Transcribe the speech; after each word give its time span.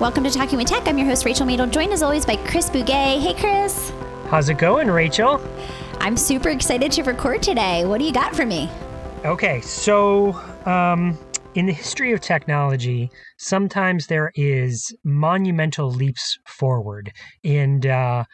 Welcome 0.00 0.24
to 0.24 0.30
Talking 0.30 0.56
with 0.56 0.66
Tech. 0.66 0.88
I'm 0.88 0.96
your 0.96 1.06
host, 1.06 1.26
Rachel 1.26 1.46
Madel, 1.46 1.70
joined 1.70 1.92
as 1.92 2.02
always 2.02 2.24
by 2.24 2.36
Chris 2.36 2.70
Bugaj. 2.70 3.20
Hey, 3.20 3.34
Chris. 3.34 3.92
How's 4.28 4.48
it 4.48 4.54
going, 4.54 4.90
Rachel? 4.90 5.46
I'm 5.98 6.16
super 6.16 6.48
excited 6.48 6.90
to 6.92 7.02
record 7.02 7.42
today. 7.42 7.84
What 7.84 7.98
do 7.98 8.06
you 8.06 8.12
got 8.12 8.34
for 8.34 8.46
me? 8.46 8.70
Okay, 9.26 9.60
so 9.60 10.32
um, 10.64 11.18
in 11.54 11.66
the 11.66 11.74
history 11.74 12.12
of 12.12 12.20
technology, 12.22 13.10
sometimes 13.36 14.06
there 14.06 14.32
is 14.36 14.90
monumental 15.04 15.90
leaps 15.90 16.38
forward. 16.46 17.12
And 17.44 17.84
uh, 17.84 18.24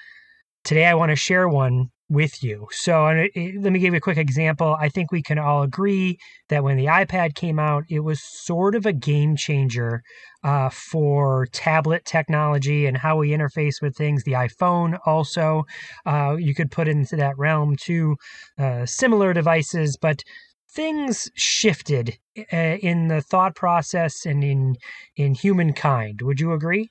today 0.62 0.86
I 0.86 0.94
want 0.94 1.10
to 1.10 1.16
share 1.16 1.48
one 1.48 1.90
with 2.08 2.42
you. 2.42 2.68
So 2.70 3.04
let 3.04 3.72
me 3.72 3.78
give 3.78 3.92
you 3.92 3.98
a 3.98 4.00
quick 4.00 4.18
example. 4.18 4.76
I 4.78 4.88
think 4.88 5.10
we 5.10 5.22
can 5.22 5.38
all 5.38 5.62
agree 5.62 6.18
that 6.48 6.62
when 6.62 6.76
the 6.76 6.86
iPad 6.86 7.34
came 7.34 7.58
out, 7.58 7.84
it 7.88 8.00
was 8.00 8.22
sort 8.22 8.74
of 8.74 8.86
a 8.86 8.92
game 8.92 9.36
changer 9.36 10.02
uh, 10.44 10.68
for 10.70 11.46
tablet 11.46 12.04
technology 12.04 12.86
and 12.86 12.96
how 12.96 13.16
we 13.16 13.30
interface 13.30 13.82
with 13.82 13.96
things. 13.96 14.22
The 14.22 14.32
iPhone 14.32 14.98
also, 15.04 15.64
uh, 16.04 16.36
you 16.38 16.54
could 16.54 16.70
put 16.70 16.86
into 16.86 17.16
that 17.16 17.36
realm 17.36 17.74
too. 17.76 18.16
Uh, 18.56 18.86
similar 18.86 19.32
devices, 19.32 19.96
but 20.00 20.22
things 20.70 21.28
shifted 21.34 22.18
uh, 22.52 22.56
in 22.56 23.08
the 23.08 23.20
thought 23.20 23.56
process 23.56 24.24
and 24.26 24.44
in 24.44 24.76
in 25.16 25.34
humankind. 25.34 26.22
Would 26.22 26.38
you 26.38 26.52
agree? 26.52 26.90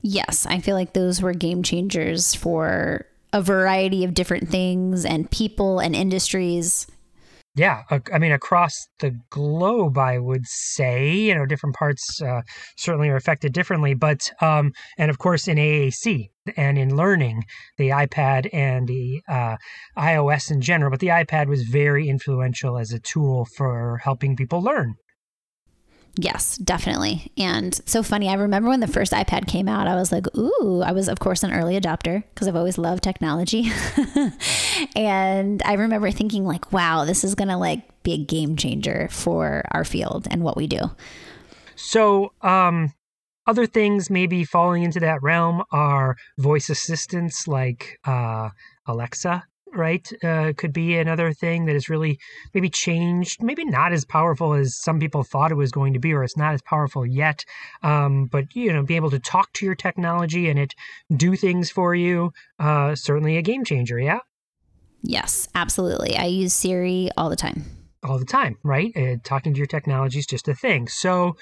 Yes, 0.00 0.46
I 0.46 0.60
feel 0.60 0.76
like 0.76 0.92
those 0.92 1.20
were 1.20 1.32
game 1.32 1.62
changers 1.62 2.34
for 2.34 3.06
a 3.34 3.42
variety 3.42 4.04
of 4.04 4.14
different 4.14 4.48
things 4.48 5.04
and 5.04 5.30
people 5.30 5.80
and 5.80 5.94
industries. 5.94 6.86
Yeah, 7.56 7.82
I 8.12 8.18
mean, 8.18 8.32
across 8.32 8.72
the 8.98 9.16
globe, 9.30 9.96
I 9.96 10.18
would 10.18 10.44
say, 10.44 11.14
you 11.14 11.34
know, 11.36 11.46
different 11.46 11.76
parts 11.76 12.20
uh, 12.20 12.42
certainly 12.76 13.08
are 13.10 13.16
affected 13.16 13.52
differently. 13.52 13.94
But, 13.94 14.28
um, 14.40 14.72
and 14.98 15.08
of 15.08 15.18
course, 15.18 15.46
in 15.46 15.56
AAC 15.56 16.30
and 16.56 16.78
in 16.78 16.96
learning, 16.96 17.44
the 17.76 17.90
iPad 17.90 18.48
and 18.52 18.88
the 18.88 19.20
uh, 19.28 19.56
iOS 19.96 20.50
in 20.50 20.60
general, 20.62 20.90
but 20.90 20.98
the 20.98 21.08
iPad 21.08 21.46
was 21.46 21.62
very 21.62 22.08
influential 22.08 22.76
as 22.76 22.92
a 22.92 22.98
tool 22.98 23.46
for 23.56 24.00
helping 24.02 24.34
people 24.34 24.60
learn. 24.60 24.94
Yes, 26.16 26.56
definitely. 26.58 27.32
And 27.36 27.74
so 27.86 28.02
funny. 28.02 28.28
I 28.28 28.34
remember 28.34 28.68
when 28.68 28.80
the 28.80 28.86
first 28.86 29.12
iPad 29.12 29.48
came 29.48 29.68
out, 29.68 29.88
I 29.88 29.96
was 29.96 30.12
like, 30.12 30.26
ooh, 30.36 30.80
I 30.80 30.92
was, 30.92 31.08
of 31.08 31.18
course, 31.18 31.42
an 31.42 31.52
early 31.52 31.78
adopter 31.78 32.22
because 32.32 32.46
I've 32.46 32.54
always 32.54 32.78
loved 32.78 33.02
technology. 33.02 33.72
and 34.96 35.60
I 35.64 35.72
remember 35.74 36.12
thinking, 36.12 36.44
like, 36.44 36.72
wow, 36.72 37.04
this 37.04 37.24
is 37.24 37.34
going 37.34 37.48
to 37.48 37.56
like 37.56 38.02
be 38.04 38.12
a 38.12 38.18
game 38.18 38.56
changer 38.56 39.08
for 39.10 39.64
our 39.72 39.84
field 39.84 40.28
and 40.30 40.42
what 40.42 40.56
we 40.56 40.68
do. 40.68 40.78
So, 41.74 42.32
um, 42.42 42.92
other 43.46 43.66
things 43.66 44.08
maybe 44.08 44.44
falling 44.44 44.84
into 44.84 45.00
that 45.00 45.22
realm 45.22 45.64
are 45.72 46.16
voice 46.38 46.70
assistants 46.70 47.48
like 47.48 47.98
uh, 48.04 48.50
Alexa 48.86 49.44
right? 49.74 50.10
Uh, 50.22 50.52
could 50.56 50.72
be 50.72 50.96
another 50.96 51.32
thing 51.32 51.66
that 51.66 51.74
has 51.74 51.88
really 51.88 52.18
maybe 52.52 52.68
changed, 52.68 53.42
maybe 53.42 53.64
not 53.64 53.92
as 53.92 54.04
powerful 54.04 54.54
as 54.54 54.76
some 54.76 54.98
people 55.00 55.22
thought 55.22 55.50
it 55.50 55.56
was 55.56 55.70
going 55.70 55.92
to 55.92 55.98
be, 55.98 56.12
or 56.12 56.22
it's 56.22 56.36
not 56.36 56.54
as 56.54 56.62
powerful 56.62 57.04
yet. 57.06 57.44
Um, 57.82 58.26
but 58.26 58.54
you 58.54 58.72
know, 58.72 58.82
be 58.82 58.96
able 58.96 59.10
to 59.10 59.18
talk 59.18 59.52
to 59.54 59.66
your 59.66 59.74
technology 59.74 60.48
and 60.48 60.58
it 60.58 60.74
do 61.14 61.36
things 61.36 61.70
for 61.70 61.94
you, 61.94 62.32
uh, 62.58 62.94
certainly 62.94 63.36
a 63.36 63.42
game 63.42 63.64
changer. 63.64 63.98
Yeah. 63.98 64.20
Yes, 65.02 65.48
absolutely. 65.54 66.16
I 66.16 66.24
use 66.24 66.54
Siri 66.54 67.10
all 67.16 67.28
the 67.28 67.36
time. 67.36 67.64
All 68.02 68.18
the 68.18 68.24
time, 68.24 68.56
right? 68.62 68.90
Uh, 68.96 69.16
talking 69.22 69.52
to 69.52 69.58
your 69.58 69.66
technology 69.66 70.18
is 70.18 70.26
just 70.26 70.48
a 70.48 70.54
thing. 70.54 70.88
So 70.88 71.36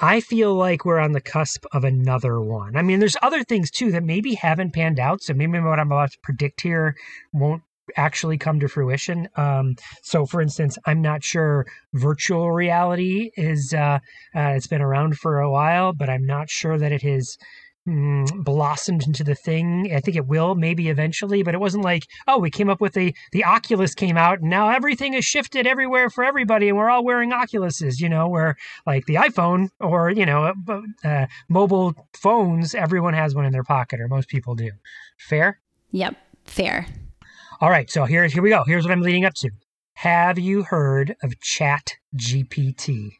I 0.00 0.20
feel 0.20 0.54
like 0.54 0.84
we're 0.84 0.98
on 0.98 1.12
the 1.12 1.20
cusp 1.20 1.64
of 1.72 1.84
another 1.84 2.40
one. 2.40 2.76
I 2.76 2.82
mean, 2.82 2.98
there's 2.98 3.16
other 3.22 3.44
things 3.44 3.70
too 3.70 3.92
that 3.92 4.02
maybe 4.02 4.34
haven't 4.34 4.72
panned 4.72 4.98
out. 4.98 5.22
So 5.22 5.34
maybe 5.34 5.60
what 5.60 5.78
I'm 5.78 5.92
about 5.92 6.12
to 6.12 6.18
predict 6.18 6.62
here 6.62 6.96
won't 7.32 7.62
actually 7.96 8.38
come 8.38 8.58
to 8.60 8.68
fruition. 8.68 9.28
Um, 9.36 9.76
so, 10.02 10.26
for 10.26 10.40
instance, 10.40 10.78
I'm 10.86 11.02
not 11.02 11.22
sure 11.22 11.66
virtual 11.92 12.50
reality 12.50 13.30
is, 13.36 13.72
uh, 13.74 13.98
uh, 14.34 14.40
it's 14.56 14.66
been 14.66 14.82
around 14.82 15.18
for 15.18 15.38
a 15.38 15.50
while, 15.50 15.92
but 15.92 16.08
I'm 16.08 16.26
not 16.26 16.50
sure 16.50 16.78
that 16.78 16.92
it 16.92 17.02
has 17.02 17.36
blossomed 17.86 19.06
into 19.06 19.22
the 19.22 19.34
thing. 19.34 19.92
I 19.94 20.00
think 20.00 20.16
it 20.16 20.26
will 20.26 20.54
maybe 20.54 20.88
eventually, 20.88 21.42
but 21.42 21.54
it 21.54 21.60
wasn't 21.60 21.84
like, 21.84 22.06
oh, 22.26 22.38
we 22.38 22.50
came 22.50 22.70
up 22.70 22.80
with 22.80 22.94
the 22.94 23.14
the 23.32 23.44
Oculus 23.44 23.94
came 23.94 24.16
out 24.16 24.40
and 24.40 24.48
now 24.48 24.70
everything 24.70 25.14
is 25.14 25.24
shifted 25.24 25.66
everywhere 25.66 26.08
for 26.08 26.24
everybody 26.24 26.68
and 26.68 26.78
we're 26.78 26.88
all 26.88 27.04
wearing 27.04 27.30
Oculuses, 27.30 28.00
you 28.00 28.08
know, 28.08 28.28
where 28.28 28.56
like 28.86 29.04
the 29.06 29.16
iPhone 29.16 29.68
or, 29.80 30.10
you 30.10 30.24
know, 30.24 30.52
uh, 30.68 30.80
uh, 31.04 31.26
mobile 31.48 31.94
phones, 32.14 32.74
everyone 32.74 33.14
has 33.14 33.34
one 33.34 33.44
in 33.44 33.52
their 33.52 33.64
pocket 33.64 34.00
or 34.00 34.08
most 34.08 34.28
people 34.28 34.54
do. 34.54 34.70
Fair? 35.18 35.60
Yep, 35.92 36.16
fair. 36.44 36.86
All 37.60 37.70
right, 37.70 37.90
so 37.90 38.04
here 38.04 38.26
here 38.26 38.42
we 38.42 38.50
go. 38.50 38.64
Here's 38.64 38.84
what 38.84 38.92
I'm 38.92 39.02
leading 39.02 39.24
up 39.24 39.34
to. 39.34 39.50
Have 39.94 40.38
you 40.38 40.64
heard 40.64 41.16
of 41.22 41.38
Chat 41.40 41.96
GPT? 42.16 43.12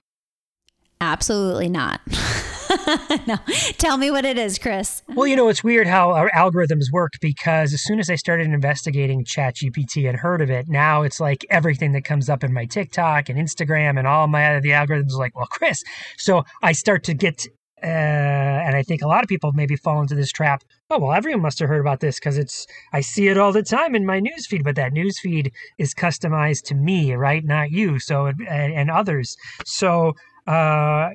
Absolutely 1.01 1.69
not. 1.69 2.01
no, 3.27 3.37
tell 3.79 3.97
me 3.97 4.11
what 4.11 4.25
it 4.25 4.39
is, 4.39 4.59
Chris. 4.59 5.03
Well, 5.09 5.27
you 5.27 5.37
know, 5.37 5.49
it's 5.49 5.63
weird 5.65 5.87
how 5.87 6.11
our 6.11 6.31
algorithms 6.31 6.91
work 6.93 7.13
because 7.21 7.73
as 7.73 7.83
soon 7.83 7.99
as 7.99 8.11
I 8.11 8.17
started 8.17 8.47
investigating 8.47 9.25
ChatGPT 9.25 10.09
and 10.09 10.19
heard 10.19 10.41
of 10.41 10.51
it, 10.51 10.69
now 10.69 11.03
it's 11.03 11.21
like 11.21 11.45
everything 11.51 11.93
that 11.93 12.05
comes 12.05 12.29
up 12.29 12.45
in 12.45 12.53
my 12.53 12.65
TikTok 12.65 13.29
and 13.29 13.39
Instagram 13.39 13.99
and 13.99 14.07
all 14.07 14.27
my 14.27 14.61
the 14.61 14.71
algorithms 14.71 15.13
are 15.13 15.19
like, 15.19 15.37
well, 15.37 15.47
Chris. 15.47 15.83
So 16.17 16.45
I 16.63 16.73
start 16.73 17.05
to 17.05 17.15
get 17.15 17.47
uh, 17.83 17.87
and 17.87 18.75
I 18.75 18.83
think 18.83 19.03
a 19.03 19.07
lot 19.07 19.23
of 19.23 19.29
people 19.29 19.53
maybe 19.53 19.77
fall 19.77 20.01
into 20.01 20.15
this 20.15 20.33
trap. 20.33 20.65
Oh 20.89 20.99
well, 20.99 21.13
everyone 21.13 21.43
must 21.43 21.59
have 21.59 21.69
heard 21.69 21.81
about 21.81 22.01
this 22.01 22.19
because 22.19 22.39
it's 22.39 22.67
I 22.95 23.03
see 23.03 23.29
it 23.29 23.37
all 23.37 23.53
the 23.53 23.63
time 23.63 23.95
in 23.95 24.07
my 24.07 24.21
newsfeed. 24.21 24.65
But 24.65 24.77
that 24.77 24.95
newsfeed 24.95 25.53
is 25.77 25.93
customized 25.93 26.63
to 26.65 26.75
me, 26.75 27.15
right? 27.15 27.45
Not 27.45 27.73
you. 27.73 27.99
So 27.99 28.27
and, 28.27 28.49
and 28.49 28.91
others. 28.91 29.37
So 29.67 30.15
uh, 30.47 31.11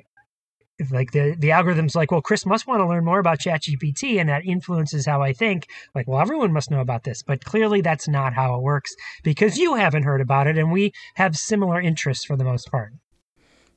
like 0.91 1.11
the 1.11 1.35
the 1.37 1.51
algorithm's 1.51 1.95
like, 1.95 2.11
well, 2.11 2.21
Chris 2.21 2.45
must 2.45 2.67
want 2.67 2.81
to 2.81 2.87
learn 2.87 3.05
more 3.05 3.19
about 3.19 3.39
ChatGPT, 3.39 4.19
and 4.19 4.29
that 4.29 4.45
influences 4.45 5.05
how 5.05 5.21
I 5.21 5.33
think. 5.33 5.67
Like, 5.93 6.07
well, 6.07 6.21
everyone 6.21 6.53
must 6.53 6.71
know 6.71 6.81
about 6.81 7.03
this, 7.03 7.21
but 7.23 7.43
clearly 7.43 7.81
that's 7.81 8.07
not 8.07 8.33
how 8.33 8.55
it 8.55 8.61
works 8.61 8.95
because 9.23 9.57
you 9.57 9.75
haven't 9.75 10.03
heard 10.03 10.21
about 10.21 10.47
it, 10.47 10.57
and 10.57 10.71
we 10.71 10.91
have 11.15 11.35
similar 11.35 11.79
interests 11.81 12.25
for 12.25 12.35
the 12.35 12.43
most 12.43 12.71
part. 12.71 12.93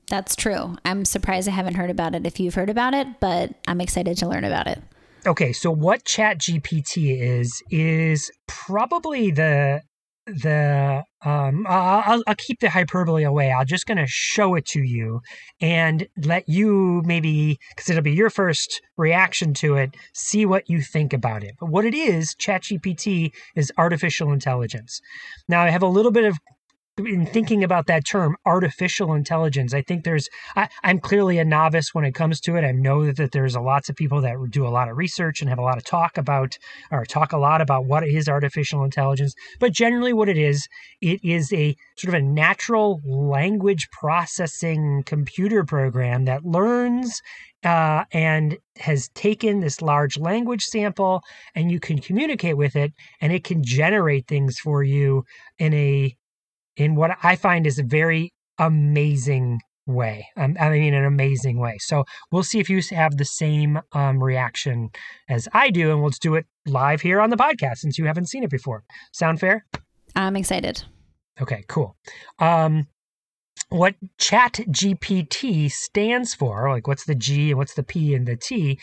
That's 0.09 0.37
true. 0.37 0.77
I'm 0.85 1.05
surprised 1.05 1.49
I 1.49 1.53
haven't 1.53 1.75
heard 1.75 1.91
about 1.91 2.15
it 2.15 2.27
if 2.27 2.39
you've 2.39 2.55
heard 2.55 2.71
about 2.71 2.95
it, 2.95 3.07
but 3.21 3.55
I'm 3.67 3.81
excited 3.81 4.17
to 4.19 4.29
learn 4.29 4.45
about 4.45 4.67
it. 4.67 4.83
Okay, 5.27 5.53
so 5.53 5.71
what 5.71 6.05
ChatGPT 6.05 7.21
is 7.21 7.63
is 7.71 8.31
probably 8.49 9.31
the 9.31 9.81
the 10.27 11.03
um 11.25 11.67
I'll, 11.69 12.23
I'll 12.27 12.35
keep 12.37 12.61
the 12.61 12.71
hyperbole 12.71 13.25
away. 13.25 13.51
I'm 13.53 13.67
just 13.67 13.87
going 13.87 13.99
to 13.99 14.07
show 14.07 14.55
it 14.55 14.65
to 14.67 14.83
you 14.83 15.21
and 15.61 16.07
let 16.17 16.49
you 16.49 17.03
maybe 17.05 17.59
because 17.71 17.91
it'll 17.91 18.03
be 18.03 18.13
your 18.13 18.31
first 18.31 18.81
reaction 18.97 19.53
to 19.55 19.77
it 19.77 19.97
see 20.15 20.47
what 20.47 20.71
you 20.71 20.81
think 20.81 21.13
about 21.13 21.43
it. 21.43 21.57
But 21.59 21.71
what 21.71 21.85
it 21.85 21.95
is 21.95 22.35
chatgpt 22.37 23.33
is 23.57 23.73
artificial 23.77 24.33
intelligence. 24.33 25.01
Now 25.49 25.63
i 25.63 25.71
have 25.71 25.83
a 25.83 25.87
little 25.87 26.13
bit 26.13 26.25
of 26.25 26.39
in 26.99 27.25
thinking 27.25 27.65
about 27.65 27.87
that 27.87 28.05
term 28.05 28.37
artificial 28.45 29.15
intelligence. 29.15 29.73
I 29.73 29.81
think 29.81 30.05
there's 30.05 30.29
I, 30.57 30.69
am 30.83 30.99
clearly 30.99 31.39
a 31.39 31.45
novice 31.45 31.95
when 31.95 32.05
it 32.05 32.15
comes 32.15 32.39
to 32.43 32.57
it. 32.57 32.65
I 32.65 32.73
know 32.73 33.07
that, 33.07 33.17
that 33.17 33.33
there's 33.33 33.55
a 33.55 33.61
lots 33.61 33.89
of 33.89 33.97
people 33.97 34.21
that 34.21 34.37
do 34.51 34.67
a 34.67 34.69
lot 34.69 34.91
of 34.91 34.97
research 34.99 35.41
and 35.41 35.49
have 35.49 35.59
a 35.59 35.63
lot 35.63 35.79
of 35.79 35.85
talk 35.85 36.19
about 36.19 36.59
or 36.91 37.07
talk 37.07 37.33
a 37.33 37.39
lot 37.39 37.63
about 37.63 37.87
what 37.87 38.07
is 38.07 38.29
artificial 38.29 38.85
intelligence. 38.85 39.35
But 39.59 39.73
generally 39.73 40.13
what 40.13 40.29
it 40.29 40.37
is 40.37 40.69
it 41.01 41.21
is 41.25 41.51
a 41.53 41.75
sort 41.97 42.15
of 42.15 42.21
a 42.21 42.25
natural 42.25 43.01
language 43.07 43.89
processing 43.91 45.03
computer 45.07 45.65
program 45.65 46.27
that 46.27 46.45
learns 46.45 47.23
uh, 47.65 48.05
and 48.13 48.59
has 48.77 49.09
taken 49.15 49.61
this 49.61 49.81
large 49.81 50.19
language 50.19 50.63
sample 50.65 51.23
and 51.55 51.71
you 51.71 51.81
can 51.81 51.99
communicate 51.99 52.57
with 52.57 52.77
it 52.77 52.93
and 53.21 53.33
it 53.33 53.45
can 53.45 53.63
generate 53.63 54.27
things 54.27 54.59
for 54.59 54.83
you 54.83 55.25
in 55.59 55.73
a 55.73 56.15
in 56.77 56.95
what 56.95 57.17
I 57.23 57.37
find 57.37 57.67
is 57.67 57.79
a 57.79 57.85
very 57.85 58.33
amazing 58.59 59.61
way. 59.87 60.29
Um, 60.37 60.57
I 60.61 60.71
mean, 60.71 60.95
an 60.95 61.05
amazing 61.05 61.59
way. 61.59 61.77
So 61.81 62.05
we'll 62.31 62.45
see 62.45 62.61
if 62.61 62.71
you 62.71 62.81
have 62.93 63.17
the 63.17 63.25
same 63.25 63.81
um, 63.93 64.23
reaction 64.23 64.91
as 65.29 65.49
I 65.53 65.71
do, 65.71 65.91
and 65.91 66.01
we'll 66.01 66.11
just 66.11 66.23
do 66.23 66.35
it 66.35 66.47
live 66.67 67.01
here 67.01 67.21
on 67.21 67.31
the 67.31 67.37
podcast 67.37 67.79
since 67.79 67.99
you 67.99 68.07
haven't 68.07 68.29
seen 68.29 68.45
it 68.45 68.51
before. 68.51 68.85
Sound 69.13 69.41
fair? 69.41 69.65
I'm 70.15 70.37
excited. 70.37 70.85
Okay, 71.41 71.65
cool. 71.69 71.97
Um, 72.39 72.87
what 73.73 73.95
chat 74.19 74.53
gpt 74.69 75.71
stands 75.71 76.35
for 76.35 76.71
like 76.71 76.87
what's 76.87 77.05
the 77.07 77.15
g 77.15 77.51
and 77.51 77.59
what's 77.59 77.75
the 77.75 77.83
p 77.83 78.15
and 78.15 78.27
the 78.27 78.37
t? 78.37 78.79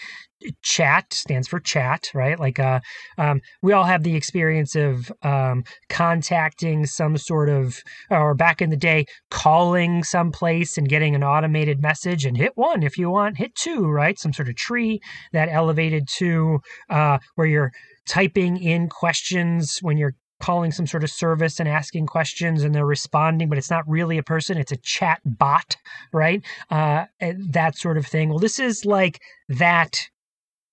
Chat 0.64 1.14
stands 1.14 1.50
for 1.50 1.60
chat 1.60 2.10
right? 2.14 2.40
Like 2.40 2.60
uh, 2.60 2.80
um, 3.18 3.42
we 3.62 3.74
all 3.74 3.84
have 3.84 4.04
the 4.04 4.16
experience 4.16 4.74
of 4.74 5.12
um, 5.22 5.66
contacting 5.90 6.86
some 6.86 7.18
sort 7.18 7.50
of 7.50 7.78
or 8.10 8.34
back 8.34 8.62
in 8.62 8.70
the 8.70 8.78
day 8.78 9.06
calling 9.30 10.04
someplace 10.04 10.78
and 10.78 10.88
getting 10.88 11.14
an 11.14 11.26
automated 11.26 11.82
message 11.82 12.26
and 12.26 12.38
hit 12.38 12.54
one 12.56 12.84
if 12.84 12.98
you 12.98 13.10
want 13.10 13.38
hit 13.38 13.54
two 13.56 13.86
right? 13.88 14.18
Some 14.18 14.34
sort 14.34 14.50
of 14.50 14.56
tree 14.56 15.02
that 15.34 15.50
elevated 15.52 16.08
to 16.18 16.60
uh, 16.90 17.20
where 17.36 17.48
you're 17.48 17.72
typing 18.08 18.58
in 18.58 18.90
questions 18.90 19.80
when 19.82 19.98
you're 19.98 20.16
calling 20.40 20.72
some 20.72 20.88
sort 20.88 21.04
of 21.04 21.10
service 21.10 21.60
and 21.60 21.68
asking 21.68 22.08
questions 22.08 22.64
and 22.64 22.74
they're 22.74 22.86
responding, 22.86 23.50
but 23.50 23.58
it's 23.58 23.70
not 23.70 23.88
really 23.88 24.18
a 24.18 24.24
person, 24.24 24.58
it's 24.58 24.72
a 24.72 24.78
chat 24.78 25.22
bot, 25.26 25.76
right? 26.14 26.44
Uh, 26.70 27.06
that 27.50 27.78
sort 27.78 27.98
of 27.98 28.06
thing. 28.06 28.30
Well, 28.30 28.40
this 28.40 28.60
is 28.60 28.86
like 28.86 29.22
that 29.50 30.10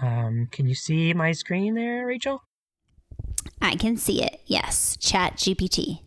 Um, 0.00 0.48
can 0.50 0.66
you 0.66 0.74
see 0.74 1.12
my 1.12 1.32
screen 1.32 1.74
there, 1.74 2.06
Rachel? 2.06 2.40
I 3.60 3.76
can 3.76 3.96
see 3.96 4.22
it. 4.22 4.40
Yes. 4.46 4.96
Chat 4.98 5.36
GPT. 5.36 6.00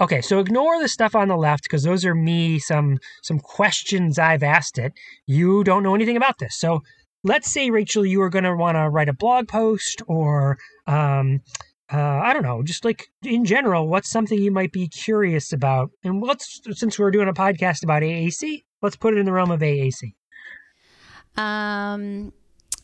Okay, 0.00 0.20
so 0.20 0.38
ignore 0.38 0.78
the 0.80 0.88
stuff 0.88 1.14
on 1.14 1.28
the 1.28 1.36
left 1.36 1.62
because 1.62 1.82
those 1.82 2.04
are 2.04 2.14
me 2.14 2.58
some 2.58 2.98
some 3.22 3.38
questions 3.38 4.18
I've 4.18 4.42
asked 4.42 4.76
it. 4.76 4.92
You 5.26 5.64
don't 5.64 5.82
know 5.82 5.94
anything 5.94 6.16
about 6.16 6.38
this. 6.38 6.58
So 6.58 6.82
let's 7.24 7.50
say 7.50 7.70
Rachel, 7.70 8.04
you 8.04 8.20
are 8.20 8.28
going 8.28 8.44
to 8.44 8.54
want 8.54 8.76
to 8.76 8.88
write 8.90 9.08
a 9.08 9.14
blog 9.14 9.48
post 9.48 10.02
or 10.06 10.58
um, 10.86 11.40
uh, 11.92 11.98
I 11.98 12.32
don't 12.32 12.42
know, 12.42 12.62
just 12.62 12.84
like 12.84 13.06
in 13.22 13.44
general, 13.44 13.88
what's 13.88 14.10
something 14.10 14.40
you 14.40 14.50
might 14.50 14.72
be 14.72 14.88
curious 14.88 15.52
about? 15.52 15.90
And 16.02 16.20
let's, 16.20 16.60
since 16.72 16.98
we're 16.98 17.12
doing 17.12 17.28
a 17.28 17.32
podcast 17.32 17.84
about 17.84 18.02
AAC, 18.02 18.64
let's 18.82 18.96
put 18.96 19.14
it 19.14 19.18
in 19.18 19.26
the 19.26 19.32
realm 19.32 19.50
of 19.50 19.60
AAC. 19.60 20.14
Um, 21.36 22.32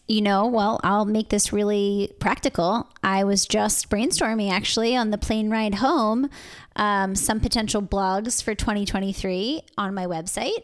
you 0.06 0.20
know, 0.20 0.46
well, 0.46 0.78
I'll 0.84 1.04
make 1.04 1.30
this 1.30 1.52
really 1.52 2.12
practical. 2.20 2.88
I 3.02 3.24
was 3.24 3.46
just 3.46 3.88
brainstorming 3.88 4.52
actually 4.52 4.94
on 4.94 5.10
the 5.10 5.18
plane 5.18 5.50
ride 5.50 5.76
home 5.76 6.28
um, 6.76 7.14
some 7.14 7.40
potential 7.40 7.82
blogs 7.82 8.42
for 8.42 8.54
2023 8.54 9.62
on 9.78 9.94
my 9.94 10.06
website. 10.06 10.62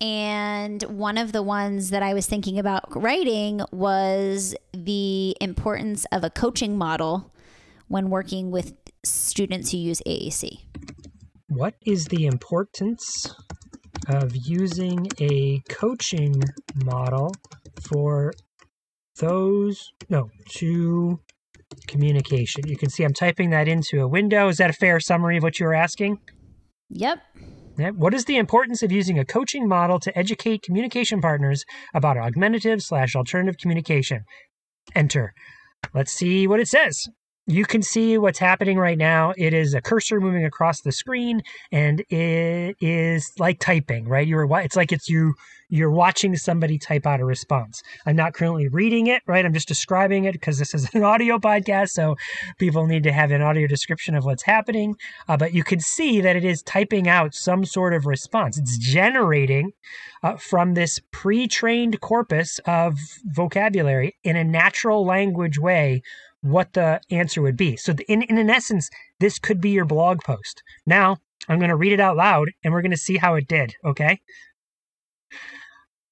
And 0.00 0.82
one 0.82 1.16
of 1.16 1.32
the 1.32 1.42
ones 1.42 1.90
that 1.90 2.02
I 2.02 2.12
was 2.12 2.26
thinking 2.26 2.58
about 2.58 2.84
writing 2.94 3.62
was 3.72 4.54
the 4.72 5.36
importance 5.40 6.06
of 6.12 6.22
a 6.22 6.30
coaching 6.30 6.76
model 6.76 7.32
when 7.88 8.10
working 8.10 8.50
with 8.50 8.74
students 9.04 9.72
who 9.72 9.78
use 9.78 10.02
AAC. 10.06 10.60
What 11.48 11.74
is 11.86 12.06
the 12.06 12.26
importance 12.26 13.34
of 14.08 14.36
using 14.36 15.06
a 15.20 15.60
coaching 15.68 16.42
model 16.84 17.32
for 17.80 18.32
those, 19.18 19.92
no, 20.10 20.28
to 20.56 21.20
communication? 21.86 22.66
You 22.66 22.76
can 22.76 22.90
see 22.90 23.04
I'm 23.04 23.14
typing 23.14 23.50
that 23.50 23.68
into 23.68 24.00
a 24.00 24.08
window. 24.08 24.48
Is 24.48 24.58
that 24.58 24.70
a 24.70 24.74
fair 24.74 25.00
summary 25.00 25.38
of 25.38 25.42
what 25.42 25.58
you 25.58 25.66
were 25.66 25.74
asking? 25.74 26.18
Yep. 26.90 27.20
What 27.78 28.14
is 28.14 28.24
the 28.24 28.36
importance 28.36 28.82
of 28.82 28.92
using 28.92 29.18
a 29.18 29.24
coaching 29.24 29.68
model 29.68 29.98
to 30.00 30.18
educate 30.18 30.62
communication 30.62 31.20
partners 31.20 31.64
about 31.94 32.16
augmentative 32.16 32.82
slash 32.82 33.14
alternative 33.14 33.58
communication? 33.60 34.24
Enter. 34.94 35.34
Let's 35.94 36.12
see 36.12 36.46
what 36.46 36.60
it 36.60 36.68
says 36.68 37.06
you 37.46 37.64
can 37.64 37.82
see 37.82 38.18
what's 38.18 38.40
happening 38.40 38.76
right 38.76 38.98
now. 38.98 39.32
It 39.36 39.54
is 39.54 39.72
a 39.72 39.80
cursor 39.80 40.20
moving 40.20 40.44
across 40.44 40.80
the 40.80 40.90
screen, 40.90 41.42
and 41.70 42.00
it 42.08 42.76
is 42.80 43.30
like 43.38 43.60
typing, 43.60 44.08
right? 44.08 44.26
You're 44.26 44.48
it's 44.60 44.76
like 44.76 44.92
it's 44.92 45.08
you 45.08 45.34
you're 45.68 45.90
watching 45.90 46.36
somebody 46.36 46.78
type 46.78 47.06
out 47.06 47.20
a 47.20 47.24
response. 47.24 47.82
I'm 48.04 48.16
not 48.16 48.34
currently 48.34 48.68
reading 48.68 49.08
it, 49.08 49.22
right? 49.26 49.44
I'm 49.44 49.52
just 49.52 49.68
describing 49.68 50.24
it 50.24 50.32
because 50.32 50.58
this 50.58 50.74
is 50.74 50.88
an 50.94 51.02
audio 51.04 51.38
podcast, 51.38 51.90
so 51.90 52.16
people 52.58 52.86
need 52.86 53.02
to 53.04 53.12
have 53.12 53.30
an 53.30 53.42
audio 53.42 53.66
description 53.66 54.14
of 54.14 54.24
what's 54.24 54.44
happening. 54.44 54.96
Uh, 55.28 55.36
but 55.36 55.54
you 55.54 55.64
can 55.64 55.80
see 55.80 56.20
that 56.20 56.36
it 56.36 56.44
is 56.44 56.62
typing 56.62 57.08
out 57.08 57.34
some 57.34 57.64
sort 57.64 57.94
of 57.94 58.06
response. 58.06 58.58
It's 58.58 58.78
generating 58.78 59.72
uh, 60.22 60.36
from 60.36 60.74
this 60.74 61.00
pre-trained 61.10 62.00
corpus 62.00 62.60
of 62.66 62.98
vocabulary 63.24 64.16
in 64.22 64.36
a 64.36 64.44
natural 64.44 65.04
language 65.04 65.58
way 65.58 66.02
what 66.42 66.74
the 66.74 67.00
answer 67.10 67.42
would 67.42 67.56
be. 67.56 67.76
So, 67.76 67.94
in, 68.08 68.22
in, 68.22 68.38
in 68.38 68.50
essence, 68.50 68.88
this 69.18 69.38
could 69.38 69.60
be 69.60 69.70
your 69.70 69.84
blog 69.84 70.20
post. 70.22 70.62
Now, 70.86 71.16
I'm 71.48 71.58
going 71.58 71.70
to 71.70 71.76
read 71.76 71.92
it 71.92 72.00
out 72.00 72.16
loud 72.16 72.50
and 72.62 72.72
we're 72.72 72.82
going 72.82 72.90
to 72.92 72.96
see 72.96 73.16
how 73.16 73.34
it 73.34 73.48
did. 73.48 73.74
Okay. 73.84 74.20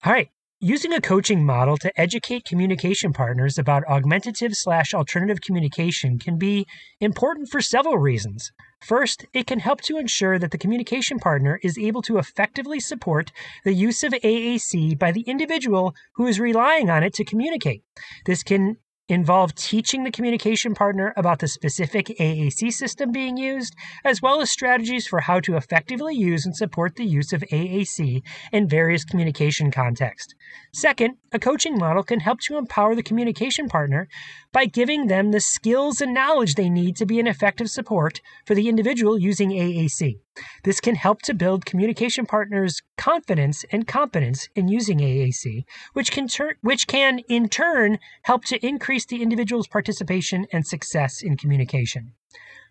All 0.04 0.12
right. 0.12 0.28
Using 0.60 0.92
a 0.92 1.00
coaching 1.00 1.46
model 1.46 1.78
to 1.78 1.90
educate 1.98 2.44
communication 2.44 3.14
partners 3.14 3.58
about 3.58 3.88
augmentative 3.88 4.54
slash 4.54 4.92
alternative 4.92 5.40
communication 5.40 6.18
can 6.18 6.38
be 6.38 6.66
important 7.00 7.48
for 7.48 7.62
several 7.62 7.96
reasons. 7.96 8.52
First, 8.82 9.24
it 9.32 9.46
can 9.46 9.60
help 9.60 9.80
to 9.82 9.96
ensure 9.96 10.38
that 10.38 10.50
the 10.50 10.58
communication 10.58 11.18
partner 11.18 11.58
is 11.62 11.78
able 11.78 12.02
to 12.02 12.18
effectively 12.18 12.80
support 12.80 13.32
the 13.64 13.72
use 13.72 14.02
of 14.02 14.12
AAC 14.12 14.98
by 14.98 15.10
the 15.10 15.22
individual 15.22 15.94
who 16.16 16.26
is 16.26 16.38
relying 16.38 16.90
on 16.90 17.02
it 17.02 17.14
to 17.14 17.24
communicate. 17.24 17.82
This 18.26 18.42
can 18.42 18.76
involve 19.08 19.54
teaching 19.54 20.04
the 20.04 20.10
communication 20.10 20.74
partner 20.74 21.12
about 21.16 21.38
the 21.38 21.48
specific 21.48 22.06
AAC 22.18 22.72
system 22.72 23.12
being 23.12 23.36
used, 23.36 23.74
as 24.04 24.22
well 24.22 24.40
as 24.40 24.50
strategies 24.50 25.06
for 25.06 25.20
how 25.20 25.40
to 25.40 25.56
effectively 25.56 26.14
use 26.14 26.46
and 26.46 26.56
support 26.56 26.96
the 26.96 27.04
use 27.04 27.32
of 27.32 27.42
AAC 27.52 28.22
in 28.52 28.68
various 28.68 29.04
communication 29.04 29.70
contexts. 29.70 30.34
Second, 30.72 31.16
a 31.32 31.38
coaching 31.38 31.76
model 31.76 32.02
can 32.02 32.20
help 32.20 32.40
to 32.40 32.56
empower 32.56 32.94
the 32.94 33.02
communication 33.02 33.68
partner 33.68 34.08
by 34.52 34.64
giving 34.64 35.08
them 35.08 35.32
the 35.32 35.40
skills 35.40 36.00
and 36.00 36.14
knowledge 36.14 36.54
they 36.54 36.70
need 36.70 36.96
to 36.96 37.06
be 37.06 37.20
an 37.20 37.26
effective 37.26 37.68
support 37.68 38.20
for 38.46 38.54
the 38.54 38.68
individual 38.68 39.18
using 39.18 39.50
AAC. 39.50 40.23
This 40.64 40.80
can 40.80 40.94
help 40.94 41.22
to 41.22 41.34
build 41.34 41.66
communication 41.66 42.26
partners' 42.26 42.82
confidence 42.96 43.64
and 43.70 43.86
competence 43.86 44.48
in 44.54 44.68
using 44.68 44.98
AAC, 44.98 45.64
which 45.92 46.10
can, 46.10 46.28
ter- 46.28 46.56
which 46.60 46.86
can 46.86 47.20
in 47.28 47.48
turn 47.48 47.98
help 48.22 48.44
to 48.46 48.64
increase 48.66 49.06
the 49.06 49.22
individual's 49.22 49.68
participation 49.68 50.46
and 50.52 50.66
success 50.66 51.22
in 51.22 51.36
communication. 51.36 52.12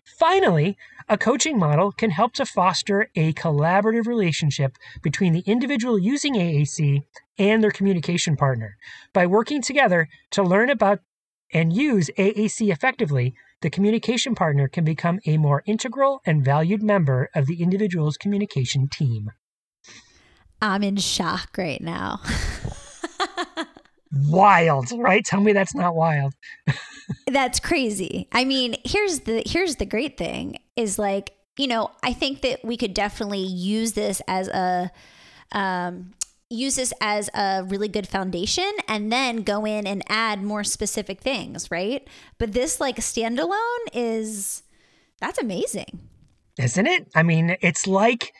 Finally, 0.05 0.77
a 1.07 1.17
coaching 1.17 1.57
model 1.57 1.91
can 1.91 2.11
help 2.11 2.33
to 2.33 2.45
foster 2.45 3.09
a 3.15 3.31
collaborative 3.33 4.05
relationship 4.05 4.77
between 5.01 5.33
the 5.33 5.43
individual 5.45 5.97
using 5.97 6.35
AAC 6.35 7.03
and 7.37 7.63
their 7.63 7.71
communication 7.71 8.35
partner 8.35 8.77
by 9.13 9.25
working 9.25 9.61
together 9.61 10.09
to 10.31 10.43
learn 10.43 10.69
about 10.69 10.99
and 11.53 11.71
use 11.71 12.09
AAC 12.17 12.71
effectively, 12.71 13.35
the 13.63 13.69
communication 13.69 14.35
partner 14.35 14.67
can 14.67 14.83
become 14.83 15.21
a 15.25 15.37
more 15.37 15.63
integral 15.65 16.21
and 16.25 16.43
valued 16.43 16.83
member 16.83 17.29
of 17.33 17.47
the 17.47 17.63
individual's 17.63 18.17
communication 18.17 18.89
team. 18.89 19.31
I'm 20.61 20.83
in 20.83 20.97
shock 20.97 21.57
right 21.57 21.81
now. 21.81 22.19
wild, 24.27 24.91
right? 24.91 25.23
Tell 25.25 25.39
me 25.39 25.53
that's 25.53 25.73
not 25.73 25.95
wild. 25.95 26.33
that's 27.27 27.61
crazy. 27.61 28.27
I 28.33 28.43
mean, 28.43 28.75
here's 28.83 29.21
the 29.21 29.41
here's 29.45 29.77
the 29.77 29.85
great 29.85 30.17
thing 30.17 30.59
is 30.75 30.99
like, 30.99 31.31
you 31.57 31.67
know, 31.67 31.89
I 32.03 32.11
think 32.11 32.41
that 32.41 32.65
we 32.65 32.75
could 32.75 32.93
definitely 32.93 33.45
use 33.45 33.93
this 33.93 34.21
as 34.27 34.49
a 34.49 34.91
um 35.53 36.11
use 36.53 36.75
this 36.75 36.93
as 37.01 37.29
a 37.33 37.63
really 37.67 37.87
good 37.87 38.07
foundation 38.07 38.71
and 38.87 39.11
then 39.11 39.43
go 39.43 39.65
in 39.65 39.87
and 39.87 40.03
add 40.07 40.43
more 40.43 40.63
specific 40.63 41.21
things, 41.21 41.69
right? 41.71 42.07
But 42.37 42.53
this 42.53 42.79
like 42.79 42.97
standalone 42.97 43.87
is 43.93 44.63
that's 45.19 45.39
amazing. 45.39 46.01
Isn't 46.59 46.87
it? 46.87 47.07
I 47.15 47.23
mean, 47.23 47.57
it's 47.61 47.87
like 47.87 48.33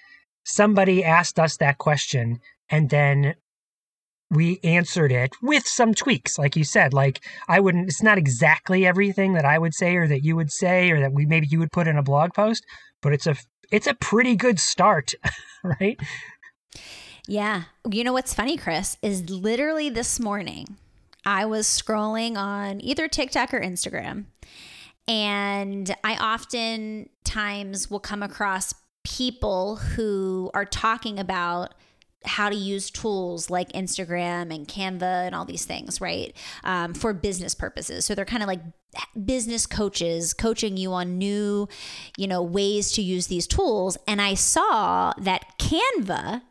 somebody 0.43 1.03
asked 1.03 1.39
us 1.39 1.57
that 1.57 1.77
question 1.77 2.39
and 2.69 2.89
then 2.89 3.35
we 4.29 4.59
answered 4.63 5.11
it 5.11 5.31
with 5.41 5.65
some 5.65 5.93
tweaks 5.93 6.37
like 6.39 6.55
you 6.55 6.63
said 6.63 6.93
like 6.93 7.23
i 7.47 7.59
wouldn't 7.59 7.87
it's 7.87 8.01
not 8.01 8.17
exactly 8.17 8.85
everything 8.85 9.33
that 9.33 9.45
i 9.45 9.57
would 9.57 9.73
say 9.73 9.95
or 9.95 10.07
that 10.07 10.23
you 10.23 10.35
would 10.35 10.51
say 10.51 10.89
or 10.91 10.99
that 10.99 11.13
we 11.13 11.25
maybe 11.25 11.47
you 11.49 11.59
would 11.59 11.71
put 11.71 11.87
in 11.87 11.97
a 11.97 12.03
blog 12.03 12.33
post 12.33 12.65
but 13.01 13.13
it's 13.13 13.27
a 13.27 13.35
it's 13.71 13.87
a 13.87 13.93
pretty 13.93 14.35
good 14.35 14.59
start 14.59 15.13
right 15.63 15.99
yeah 17.27 17.63
you 17.89 18.03
know 18.03 18.13
what's 18.13 18.33
funny 18.33 18.57
chris 18.57 18.97
is 19.01 19.29
literally 19.29 19.89
this 19.89 20.19
morning 20.19 20.77
i 21.25 21.45
was 21.45 21.67
scrolling 21.67 22.37
on 22.37 22.81
either 22.81 23.07
tiktok 23.07 23.53
or 23.53 23.61
instagram 23.61 24.25
and 25.07 25.95
i 26.03 26.15
oftentimes 26.15 27.89
will 27.89 27.99
come 27.99 28.23
across 28.23 28.73
people 29.03 29.75
who 29.75 30.49
are 30.53 30.65
talking 30.65 31.19
about 31.19 31.73
how 32.25 32.49
to 32.49 32.55
use 32.55 32.89
tools 32.89 33.49
like 33.49 33.71
Instagram 33.73 34.53
and 34.53 34.67
Canva 34.67 35.25
and 35.25 35.35
all 35.35 35.45
these 35.45 35.65
things, 35.65 35.99
right? 35.99 36.35
Um, 36.63 36.93
for 36.93 37.13
business 37.13 37.53
purposes. 37.53 38.05
So 38.05 38.15
they're 38.15 38.25
kind 38.25 38.43
of 38.43 38.47
like 38.47 38.61
business 39.25 39.65
coaches 39.65 40.33
coaching 40.33 40.77
you 40.77 40.93
on 40.93 41.17
new, 41.17 41.67
you 42.17 42.27
know, 42.27 42.41
ways 42.41 42.91
to 42.93 43.01
use 43.01 43.27
these 43.27 43.47
tools. 43.47 43.97
And 44.07 44.21
I 44.21 44.35
saw 44.35 45.13
that 45.17 45.57
Canva 45.59 46.43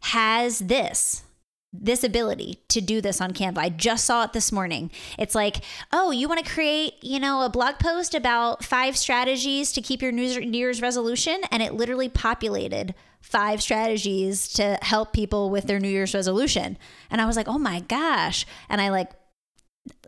has 0.00 0.60
this 0.60 1.24
this 1.70 2.02
ability 2.02 2.58
to 2.68 2.80
do 2.80 3.00
this 3.00 3.20
on 3.20 3.32
Canva. 3.32 3.58
I 3.58 3.68
just 3.68 4.06
saw 4.06 4.24
it 4.24 4.32
this 4.32 4.50
morning. 4.50 4.90
It's 5.18 5.34
like, 5.34 5.56
oh, 5.92 6.10
you 6.10 6.26
want 6.26 6.44
to 6.44 6.50
create, 6.50 6.94
you 7.02 7.20
know, 7.20 7.42
a 7.42 7.50
blog 7.50 7.78
post 7.78 8.14
about 8.14 8.64
five 8.64 8.96
strategies 8.96 9.70
to 9.72 9.82
keep 9.82 10.00
your 10.00 10.10
New 10.10 10.22
Year's 10.22 10.80
resolution, 10.80 11.42
and 11.50 11.62
it 11.62 11.74
literally 11.74 12.08
populated 12.08 12.94
five 13.20 13.62
strategies 13.62 14.48
to 14.54 14.78
help 14.80 15.12
people 15.12 15.50
with 15.50 15.66
their 15.66 15.78
New 15.78 15.88
Year's 15.88 16.14
resolution. 16.14 16.78
And 17.10 17.20
I 17.20 17.26
was 17.26 17.36
like, 17.36 17.48
oh 17.48 17.58
my 17.58 17.80
gosh. 17.80 18.46
And 18.68 18.80
I 18.80 18.88
like, 18.88 19.10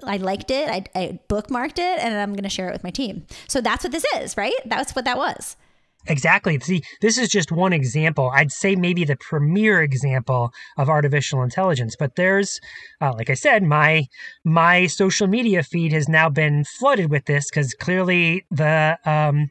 I 0.05 0.17
liked 0.17 0.51
it. 0.51 0.69
I, 0.69 0.85
I 0.95 1.21
bookmarked 1.29 1.79
it 1.79 1.99
and 1.99 2.15
I'm 2.15 2.33
going 2.33 2.45
to 2.45 2.49
share 2.49 2.69
it 2.69 2.73
with 2.73 2.85
my 2.85 2.91
team. 2.91 3.27
So 3.49 3.61
that's 3.61 3.85
what 3.85 3.93
this 3.93 4.05
is, 4.17 4.37
right? 4.37 4.55
That's 4.65 4.95
what 4.95 5.05
that 5.05 5.19
was. 5.19 5.57
Exactly. 6.07 6.59
See, 6.61 6.83
this 7.01 7.19
is 7.19 7.29
just 7.29 7.53
one 7.53 7.73
example. 7.73 8.31
I'd 8.35 8.51
say 8.51 8.75
maybe 8.75 9.05
the 9.05 9.17
premier 9.17 9.83
example 9.83 10.51
of 10.79 10.89
artificial 10.89 11.43
intelligence. 11.43 11.95
But 11.99 12.17
there's, 12.17 12.59
uh, 13.01 13.13
like 13.15 13.29
I 13.29 13.35
said, 13.35 13.63
my 13.63 14.07
my 14.45 14.87
social 14.87 15.27
media 15.27 15.63
feed 15.63 15.93
has 15.93 16.09
now 16.09 16.31
been 16.31 16.65
flooded 16.65 17.11
with 17.11 17.27
this 17.27 17.51
because 17.51 17.75
clearly 17.75 18.47
the 18.51 18.99
um, 19.05 19.51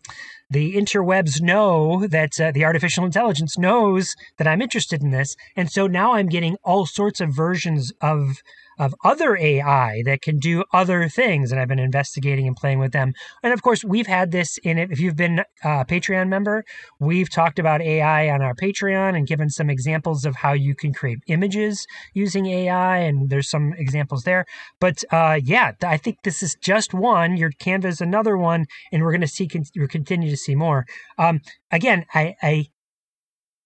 the 0.49 0.75
interwebs 0.75 1.39
know 1.39 2.07
that 2.07 2.39
uh, 2.41 2.51
the 2.51 2.65
artificial 2.65 3.05
intelligence 3.05 3.57
knows 3.57 4.15
that 4.37 4.47
I'm 4.47 4.61
interested 4.61 5.03
in 5.03 5.11
this. 5.11 5.35
And 5.55 5.71
so 5.71 5.85
now 5.85 6.13
I'm 6.13 6.27
getting 6.27 6.55
all 6.63 6.87
sorts 6.87 7.21
of 7.21 7.29
versions 7.29 7.93
of 8.01 8.41
of 8.79 8.95
other 9.03 9.37
AI 9.37 10.01
that 10.05 10.21
can 10.21 10.39
do 10.39 10.63
other 10.73 11.07
things. 11.09 11.51
And 11.51 11.59
I've 11.59 11.67
been 11.67 11.79
investigating 11.79 12.47
and 12.47 12.55
playing 12.55 12.79
with 12.79 12.93
them. 12.93 13.13
And 13.43 13.53
of 13.53 13.61
course, 13.61 13.83
we've 13.83 14.07
had 14.07 14.31
this 14.31 14.57
in 14.59 14.77
it. 14.77 14.91
If 14.91 14.99
you've 14.99 15.15
been 15.15 15.39
a 15.63 15.85
Patreon 15.85 16.29
member, 16.29 16.63
we've 16.99 17.29
talked 17.29 17.59
about 17.59 17.81
AI 17.81 18.29
on 18.29 18.41
our 18.41 18.55
Patreon 18.55 19.15
and 19.15 19.27
given 19.27 19.49
some 19.49 19.69
examples 19.69 20.25
of 20.25 20.37
how 20.37 20.53
you 20.53 20.73
can 20.73 20.93
create 20.93 21.19
images 21.27 21.85
using 22.13 22.45
AI. 22.47 22.99
And 22.99 23.29
there's 23.29 23.49
some 23.49 23.73
examples 23.73 24.23
there. 24.23 24.45
But 24.79 25.03
uh, 25.11 25.39
yeah, 25.43 25.73
I 25.83 25.97
think 25.97 26.19
this 26.23 26.41
is 26.41 26.55
just 26.61 26.93
one. 26.93 27.37
Your 27.37 27.51
Canva 27.51 27.85
is 27.85 28.01
another 28.01 28.37
one. 28.37 28.65
And 28.91 29.03
we're 29.03 29.11
going 29.11 29.21
to 29.21 29.27
see, 29.27 29.49
we're 29.75 29.87
continue 29.87 30.29
to 30.29 30.37
see 30.37 30.55
more. 30.55 30.85
Um, 31.17 31.41
again, 31.71 32.05
I, 32.13 32.35
I 32.41 32.67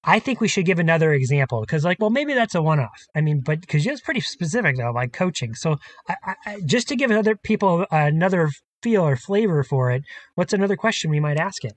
I 0.05 0.19
think 0.19 0.41
we 0.41 0.47
should 0.47 0.65
give 0.65 0.79
another 0.79 1.13
example 1.13 1.61
because, 1.61 1.85
like, 1.85 1.97
well, 1.99 2.09
maybe 2.09 2.33
that's 2.33 2.55
a 2.55 2.61
one-off. 2.61 3.07
I 3.15 3.21
mean, 3.21 3.41
but 3.41 3.61
because 3.61 3.85
it's 3.85 4.01
pretty 4.01 4.19
specific 4.21 4.77
though, 4.77 4.91
like 4.91 5.13
coaching. 5.13 5.55
So, 5.55 5.77
I, 6.09 6.35
I, 6.45 6.59
just 6.65 6.87
to 6.89 6.95
give 6.95 7.11
other 7.11 7.35
people 7.35 7.85
another 7.89 8.49
feel 8.81 9.07
or 9.07 9.15
flavor 9.15 9.63
for 9.63 9.91
it, 9.91 10.03
what's 10.35 10.53
another 10.53 10.75
question 10.75 11.09
we 11.09 11.19
might 11.19 11.37
ask 11.37 11.63
it? 11.63 11.73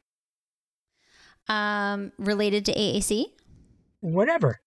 Um, 1.49 2.13
related 2.19 2.65
to 2.67 2.75
AAC. 2.75 3.27
Whatever. 4.01 4.59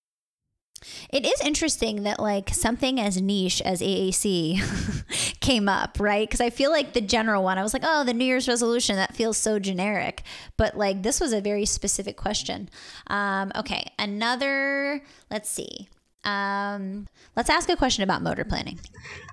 It 1.10 1.26
is 1.26 1.42
interesting 1.42 2.04
that 2.04 2.20
like 2.20 2.50
something 2.50 3.00
as 3.00 3.22
niche 3.22 3.62
as 3.62 3.82
AAC 3.82 5.40
came 5.40 5.70
up, 5.70 5.98
right? 6.00 6.28
Because 6.28 6.42
I 6.42 6.50
feel 6.50 6.72
like 6.72 6.94
the 6.94 7.02
general 7.02 7.44
one, 7.44 7.58
I 7.58 7.64
was 7.64 7.74
like, 7.74 7.84
oh, 7.86 8.04
the 8.04 8.14
New 8.14 8.26
Year's 8.26 8.48
resolution, 8.48 8.96
that 8.96 9.16
feels 9.16 9.38
so 9.38 9.60
generic. 9.60 10.24
But 10.58 10.78
like 10.78 11.04
this 11.04 11.20
was 11.20 11.34
a 11.34 11.42
very 11.42 11.66
specific 11.66 12.18
question. 12.18 12.70
Um, 13.08 13.52
okay, 13.56 13.92
another, 13.98 15.02
let's 15.30 15.50
see. 15.50 15.90
Um, 16.24 17.08
let's 17.36 17.50
ask 17.50 17.70
a 17.70 17.76
question 17.76 18.04
about 18.04 18.22
motor 18.22 18.44
planning. 18.44 18.80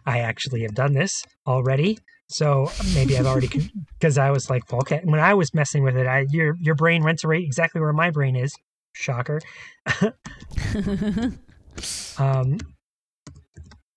I 0.05 0.21
actually 0.21 0.63
have 0.63 0.75
done 0.75 0.93
this 0.93 1.25
already. 1.47 1.99
So 2.29 2.71
maybe 2.95 3.17
I've 3.17 3.27
already, 3.27 3.71
because 3.99 4.19
I 4.19 4.31
was 4.31 4.51
like, 4.51 4.71
well, 4.71 4.81
okay, 4.81 5.01
when 5.05 5.21
I 5.21 5.35
was 5.35 5.55
messing 5.55 5.83
with 5.83 5.97
it, 5.97 6.07
I 6.07 6.27
your 6.31 6.57
your 6.61 6.75
brain 6.75 7.05
went 7.05 7.21
to 7.21 7.29
right 7.29 7.43
exactly 7.43 7.81
where 7.81 7.93
my 7.93 8.11
brain 8.11 8.35
is. 8.37 8.53
Shocker. 8.97 9.41
um, 12.19 12.59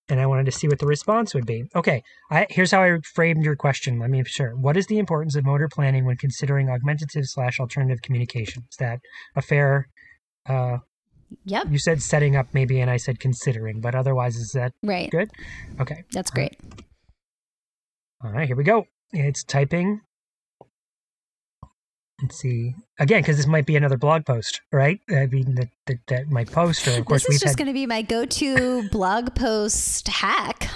and 0.08 0.20
I 0.20 0.26
wanted 0.26 0.46
to 0.46 0.52
see 0.52 0.68
what 0.68 0.78
the 0.78 0.86
response 0.86 1.34
would 1.34 1.46
be. 1.46 1.64
Okay, 1.74 2.02
I, 2.30 2.46
here's 2.50 2.70
how 2.72 2.82
I 2.82 2.98
framed 3.14 3.44
your 3.44 3.56
question. 3.56 3.98
Let 3.98 4.10
me 4.10 4.22
be 4.22 4.28
sure. 4.28 4.54
What 4.56 4.76
is 4.76 4.86
the 4.88 4.98
importance 4.98 5.36
of 5.36 5.44
motor 5.44 5.68
planning 5.72 6.04
when 6.04 6.16
considering 6.16 6.68
augmentative 6.68 7.26
slash 7.26 7.58
alternative 7.60 8.02
communication? 8.02 8.64
Is 8.70 8.76
that 8.78 9.00
a 9.36 9.42
fair? 9.42 9.88
Uh, 10.46 10.78
yep. 11.44 11.66
You 11.70 11.78
said 11.78 12.02
setting 12.02 12.36
up 12.36 12.48
maybe, 12.52 12.80
and 12.80 12.90
I 12.90 12.98
said 12.98 13.20
considering, 13.20 13.80
but 13.80 13.94
otherwise, 13.94 14.36
is 14.36 14.52
that 14.52 14.72
right? 14.82 15.10
Good. 15.10 15.30
Okay, 15.80 16.04
that's 16.12 16.30
great. 16.30 16.56
All 18.22 18.32
right, 18.32 18.46
here 18.46 18.56
we 18.56 18.64
go. 18.64 18.86
It's 19.12 19.44
typing 19.44 20.02
Let's 22.22 22.36
see 22.36 22.74
again 22.98 23.22
because 23.22 23.36
this 23.36 23.46
might 23.46 23.66
be 23.66 23.76
another 23.76 23.96
blog 23.96 24.26
post, 24.26 24.60
right? 24.72 25.00
I 25.10 25.26
mean 25.26 25.54
that 25.54 25.68
that, 25.86 25.98
that 26.08 26.30
my 26.30 26.44
post, 26.44 26.86
or 26.86 26.98
of 26.98 27.04
course, 27.04 27.26
this 27.26 27.36
is 27.36 27.40
just 27.40 27.52
had... 27.52 27.58
going 27.58 27.68
to 27.68 27.74
be 27.74 27.86
my 27.86 28.02
go-to 28.02 28.88
blog 28.92 29.34
post 29.34 30.08
hack. 30.08 30.68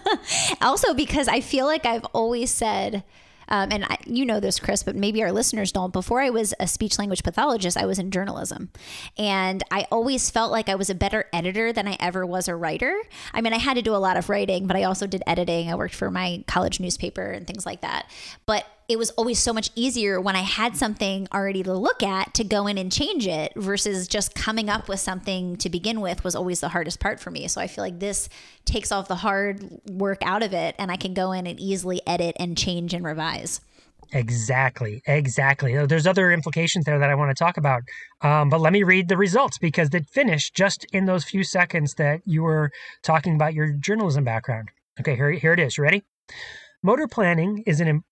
also, 0.62 0.94
because 0.94 1.28
I 1.28 1.40
feel 1.40 1.66
like 1.66 1.84
I've 1.84 2.04
always 2.06 2.50
said 2.50 3.04
um, 3.48 3.68
and 3.70 3.84
I, 3.84 3.98
you 4.06 4.24
know 4.24 4.40
this, 4.40 4.58
Chris, 4.58 4.82
but 4.82 4.96
maybe 4.96 5.22
our 5.22 5.32
listeners 5.32 5.72
don't. 5.72 5.92
Before 5.92 6.20
I 6.20 6.30
was 6.30 6.54
a 6.58 6.66
speech 6.66 6.98
language 6.98 7.22
pathologist, 7.22 7.76
I 7.76 7.86
was 7.86 7.98
in 7.98 8.10
journalism. 8.10 8.70
And 9.18 9.62
I 9.70 9.86
always 9.90 10.30
felt 10.30 10.50
like 10.50 10.68
I 10.68 10.74
was 10.74 10.90
a 10.90 10.94
better 10.94 11.26
editor 11.32 11.72
than 11.72 11.86
I 11.88 11.96
ever 12.00 12.24
was 12.24 12.48
a 12.48 12.56
writer. 12.56 12.96
I 13.32 13.40
mean, 13.40 13.52
I 13.52 13.58
had 13.58 13.74
to 13.74 13.82
do 13.82 13.94
a 13.94 13.98
lot 13.98 14.16
of 14.16 14.28
writing, 14.28 14.66
but 14.66 14.76
I 14.76 14.84
also 14.84 15.06
did 15.06 15.22
editing. 15.26 15.70
I 15.70 15.74
worked 15.74 15.94
for 15.94 16.10
my 16.10 16.44
college 16.46 16.80
newspaper 16.80 17.30
and 17.30 17.46
things 17.46 17.66
like 17.66 17.82
that. 17.82 18.10
But 18.46 18.66
it 18.88 18.98
was 18.98 19.10
always 19.10 19.38
so 19.38 19.52
much 19.52 19.70
easier 19.74 20.20
when 20.20 20.36
I 20.36 20.42
had 20.42 20.76
something 20.76 21.26
already 21.32 21.62
to 21.62 21.72
look 21.72 22.02
at 22.02 22.34
to 22.34 22.44
go 22.44 22.66
in 22.66 22.76
and 22.76 22.92
change 22.92 23.26
it 23.26 23.52
versus 23.56 24.06
just 24.06 24.34
coming 24.34 24.68
up 24.68 24.88
with 24.88 25.00
something 25.00 25.56
to 25.56 25.70
begin 25.70 26.00
with 26.00 26.22
was 26.22 26.34
always 26.34 26.60
the 26.60 26.68
hardest 26.68 27.00
part 27.00 27.18
for 27.18 27.30
me. 27.30 27.48
So 27.48 27.60
I 27.60 27.66
feel 27.66 27.82
like 27.82 27.98
this 27.98 28.28
takes 28.64 28.92
off 28.92 29.08
the 29.08 29.16
hard 29.16 29.80
work 29.88 30.18
out 30.22 30.42
of 30.42 30.52
it 30.52 30.74
and 30.78 30.90
I 30.90 30.96
can 30.96 31.14
go 31.14 31.32
in 31.32 31.46
and 31.46 31.58
easily 31.58 32.02
edit 32.06 32.36
and 32.38 32.58
change 32.58 32.92
and 32.92 33.04
revise. 33.04 33.60
Exactly, 34.12 35.02
exactly. 35.06 35.86
There's 35.86 36.06
other 36.06 36.30
implications 36.30 36.84
there 36.84 36.98
that 36.98 37.08
I 37.08 37.14
want 37.14 37.30
to 37.30 37.42
talk 37.42 37.56
about. 37.56 37.82
Um, 38.20 38.50
but 38.50 38.60
let 38.60 38.72
me 38.72 38.82
read 38.82 39.08
the 39.08 39.16
results 39.16 39.56
because 39.56 39.90
they 39.90 40.00
finished 40.00 40.54
just 40.54 40.84
in 40.92 41.06
those 41.06 41.24
few 41.24 41.42
seconds 41.42 41.94
that 41.94 42.20
you 42.26 42.42
were 42.42 42.70
talking 43.02 43.34
about 43.34 43.54
your 43.54 43.72
journalism 43.72 44.22
background. 44.24 44.68
Okay, 45.00 45.16
here, 45.16 45.30
here 45.30 45.54
it 45.54 45.58
is. 45.58 45.78
You 45.78 45.84
ready? 45.84 46.02
Motor 46.82 47.08
planning 47.08 47.64
is 47.66 47.80
an 47.80 48.04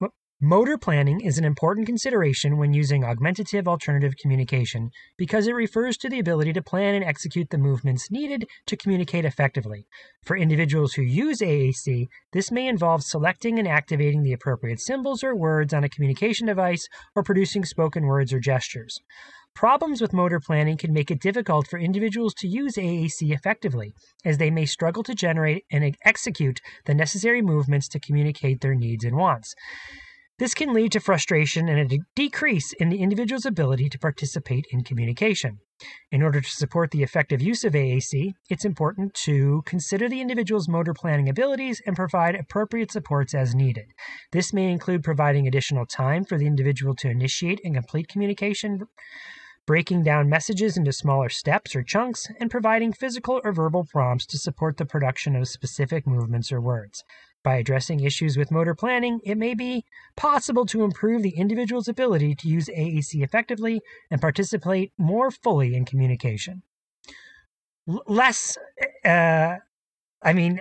Motor 0.45 0.77
planning 0.77 1.21
is 1.21 1.39
an 1.39 1.45
important 1.45 1.87
consideration 1.87 2.57
when 2.57 2.75
using 2.75 3.05
augmentative 3.05 3.69
alternative 3.69 4.17
communication 4.21 4.91
because 5.17 5.47
it 5.47 5.53
refers 5.53 5.97
to 5.97 6.09
the 6.09 6.19
ability 6.19 6.53
to 6.53 6.61
plan 6.61 6.97
and 6.97 7.05
execute 7.05 7.49
the 7.51 7.59
movements 7.59 8.11
needed 8.11 8.45
to 8.67 8.77
communicate 8.77 9.25
effectively. 9.25 9.87
For 10.25 10.37
individuals 10.37 10.95
who 10.95 11.03
use 11.03 11.39
AAC, 11.39 12.09
this 12.33 12.51
may 12.51 12.67
involve 12.67 13.05
selecting 13.05 13.61
and 13.61 13.69
activating 13.69 14.25
the 14.25 14.33
appropriate 14.33 14.81
symbols 14.81 15.23
or 15.23 15.37
words 15.37 15.73
on 15.73 15.85
a 15.85 15.89
communication 15.89 16.49
device 16.49 16.89
or 17.15 17.23
producing 17.23 17.65
spoken 17.65 18.07
words 18.07 18.33
or 18.33 18.41
gestures. 18.41 18.99
Problems 19.55 20.01
with 20.01 20.13
motor 20.13 20.41
planning 20.41 20.77
can 20.77 20.93
make 20.93 21.13
it 21.13 21.21
difficult 21.21 21.69
for 21.69 21.79
individuals 21.79 22.35
to 22.39 22.49
use 22.49 22.75
AAC 22.75 23.33
effectively, 23.33 23.95
as 24.25 24.39
they 24.39 24.51
may 24.51 24.67
struggle 24.67 25.05
to 25.05 25.15
generate 25.15 25.63
and 25.71 25.97
execute 26.05 26.59
the 26.87 26.95
necessary 26.95 27.43
movements 27.43 27.87
to 27.87 28.01
communicate 28.01 28.61
their 28.61 28.75
needs 28.75 29.05
and 29.05 29.15
wants. 29.15 29.55
This 30.43 30.55
can 30.55 30.75
lead 30.75 30.91
to 30.91 30.99
frustration 30.99 31.69
and 31.69 31.79
a 31.79 31.85
de- 31.85 32.01
decrease 32.17 32.73
in 32.73 32.89
the 32.89 32.99
individual's 32.99 33.47
ability 33.47 33.89
to 33.91 33.99
participate 34.01 34.67
in 34.73 34.83
communication. 34.83 35.61
In 36.11 36.21
order 36.21 36.41
to 36.41 36.51
support 36.51 36.91
the 36.91 37.05
effective 37.05 37.41
use 37.41 37.63
of 37.63 37.75
AAC, 37.75 38.33
it's 38.51 38.65
important 38.65 39.15
to 39.23 39.63
consider 39.67 40.09
the 40.09 40.21
individual's 40.21 40.69
motor 40.69 40.95
planning 40.95 41.29
abilities 41.29 41.81
and 41.87 41.95
provide 41.95 42.35
appropriate 42.35 42.91
supports 42.91 43.35
as 43.35 43.55
needed. 43.55 43.93
This 44.33 44.53
may 44.53 44.73
include 44.73 45.05
providing 45.05 45.47
additional 45.47 45.87
time 45.87 46.25
for 46.25 46.37
the 46.37 46.49
individual 46.49 46.97
to 46.97 47.09
initiate 47.09 47.61
and 47.63 47.77
complete 47.77 48.09
communication, 48.09 48.89
breaking 49.65 50.03
down 50.03 50.29
messages 50.29 50.77
into 50.77 50.91
smaller 50.91 51.29
steps 51.29 51.77
or 51.77 51.85
chunks, 51.85 52.27
and 52.41 52.51
providing 52.51 52.93
physical 52.93 53.41
or 53.45 53.53
verbal 53.53 53.85
prompts 53.85 54.27
to 54.27 54.39
support 54.39 54.77
the 54.77 54.87
production 54.87 55.37
of 55.37 55.47
specific 55.47 56.05
movements 56.05 56.51
or 56.51 56.61
words. 56.61 57.05
By 57.45 57.57
addressing 57.57 58.01
issues 58.01 58.37
with 58.37 58.51
motor 58.51 58.75
planning, 58.75 59.21
it 59.25 59.37
may 59.37 59.55
be 59.55 59.85
possible 60.17 60.65
to 60.67 60.85
improve 60.85 61.23
the 61.23 61.37
individual's 61.37 61.89
ability 61.89 62.37
to 62.37 62.49
use 62.49 62.69
AAC 62.69 63.23
effectively 63.23 63.81
and 64.11 64.21
participate 64.21 64.93
more 64.97 65.31
fully 65.31 65.75
in 65.75 65.85
communication. 65.85 66.63
L- 67.89 68.03
less, 68.07 68.57
uh, 69.05 69.57
I 70.23 70.33
mean, 70.33 70.61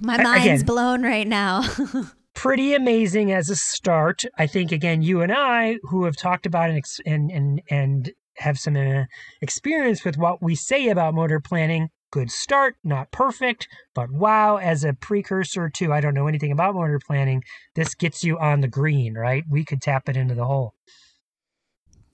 my 0.00 0.22
mind's 0.22 0.62
again, 0.62 0.64
blown 0.64 1.02
right 1.02 1.26
now. 1.26 1.62
pretty 2.34 2.74
amazing 2.74 3.32
as 3.32 3.50
a 3.50 3.56
start. 3.56 4.22
I 4.38 4.46
think 4.46 4.70
again, 4.70 5.02
you 5.02 5.22
and 5.22 5.32
I, 5.32 5.78
who 5.82 6.04
have 6.04 6.16
talked 6.16 6.46
about 6.46 6.70
and 6.70 6.82
and 7.04 7.30
and, 7.30 7.62
and 7.68 8.12
have 8.36 8.58
some 8.58 8.76
uh, 8.76 9.04
experience 9.40 10.04
with 10.04 10.16
what 10.16 10.42
we 10.42 10.54
say 10.54 10.88
about 10.88 11.14
motor 11.14 11.40
planning, 11.40 11.88
good 12.10 12.30
start, 12.30 12.76
not 12.84 13.10
perfect, 13.10 13.68
but 13.94 14.10
wow, 14.10 14.56
as 14.56 14.84
a 14.84 14.92
precursor 14.92 15.68
to 15.70 15.92
I 15.92 16.00
don't 16.00 16.14
know 16.14 16.28
anything 16.28 16.52
about 16.52 16.74
motor 16.74 17.00
planning, 17.04 17.42
this 17.74 17.94
gets 17.94 18.24
you 18.24 18.38
on 18.38 18.60
the 18.60 18.68
green, 18.68 19.14
right? 19.14 19.44
We 19.50 19.64
could 19.64 19.82
tap 19.82 20.08
it 20.08 20.16
into 20.16 20.34
the 20.34 20.46
hole. 20.46 20.74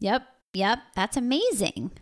Yep. 0.00 0.22
Yep. 0.54 0.78
That's 0.94 1.16
amazing. 1.16 1.92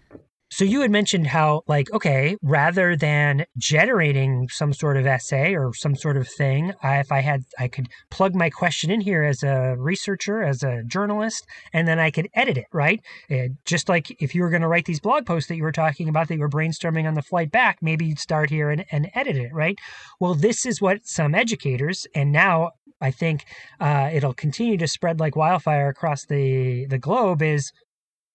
So 0.52 0.64
you 0.64 0.80
had 0.80 0.90
mentioned 0.90 1.28
how, 1.28 1.62
like, 1.68 1.92
okay, 1.92 2.36
rather 2.42 2.96
than 2.96 3.46
generating 3.56 4.48
some 4.48 4.72
sort 4.72 4.96
of 4.96 5.06
essay 5.06 5.54
or 5.54 5.72
some 5.72 5.94
sort 5.94 6.16
of 6.16 6.26
thing, 6.26 6.72
I, 6.82 6.98
if 6.98 7.12
I 7.12 7.20
had, 7.20 7.44
I 7.58 7.68
could 7.68 7.86
plug 8.10 8.34
my 8.34 8.50
question 8.50 8.90
in 8.90 9.00
here 9.00 9.22
as 9.22 9.44
a 9.44 9.76
researcher, 9.78 10.42
as 10.42 10.64
a 10.64 10.82
journalist, 10.82 11.46
and 11.72 11.86
then 11.86 12.00
I 12.00 12.10
could 12.10 12.28
edit 12.34 12.58
it, 12.58 12.66
right? 12.72 13.00
Uh, 13.30 13.48
just 13.64 13.88
like 13.88 14.10
if 14.20 14.34
you 14.34 14.42
were 14.42 14.50
going 14.50 14.62
to 14.62 14.68
write 14.68 14.86
these 14.86 15.00
blog 15.00 15.24
posts 15.24 15.48
that 15.48 15.56
you 15.56 15.62
were 15.62 15.70
talking 15.70 16.08
about 16.08 16.26
that 16.28 16.34
you 16.34 16.40
were 16.40 16.48
brainstorming 16.48 17.06
on 17.06 17.14
the 17.14 17.22
flight 17.22 17.52
back, 17.52 17.78
maybe 17.80 18.06
you'd 18.06 18.18
start 18.18 18.50
here 18.50 18.70
and, 18.70 18.84
and 18.90 19.08
edit 19.14 19.36
it, 19.36 19.54
right? 19.54 19.78
Well, 20.18 20.34
this 20.34 20.66
is 20.66 20.82
what 20.82 21.06
some 21.06 21.32
educators, 21.32 22.08
and 22.12 22.32
now 22.32 22.72
I 23.00 23.12
think 23.12 23.44
uh, 23.78 24.10
it'll 24.12 24.34
continue 24.34 24.76
to 24.78 24.88
spread 24.88 25.20
like 25.20 25.36
wildfire 25.36 25.88
across 25.88 26.26
the 26.26 26.86
the 26.86 26.98
globe 26.98 27.40
is 27.40 27.72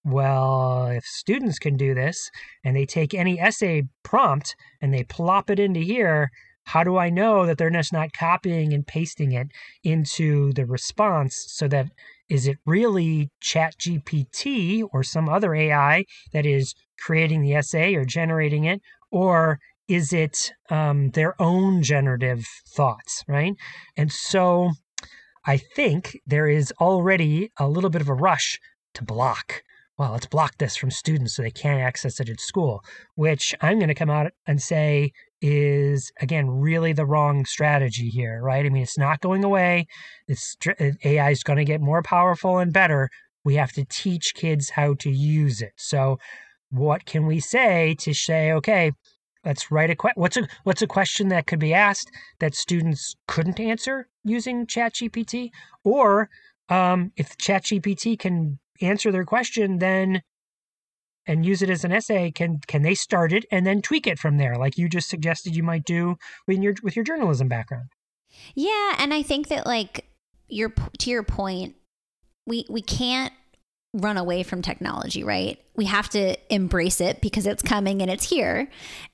well, 0.05 0.87
if 0.87 1.03
students 1.03 1.57
can 1.57 1.77
do 1.77 1.95
this 1.95 2.29
and 2.63 2.75
they 2.75 2.85
take 2.85 3.13
any 3.13 3.39
essay 3.39 3.83
prompt 4.03 4.55
and 4.79 4.93
they 4.93 5.03
plop 5.03 5.49
it 5.49 5.59
into 5.59 5.79
here, 5.79 6.29
how 6.65 6.83
do 6.83 6.97
I 6.97 7.09
know 7.09 7.45
that 7.45 7.57
they're 7.57 7.69
just 7.69 7.91
not 7.91 8.13
copying 8.13 8.73
and 8.73 8.85
pasting 8.85 9.31
it 9.31 9.47
into 9.83 10.53
the 10.53 10.65
response 10.65 11.45
so 11.47 11.67
that 11.67 11.87
is 12.29 12.47
it 12.47 12.57
really 12.65 13.29
ChatGPT 13.43 14.83
or 14.91 15.03
some 15.03 15.29
other 15.29 15.53
AI 15.53 16.05
that 16.33 16.45
is 16.45 16.73
creating 16.99 17.41
the 17.41 17.53
essay 17.55 17.95
or 17.95 18.05
generating 18.05 18.63
it, 18.63 18.81
or 19.11 19.59
is 19.87 20.11
it 20.11 20.51
um, 20.69 21.11
their 21.11 21.39
own 21.39 21.83
generative 21.83 22.45
thoughts, 22.75 23.23
right? 23.27 23.53
And 23.95 24.11
so 24.11 24.71
I 25.45 25.57
think 25.57 26.17
there 26.25 26.47
is 26.47 26.73
already 26.81 27.51
a 27.59 27.67
little 27.67 27.91
bit 27.91 28.01
of 28.01 28.09
a 28.09 28.13
rush 28.15 28.59
to 28.95 29.03
block 29.03 29.61
well, 29.97 30.11
let's 30.11 30.25
block 30.25 30.57
this 30.57 30.75
from 30.75 30.91
students 30.91 31.35
so 31.35 31.41
they 31.41 31.51
can't 31.51 31.81
access 31.81 32.19
it 32.19 32.29
at 32.29 32.41
school, 32.41 32.83
which 33.15 33.55
I'm 33.61 33.79
going 33.79 33.87
to 33.87 33.95
come 33.95 34.09
out 34.09 34.31
and 34.45 34.61
say 34.61 35.11
is 35.41 36.11
again 36.21 36.49
really 36.49 36.91
the 36.91 37.05
wrong 37.05 37.45
strategy 37.45 38.09
here, 38.09 38.41
right? 38.41 38.65
I 38.65 38.69
mean, 38.69 38.83
it's 38.83 38.97
not 38.97 39.21
going 39.21 39.43
away. 39.43 39.87
It's 40.27 40.57
AI 41.03 41.29
is 41.29 41.43
going 41.43 41.57
to 41.57 41.65
get 41.65 41.81
more 41.81 42.01
powerful 42.01 42.57
and 42.57 42.73
better. 42.73 43.09
We 43.43 43.55
have 43.55 43.71
to 43.73 43.85
teach 43.85 44.33
kids 44.33 44.69
how 44.71 44.95
to 44.95 45.09
use 45.09 45.61
it. 45.61 45.73
So, 45.77 46.19
what 46.71 47.05
can 47.05 47.25
we 47.25 47.39
say 47.39 47.95
to 47.99 48.13
say, 48.13 48.51
okay, 48.51 48.91
let's 49.45 49.71
write 49.71 49.91
a 49.91 49.95
que- 49.95 50.11
what's 50.15 50.35
a 50.35 50.47
what's 50.63 50.81
a 50.81 50.87
question 50.87 51.29
that 51.29 51.47
could 51.47 51.59
be 51.59 51.73
asked 51.73 52.09
that 52.39 52.55
students 52.55 53.15
couldn't 53.27 53.59
answer 53.59 54.07
using 54.23 54.65
ChatGPT, 54.65 55.51
or 55.83 56.29
um, 56.69 57.11
if 57.15 57.37
ChatGPT 57.37 58.17
can 58.19 58.59
answer 58.81 59.11
their 59.11 59.25
question, 59.25 59.79
then 59.79 60.21
and 61.27 61.45
use 61.45 61.61
it 61.61 61.69
as 61.69 61.83
an 61.83 61.91
essay, 61.91 62.31
can 62.31 62.59
can 62.67 62.83
they 62.83 62.93
start 62.93 63.33
it 63.33 63.45
and 63.51 63.65
then 63.65 63.81
tweak 63.81 64.05
it 64.07 64.19
from 64.19 64.37
there, 64.37 64.57
like 64.57 64.77
you 64.77 64.87
just 64.87 65.09
suggested 65.09 65.55
you 65.55 65.63
might 65.63 65.83
do 65.83 66.17
with 66.47 66.59
your 66.59 66.75
with 66.83 66.95
your 66.95 67.05
journalism 67.05 67.47
background? 67.47 67.89
Yeah, 68.53 68.95
and 68.99 69.13
I 69.13 69.23
think 69.23 69.47
that 69.47 69.65
like 69.65 70.05
your 70.47 70.73
to 70.99 71.09
your 71.09 71.23
point, 71.23 71.75
we 72.45 72.65
we 72.69 72.81
can't 72.81 73.33
run 73.95 74.17
away 74.17 74.43
from 74.43 74.61
technology, 74.61 75.23
right? 75.23 75.57
We 75.75 75.85
have 75.85 76.09
to 76.09 76.35
embrace 76.53 76.99
it 76.99 77.21
because 77.21 77.45
it's 77.45 77.63
coming 77.63 78.01
and 78.01 78.11
it's 78.11 78.29
here. 78.29 78.69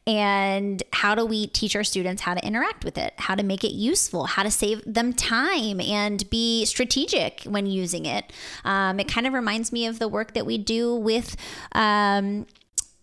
And 0.07 0.81
how 0.91 1.13
do 1.15 1.25
we 1.25 1.47
teach 1.47 1.75
our 1.75 1.83
students 1.83 2.23
how 2.23 2.33
to 2.33 2.45
interact 2.45 2.83
with 2.83 2.97
it, 2.97 3.13
how 3.17 3.35
to 3.35 3.43
make 3.43 3.63
it 3.63 3.73
useful, 3.73 4.25
how 4.25 4.43
to 4.43 4.51
save 4.51 4.81
them 4.85 5.13
time 5.13 5.79
and 5.79 6.27
be 6.29 6.65
strategic 6.65 7.43
when 7.43 7.67
using 7.67 8.05
it? 8.05 8.33
Um, 8.65 8.99
it 8.99 9.07
kind 9.07 9.27
of 9.27 9.33
reminds 9.33 9.71
me 9.71 9.85
of 9.85 9.99
the 9.99 10.07
work 10.07 10.33
that 10.33 10.45
we 10.45 10.57
do 10.57 10.95
with. 10.95 11.35
Um, 11.73 12.47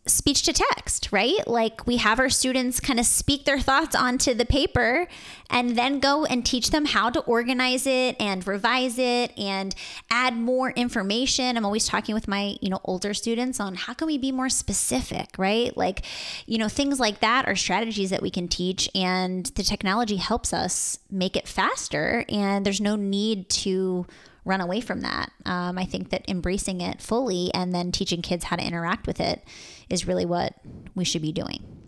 speech 0.09 0.43
to 0.45 0.53
text, 0.53 1.11
right? 1.13 1.47
Like 1.47 1.87
we 1.87 1.97
have 1.99 2.19
our 2.19 2.29
students 2.29 2.81
kind 2.81 2.99
of 2.99 3.07
speak 3.07 3.45
their 3.45 3.61
thoughts 3.61 3.95
onto 3.95 4.35
the 4.35 4.45
paper 4.45 5.07
and 5.51 5.77
then 5.77 6.01
go 6.01 6.25
and 6.25 6.45
teach 6.45 6.71
them 6.71 6.87
how 6.87 7.11
to 7.11 7.21
organize 7.21 7.87
it 7.87 8.17
and 8.21 8.47
revise 8.47 8.99
it 8.99 9.33
and 9.39 9.75
add 10.11 10.37
more 10.37 10.71
information. 10.71 11.57
I'm 11.57 11.65
always 11.65 11.87
talking 11.87 12.15
with 12.15 12.29
my, 12.29 12.57
you 12.61 12.69
know, 12.69 12.81
older 12.85 13.15
students 13.15 13.61
on 13.61 13.75
how 13.75 13.95
can 13.95 14.07
we 14.07 14.19
be 14.19 14.33
more 14.33 14.49
specific, 14.49 15.31
right? 15.39 15.77
Like, 15.77 16.05
you 16.47 16.59
know, 16.59 16.69
things 16.69 17.01
like 17.01 17.21
that 17.21 17.47
are 17.47 17.57
strategies 17.57 18.11
that 18.11 18.23
we 18.23 18.31
can 18.31 18.49
teach 18.49 18.89
and 18.95 19.47
the 19.47 19.63
technology 19.63 20.17
helps 20.17 20.53
us 20.53 20.99
make 21.11 21.37
it 21.37 21.49
faster 21.49 22.25
and 22.29 22.65
there's 22.65 22.81
no 22.81 22.97
need 22.97 23.49
to 23.49 24.07
run 24.49 24.61
away 24.61 24.81
from 24.81 25.03
that. 25.03 25.31
Um, 25.45 25.79
I 25.79 25.85
think 25.85 26.09
that 26.11 26.29
embracing 26.29 26.81
it 26.81 27.01
fully 27.01 27.53
and 27.55 27.75
then 27.75 27.93
teaching 27.93 28.23
kids 28.23 28.45
how 28.45 28.57
to 28.57 28.67
interact 28.67 29.07
with 29.07 29.21
it 29.21 29.45
is 29.91 30.09
really 30.09 30.25
what 30.25 30.55
we 30.95 31.05
should 31.05 31.23
be 31.23 31.33
doing. 31.33 31.79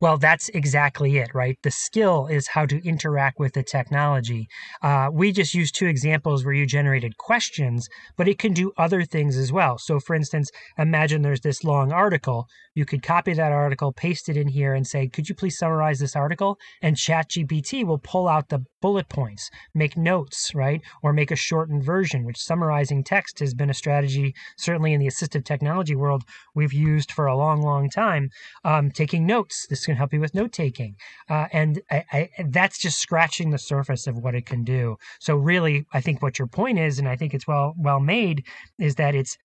Well, 0.00 0.18
that's 0.18 0.48
exactly 0.50 1.18
it, 1.18 1.34
right? 1.34 1.56
The 1.62 1.70
skill 1.70 2.26
is 2.26 2.48
how 2.48 2.66
to 2.66 2.86
interact 2.86 3.38
with 3.38 3.52
the 3.52 3.62
technology. 3.62 4.48
Uh, 4.82 5.08
we 5.12 5.32
just 5.32 5.54
used 5.54 5.74
two 5.74 5.86
examples 5.86 6.44
where 6.44 6.54
you 6.54 6.66
generated 6.66 7.16
questions, 7.18 7.88
but 8.16 8.28
it 8.28 8.38
can 8.38 8.52
do 8.52 8.72
other 8.76 9.04
things 9.04 9.36
as 9.36 9.52
well. 9.52 9.78
So, 9.78 10.00
for 10.00 10.14
instance, 10.14 10.50
imagine 10.78 11.22
there's 11.22 11.42
this 11.42 11.64
long 11.64 11.92
article. 11.92 12.46
You 12.74 12.84
could 12.84 13.02
copy 13.02 13.32
that 13.34 13.52
article, 13.52 13.92
paste 13.92 14.28
it 14.28 14.36
in 14.36 14.48
here, 14.48 14.74
and 14.74 14.86
say, 14.86 15.08
Could 15.08 15.28
you 15.28 15.34
please 15.34 15.58
summarize 15.58 15.98
this 15.98 16.14
article? 16.14 16.58
And 16.82 16.96
ChatGPT 16.96 17.84
will 17.84 17.98
pull 17.98 18.28
out 18.28 18.48
the 18.48 18.64
bullet 18.80 19.08
points, 19.08 19.50
make 19.74 19.96
notes, 19.96 20.54
right? 20.54 20.80
Or 21.02 21.12
make 21.12 21.30
a 21.30 21.36
shortened 21.36 21.84
version, 21.84 22.24
which 22.24 22.38
summarizing 22.38 23.02
text 23.02 23.40
has 23.40 23.54
been 23.54 23.70
a 23.70 23.74
strategy, 23.74 24.34
certainly 24.56 24.92
in 24.92 25.00
the 25.00 25.08
assistive 25.08 25.44
technology 25.44 25.96
world, 25.96 26.22
we've 26.54 26.72
used 26.72 27.10
for 27.10 27.26
a 27.26 27.36
long, 27.36 27.60
long 27.60 27.90
time. 27.90 28.30
Um, 28.64 28.90
taking 28.90 29.26
notes, 29.26 29.66
this 29.68 29.86
can 29.86 29.96
help 29.96 30.12
you 30.12 30.20
with 30.20 30.34
note 30.34 30.52
taking. 30.52 30.94
Uh, 31.28 31.46
and 31.52 31.80
I, 31.90 32.04
I, 32.12 32.28
that's 32.48 32.78
just 32.78 33.00
scratching 33.00 33.50
the 33.50 33.58
surface 33.58 34.06
of 34.06 34.16
what 34.16 34.34
it 34.34 34.46
can 34.46 34.62
do. 34.62 34.96
So, 35.18 35.36
really, 35.36 35.86
I 35.92 36.00
think 36.00 36.22
what 36.22 36.38
your 36.38 36.48
point 36.48 36.78
is, 36.78 36.98
and 36.98 37.08
I 37.08 37.16
think 37.16 37.34
it's 37.34 37.46
well, 37.46 37.74
well 37.78 38.00
made, 38.00 38.44
is 38.78 38.94
that 38.94 39.14
it's 39.14 39.36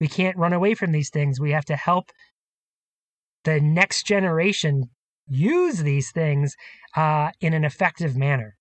we 0.00 0.08
can't 0.08 0.36
run 0.36 0.52
away 0.52 0.74
from 0.74 0.90
these 0.92 1.10
things. 1.10 1.38
We 1.38 1.52
have 1.52 1.64
to 1.66 1.76
help 1.76 2.10
the 3.44 3.60
next 3.60 4.06
generation 4.06 4.84
use 5.28 5.78
these 5.78 6.10
things 6.12 6.54
uh, 6.96 7.30
in 7.40 7.54
an 7.54 7.64
effective 7.64 8.16
manner. 8.16 8.56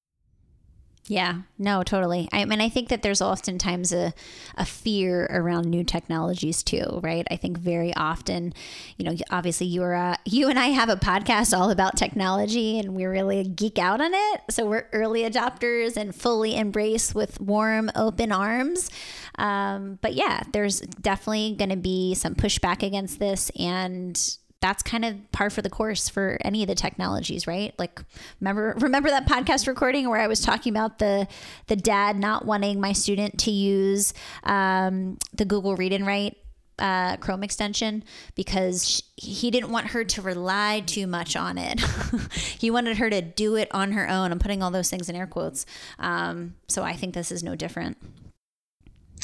Yeah, 1.07 1.41
no, 1.57 1.81
totally. 1.81 2.29
I 2.31 2.45
mean, 2.45 2.61
I 2.61 2.69
think 2.69 2.89
that 2.89 3.01
there's 3.01 3.21
oftentimes 3.21 3.91
a, 3.91 4.13
a 4.55 4.65
fear 4.65 5.25
around 5.31 5.65
new 5.65 5.83
technologies 5.83 6.61
too, 6.61 6.99
right? 7.01 7.25
I 7.31 7.35
think 7.35 7.57
very 7.57 7.95
often, 7.95 8.53
you 8.95 9.05
know, 9.05 9.15
obviously 9.31 9.65
you 9.65 9.81
are 9.81 9.93
a, 9.93 10.19
you 10.25 10.49
and 10.49 10.59
I 10.59 10.67
have 10.67 10.87
a 10.87 10.95
podcast 10.97 11.57
all 11.57 11.71
about 11.71 11.97
technology, 11.97 12.77
and 12.77 12.93
we 12.93 13.05
really 13.05 13.43
geek 13.43 13.79
out 13.79 14.01
on 14.01 14.11
it. 14.13 14.41
So 14.51 14.67
we're 14.67 14.85
early 14.93 15.23
adopters 15.23 15.97
and 15.97 16.13
fully 16.13 16.55
embrace 16.55 17.15
with 17.15 17.41
warm, 17.41 17.89
open 17.95 18.31
arms. 18.31 18.91
Um, 19.39 19.97
but 20.03 20.13
yeah, 20.13 20.43
there's 20.53 20.81
definitely 20.81 21.55
going 21.57 21.71
to 21.71 21.77
be 21.77 22.13
some 22.13 22.35
pushback 22.35 22.83
against 22.83 23.17
this, 23.17 23.49
and 23.57 24.37
that's 24.61 24.83
kind 24.83 25.05
of 25.05 25.31
par 25.31 25.49
for 25.49 25.61
the 25.61 25.69
course 25.69 26.09
for 26.09 26.37
any 26.41 26.63
of 26.63 26.67
the 26.67 26.75
technologies, 26.75 27.47
right? 27.47 27.73
Like 27.79 28.01
remember 28.39 28.75
remember 28.79 29.09
that 29.09 29.27
podcast 29.27 29.67
recording 29.67 30.09
where 30.09 30.19
I 30.19 30.27
was 30.27 30.41
talking 30.41 30.73
about 30.73 30.99
the 30.99 31.27
the 31.67 31.75
dad 31.75 32.17
not 32.17 32.45
wanting 32.45 32.79
my 32.79 32.93
student 32.93 33.39
to 33.39 33.51
use 33.51 34.13
um, 34.43 35.17
the 35.33 35.45
Google 35.45 35.75
Read 35.75 35.93
and 35.93 36.05
Write 36.05 36.37
uh, 36.79 37.17
Chrome 37.17 37.43
extension 37.43 38.03
because 38.35 38.87
she, 38.87 39.03
he 39.17 39.51
didn't 39.51 39.69
want 39.69 39.87
her 39.87 40.03
to 40.03 40.21
rely 40.21 40.81
too 40.85 41.07
much 41.07 41.35
on 41.35 41.57
it. 41.57 41.79
he 42.31 42.71
wanted 42.71 42.97
her 42.97 43.09
to 43.09 43.21
do 43.21 43.55
it 43.55 43.67
on 43.71 43.91
her 43.91 44.09
own. 44.09 44.31
I'm 44.31 44.39
putting 44.39 44.63
all 44.63 44.71
those 44.71 44.89
things 44.89 45.09
in 45.09 45.15
air 45.15 45.27
quotes. 45.27 45.65
Um, 45.99 46.55
so 46.67 46.83
I 46.83 46.93
think 46.93 47.13
this 47.13 47.31
is 47.31 47.43
no 47.43 47.55
different. 47.55 47.97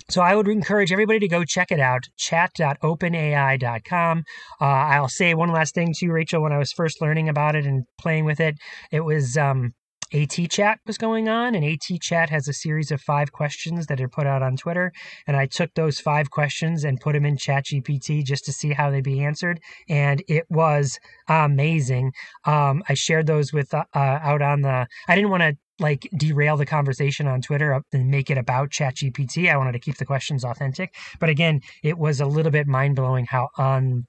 So 0.09 0.21
I 0.21 0.35
would 0.35 0.47
encourage 0.47 0.91
everybody 0.91 1.17
to 1.19 1.27
go 1.27 1.43
check 1.43 1.71
it 1.71 1.79
out, 1.79 2.03
chat.openai.com. 2.17 4.23
Uh, 4.61 4.65
I'll 4.65 5.09
say 5.09 5.33
one 5.33 5.51
last 5.51 5.73
thing 5.73 5.93
to 5.93 6.05
you, 6.05 6.11
Rachel. 6.11 6.43
When 6.43 6.53
I 6.53 6.59
was 6.59 6.71
first 6.71 7.01
learning 7.01 7.27
about 7.27 7.55
it 7.55 7.65
and 7.65 7.85
playing 7.97 8.25
with 8.25 8.39
it, 8.39 8.55
it 8.91 9.01
was 9.01 9.35
um, 9.35 9.73
AT 10.13 10.37
Chat 10.51 10.77
was 10.85 10.99
going 10.99 11.27
on, 11.27 11.55
and 11.55 11.65
AT 11.65 11.99
Chat 12.01 12.29
has 12.29 12.47
a 12.47 12.53
series 12.53 12.91
of 12.91 13.01
five 13.01 13.31
questions 13.31 13.87
that 13.87 13.99
are 13.99 14.07
put 14.07 14.27
out 14.27 14.43
on 14.43 14.55
Twitter. 14.55 14.91
And 15.25 15.35
I 15.35 15.47
took 15.47 15.73
those 15.73 15.99
five 15.99 16.29
questions 16.29 16.83
and 16.83 17.01
put 17.01 17.13
them 17.13 17.25
in 17.25 17.37
ChatGPT 17.37 18.23
just 18.23 18.45
to 18.45 18.53
see 18.53 18.73
how 18.73 18.91
they'd 18.91 19.03
be 19.03 19.23
answered, 19.23 19.59
and 19.89 20.21
it 20.27 20.45
was 20.49 20.99
amazing. 21.27 22.13
Um, 22.45 22.83
I 22.87 22.93
shared 22.93 23.25
those 23.25 23.51
with 23.51 23.73
uh, 23.73 23.85
out 23.95 24.43
on 24.43 24.61
the. 24.61 24.85
I 25.07 25.15
didn't 25.15 25.31
want 25.31 25.41
to 25.41 25.57
like 25.79 26.09
derail 26.17 26.57
the 26.57 26.65
conversation 26.65 27.27
on 27.27 27.41
Twitter 27.41 27.81
and 27.91 28.09
make 28.09 28.29
it 28.29 28.37
about 28.37 28.69
ChatGPT. 28.69 29.51
I 29.51 29.57
wanted 29.57 29.73
to 29.73 29.79
keep 29.79 29.97
the 29.97 30.05
questions 30.05 30.43
authentic, 30.43 30.95
but 31.19 31.29
again, 31.29 31.61
it 31.83 31.97
was 31.97 32.21
a 32.21 32.25
little 32.25 32.51
bit 32.51 32.67
mind 32.67 32.95
blowing 32.95 33.25
how 33.25 33.49
on 33.57 34.05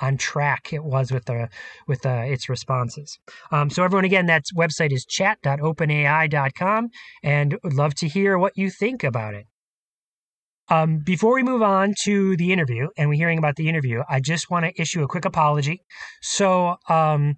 on 0.00 0.16
track 0.16 0.72
it 0.72 0.82
was 0.84 1.12
with 1.12 1.24
the 1.26 1.48
with 1.86 2.04
uh, 2.04 2.22
its 2.24 2.48
responses. 2.48 3.18
Um, 3.50 3.70
so 3.70 3.84
everyone, 3.84 4.04
again, 4.04 4.26
that 4.26 4.44
website 4.56 4.92
is 4.92 5.04
chat.openai.com, 5.04 6.88
and 7.22 7.56
would 7.62 7.74
love 7.74 7.94
to 7.96 8.08
hear 8.08 8.38
what 8.38 8.52
you 8.56 8.70
think 8.70 9.04
about 9.04 9.34
it. 9.34 9.46
Um, 10.70 10.98
before 10.98 11.34
we 11.34 11.42
move 11.42 11.62
on 11.62 11.94
to 12.04 12.36
the 12.36 12.52
interview, 12.52 12.88
and 12.96 13.08
we're 13.08 13.16
hearing 13.16 13.38
about 13.38 13.56
the 13.56 13.68
interview, 13.68 14.02
I 14.08 14.20
just 14.20 14.50
want 14.50 14.64
to 14.64 14.80
issue 14.80 15.02
a 15.02 15.08
quick 15.08 15.24
apology. 15.24 15.82
So. 16.22 16.76
Um, 16.88 17.36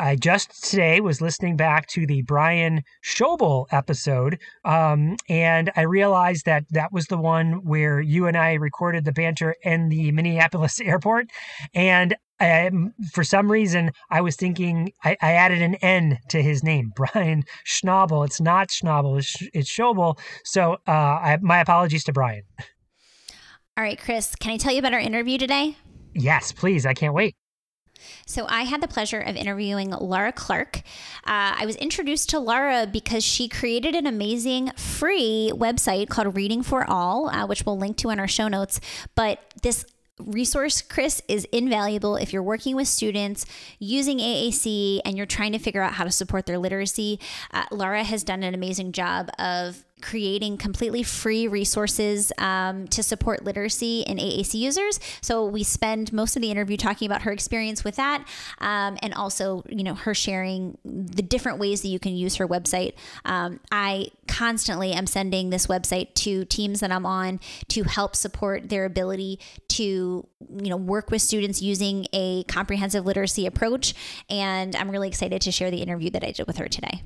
I 0.00 0.16
just 0.16 0.64
today 0.64 1.02
was 1.02 1.20
listening 1.20 1.58
back 1.58 1.86
to 1.88 2.06
the 2.06 2.22
Brian 2.22 2.82
Schobel 3.04 3.66
episode, 3.70 4.38
um, 4.64 5.16
and 5.28 5.70
I 5.76 5.82
realized 5.82 6.46
that 6.46 6.64
that 6.70 6.90
was 6.90 7.04
the 7.06 7.18
one 7.18 7.64
where 7.66 8.00
you 8.00 8.26
and 8.26 8.34
I 8.34 8.54
recorded 8.54 9.04
the 9.04 9.12
banter 9.12 9.56
in 9.62 9.90
the 9.90 10.10
Minneapolis 10.10 10.80
airport. 10.84 11.26
And 11.74 12.16
I, 12.40 12.70
for 13.12 13.22
some 13.22 13.52
reason, 13.52 13.90
I 14.10 14.22
was 14.22 14.36
thinking 14.36 14.90
I, 15.04 15.18
I, 15.20 15.32
added 15.32 15.60
an 15.60 15.74
N 15.76 16.18
to 16.30 16.42
his 16.42 16.64
name, 16.64 16.92
Brian 16.96 17.44
Schnabel. 17.66 18.24
It's 18.24 18.40
not 18.40 18.68
Schnabel, 18.68 19.18
it's, 19.18 19.36
it's 19.52 19.70
Schobel. 19.70 20.18
So 20.44 20.78
uh, 20.88 20.90
I, 20.90 21.38
my 21.42 21.60
apologies 21.60 22.04
to 22.04 22.12
Brian. 22.14 22.44
All 23.76 23.84
right, 23.84 23.98
Chris, 23.98 24.34
can 24.34 24.50
I 24.50 24.56
tell 24.56 24.72
you 24.72 24.78
about 24.78 24.94
our 24.94 25.00
interview 25.00 25.36
today? 25.36 25.76
Yes, 26.14 26.52
please. 26.52 26.86
I 26.86 26.94
can't 26.94 27.12
wait. 27.12 27.36
So, 28.26 28.46
I 28.48 28.62
had 28.62 28.80
the 28.80 28.88
pleasure 28.88 29.20
of 29.20 29.36
interviewing 29.36 29.90
Laura 29.90 30.32
Clark. 30.32 30.78
Uh, 31.24 31.54
I 31.58 31.66
was 31.66 31.76
introduced 31.76 32.30
to 32.30 32.38
Laura 32.38 32.86
because 32.90 33.24
she 33.24 33.48
created 33.48 33.94
an 33.94 34.06
amazing 34.06 34.70
free 34.76 35.52
website 35.54 36.08
called 36.08 36.36
Reading 36.36 36.62
for 36.62 36.88
All, 36.88 37.28
uh, 37.28 37.46
which 37.46 37.64
we'll 37.64 37.78
link 37.78 37.96
to 37.98 38.10
in 38.10 38.20
our 38.20 38.28
show 38.28 38.48
notes. 38.48 38.80
But 39.14 39.40
this 39.62 39.84
resource, 40.26 40.82
Chris, 40.82 41.22
is 41.28 41.46
invaluable 41.46 42.16
if 42.16 42.32
you're 42.32 42.42
working 42.42 42.76
with 42.76 42.88
students 42.88 43.46
using 43.78 44.18
AAC 44.18 45.00
and 45.04 45.16
you're 45.16 45.26
trying 45.26 45.52
to 45.52 45.58
figure 45.58 45.82
out 45.82 45.94
how 45.94 46.04
to 46.04 46.10
support 46.10 46.46
their 46.46 46.58
literacy. 46.58 47.18
Uh, 47.52 47.64
Laura 47.70 48.04
has 48.04 48.24
done 48.24 48.42
an 48.42 48.54
amazing 48.54 48.92
job 48.92 49.30
of 49.38 49.84
creating 50.00 50.56
completely 50.56 51.02
free 51.02 51.46
resources 51.48 52.32
um, 52.38 52.88
to 52.88 53.02
support 53.02 53.44
literacy 53.44 54.02
in 54.02 54.18
AAC 54.18 54.54
users. 54.54 55.00
So 55.20 55.46
we 55.46 55.62
spend 55.62 56.12
most 56.12 56.36
of 56.36 56.42
the 56.42 56.50
interview 56.50 56.76
talking 56.76 57.06
about 57.06 57.22
her 57.22 57.32
experience 57.32 57.84
with 57.84 57.96
that, 57.96 58.26
um, 58.58 58.98
and 59.02 59.14
also 59.14 59.62
you 59.68 59.84
know 59.84 59.94
her 59.94 60.14
sharing 60.14 60.78
the 60.84 61.22
different 61.22 61.58
ways 61.58 61.82
that 61.82 61.88
you 61.88 61.98
can 61.98 62.14
use 62.14 62.36
her 62.36 62.46
website. 62.46 62.94
Um, 63.24 63.60
I 63.70 64.08
constantly 64.26 64.92
am 64.92 65.06
sending 65.06 65.50
this 65.50 65.66
website 65.66 66.14
to 66.14 66.44
teams 66.44 66.80
that 66.80 66.92
I'm 66.92 67.06
on 67.06 67.40
to 67.68 67.82
help 67.84 68.16
support 68.16 68.68
their 68.68 68.84
ability 68.84 69.38
to 69.68 69.82
you 69.82 70.70
know 70.70 70.76
work 70.76 71.10
with 71.10 71.22
students 71.22 71.60
using 71.60 72.06
a 72.12 72.44
comprehensive 72.44 73.04
literacy 73.04 73.46
approach. 73.46 73.94
And 74.28 74.74
I'm 74.76 74.90
really 74.90 75.08
excited 75.08 75.42
to 75.42 75.52
share 75.52 75.70
the 75.70 75.82
interview 75.82 76.10
that 76.10 76.24
I 76.24 76.32
did 76.32 76.46
with 76.46 76.58
her 76.58 76.68
today. 76.68 77.02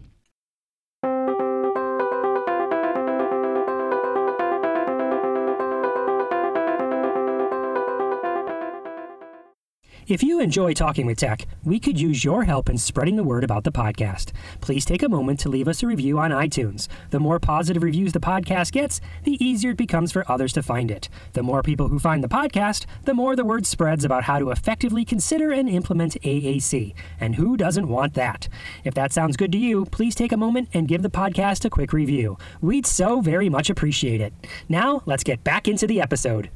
If 10.06 10.22
you 10.22 10.38
enjoy 10.38 10.74
talking 10.74 11.06
with 11.06 11.16
tech, 11.16 11.46
we 11.64 11.80
could 11.80 11.98
use 11.98 12.24
your 12.24 12.44
help 12.44 12.68
in 12.68 12.76
spreading 12.76 13.16
the 13.16 13.24
word 13.24 13.42
about 13.42 13.64
the 13.64 13.72
podcast. 13.72 14.32
Please 14.60 14.84
take 14.84 15.02
a 15.02 15.08
moment 15.08 15.40
to 15.40 15.48
leave 15.48 15.66
us 15.66 15.82
a 15.82 15.86
review 15.86 16.18
on 16.18 16.30
iTunes. 16.30 16.88
The 17.08 17.20
more 17.20 17.40
positive 17.40 17.82
reviews 17.82 18.12
the 18.12 18.20
podcast 18.20 18.72
gets, 18.72 19.00
the 19.22 19.42
easier 19.42 19.70
it 19.70 19.78
becomes 19.78 20.12
for 20.12 20.30
others 20.30 20.52
to 20.54 20.62
find 20.62 20.90
it. 20.90 21.08
The 21.32 21.42
more 21.42 21.62
people 21.62 21.88
who 21.88 21.98
find 21.98 22.22
the 22.22 22.28
podcast, 22.28 22.84
the 23.04 23.14
more 23.14 23.34
the 23.34 23.46
word 23.46 23.64
spreads 23.64 24.04
about 24.04 24.24
how 24.24 24.38
to 24.38 24.50
effectively 24.50 25.06
consider 25.06 25.50
and 25.52 25.70
implement 25.70 26.20
AAC. 26.20 26.92
And 27.18 27.36
who 27.36 27.56
doesn't 27.56 27.88
want 27.88 28.12
that? 28.12 28.46
If 28.84 28.92
that 28.92 29.14
sounds 29.14 29.38
good 29.38 29.52
to 29.52 29.58
you, 29.58 29.86
please 29.86 30.14
take 30.14 30.32
a 30.32 30.36
moment 30.36 30.68
and 30.74 30.86
give 30.86 31.00
the 31.00 31.08
podcast 31.08 31.64
a 31.64 31.70
quick 31.70 31.94
review. 31.94 32.36
We'd 32.60 32.84
so 32.84 33.22
very 33.22 33.48
much 33.48 33.70
appreciate 33.70 34.20
it. 34.20 34.34
Now, 34.68 35.02
let's 35.06 35.24
get 35.24 35.44
back 35.44 35.66
into 35.66 35.86
the 35.86 36.02
episode. 36.02 36.50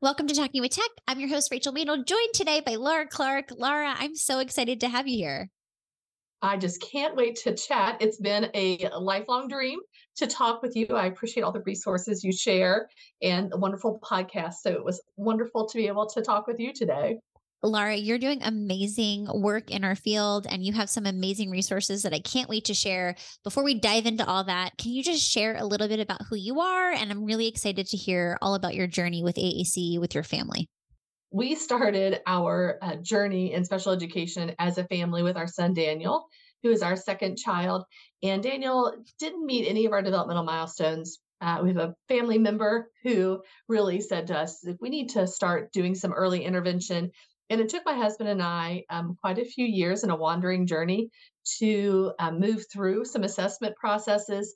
Welcome 0.00 0.28
to 0.28 0.34
Talking 0.34 0.60
with 0.60 0.70
Tech. 0.70 0.90
I'm 1.08 1.18
your 1.18 1.28
host, 1.28 1.50
Rachel 1.50 1.72
Madel, 1.72 2.06
joined 2.06 2.32
today 2.32 2.62
by 2.64 2.76
Laura 2.76 3.04
Clark. 3.04 3.46
Laura, 3.58 3.96
I'm 3.98 4.14
so 4.14 4.38
excited 4.38 4.78
to 4.82 4.88
have 4.88 5.08
you 5.08 5.16
here. 5.16 5.50
I 6.40 6.56
just 6.56 6.80
can't 6.80 7.16
wait 7.16 7.34
to 7.42 7.52
chat. 7.56 7.96
It's 8.00 8.18
been 8.20 8.48
a 8.54 8.88
lifelong 8.96 9.48
dream 9.48 9.80
to 10.18 10.28
talk 10.28 10.62
with 10.62 10.76
you. 10.76 10.86
I 10.90 11.06
appreciate 11.06 11.42
all 11.42 11.50
the 11.50 11.64
resources 11.66 12.22
you 12.22 12.30
share 12.30 12.88
and 13.22 13.50
the 13.50 13.56
wonderful 13.56 13.98
podcast. 14.08 14.58
So 14.62 14.70
it 14.70 14.84
was 14.84 15.02
wonderful 15.16 15.66
to 15.66 15.76
be 15.76 15.88
able 15.88 16.06
to 16.10 16.22
talk 16.22 16.46
with 16.46 16.60
you 16.60 16.72
today. 16.72 17.18
Laura, 17.62 17.96
you're 17.96 18.18
doing 18.18 18.40
amazing 18.42 19.26
work 19.34 19.70
in 19.70 19.82
our 19.82 19.96
field 19.96 20.46
and 20.48 20.64
you 20.64 20.72
have 20.72 20.88
some 20.88 21.06
amazing 21.06 21.50
resources 21.50 22.02
that 22.02 22.14
I 22.14 22.20
can't 22.20 22.48
wait 22.48 22.66
to 22.66 22.74
share. 22.74 23.16
Before 23.42 23.64
we 23.64 23.80
dive 23.80 24.06
into 24.06 24.24
all 24.24 24.44
that, 24.44 24.78
can 24.78 24.92
you 24.92 25.02
just 25.02 25.28
share 25.28 25.56
a 25.56 25.64
little 25.64 25.88
bit 25.88 25.98
about 25.98 26.22
who 26.28 26.36
you 26.36 26.60
are? 26.60 26.92
And 26.92 27.10
I'm 27.10 27.24
really 27.24 27.48
excited 27.48 27.88
to 27.88 27.96
hear 27.96 28.38
all 28.40 28.54
about 28.54 28.76
your 28.76 28.86
journey 28.86 29.24
with 29.24 29.34
AAC 29.34 29.98
with 29.98 30.14
your 30.14 30.22
family. 30.22 30.68
We 31.32 31.56
started 31.56 32.20
our 32.26 32.78
uh, 32.80 32.96
journey 32.96 33.52
in 33.52 33.64
special 33.64 33.92
education 33.92 34.54
as 34.60 34.78
a 34.78 34.84
family 34.84 35.24
with 35.24 35.36
our 35.36 35.48
son, 35.48 35.74
Daniel, 35.74 36.26
who 36.62 36.70
is 36.70 36.82
our 36.82 36.96
second 36.96 37.38
child. 37.38 37.84
And 38.22 38.40
Daniel 38.40 38.94
didn't 39.18 39.44
meet 39.44 39.68
any 39.68 39.84
of 39.84 39.92
our 39.92 40.00
developmental 40.00 40.44
milestones 40.44 41.18
uh, 41.40 41.60
we 41.62 41.68
have 41.68 41.76
a 41.76 41.94
family 42.08 42.38
member 42.38 42.90
who 43.02 43.40
really 43.68 44.00
said 44.00 44.26
to 44.26 44.36
us 44.36 44.64
we 44.80 44.88
need 44.88 45.08
to 45.10 45.26
start 45.26 45.72
doing 45.72 45.94
some 45.94 46.12
early 46.12 46.44
intervention 46.44 47.10
and 47.50 47.60
it 47.60 47.68
took 47.68 47.84
my 47.84 47.94
husband 47.94 48.28
and 48.28 48.42
I 48.42 48.84
um, 48.90 49.16
quite 49.20 49.38
a 49.38 49.44
few 49.44 49.64
years 49.64 50.04
in 50.04 50.10
a 50.10 50.16
wandering 50.16 50.66
journey 50.66 51.10
to 51.58 52.12
um, 52.18 52.40
move 52.40 52.64
through 52.70 53.04
some 53.04 53.24
assessment 53.24 53.74
processes. 53.76 54.54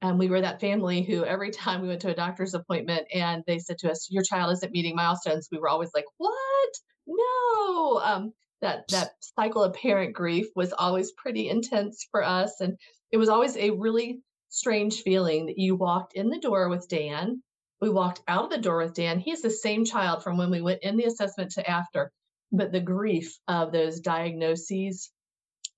And 0.00 0.18
we 0.18 0.28
were 0.28 0.40
that 0.40 0.60
family 0.60 1.02
who, 1.02 1.24
every 1.24 1.50
time 1.52 1.82
we 1.82 1.88
went 1.88 2.00
to 2.02 2.10
a 2.10 2.14
doctor's 2.14 2.54
appointment 2.54 3.06
and 3.12 3.42
they 3.46 3.58
said 3.58 3.78
to 3.78 3.90
us, 3.90 4.08
"Your 4.10 4.22
child 4.22 4.52
isn't 4.52 4.72
meeting 4.72 4.94
milestones," 4.94 5.48
we 5.50 5.58
were 5.58 5.68
always 5.68 5.90
like, 5.94 6.06
"What? 6.18 6.70
No!" 7.06 8.00
Um, 8.04 8.32
that 8.60 8.86
that 8.88 9.12
cycle 9.20 9.62
of 9.62 9.74
parent 9.74 10.14
grief 10.14 10.46
was 10.54 10.72
always 10.72 11.12
pretty 11.12 11.48
intense 11.48 12.06
for 12.10 12.24
us, 12.24 12.60
and 12.60 12.76
it 13.10 13.16
was 13.16 13.28
always 13.28 13.56
a 13.56 13.70
really 13.70 14.20
strange 14.50 15.02
feeling 15.02 15.46
that 15.46 15.58
you 15.58 15.76
walked 15.76 16.14
in 16.14 16.30
the 16.30 16.38
door 16.38 16.68
with 16.68 16.88
Dan 16.88 17.42
we 17.80 17.90
walked 17.90 18.22
out 18.26 18.44
of 18.44 18.50
the 18.50 18.58
door 18.58 18.78
with 18.78 18.94
Dan. 18.94 19.18
He's 19.18 19.42
the 19.42 19.50
same 19.50 19.84
child 19.84 20.22
from 20.22 20.36
when 20.36 20.50
we 20.50 20.60
went 20.60 20.82
in 20.82 20.96
the 20.96 21.04
assessment 21.04 21.52
to 21.52 21.70
after, 21.70 22.10
but 22.52 22.72
the 22.72 22.80
grief 22.80 23.38
of 23.48 23.72
those 23.72 24.00
diagnoses 24.00 25.10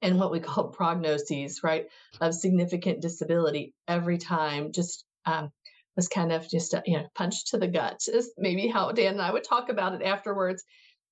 and 0.02 0.18
what 0.18 0.30
we 0.30 0.40
call 0.40 0.72
prognoses, 0.78 1.62
right, 1.62 1.86
of 2.20 2.34
significant 2.34 3.00
disability 3.00 3.74
every 3.88 4.18
time 4.18 4.72
just 4.72 5.04
um, 5.26 5.50
was 5.96 6.08
kind 6.08 6.32
of 6.32 6.48
just 6.48 6.74
a 6.74 6.82
you 6.86 6.96
know 6.96 7.06
punch 7.14 7.50
to 7.50 7.58
the 7.58 7.68
gut 7.68 8.00
is 8.12 8.32
maybe 8.38 8.68
how 8.68 8.92
Dan 8.92 9.14
and 9.14 9.22
I 9.22 9.32
would 9.32 9.44
talk 9.44 9.68
about 9.68 9.94
it 9.94 10.02
afterwards. 10.02 10.62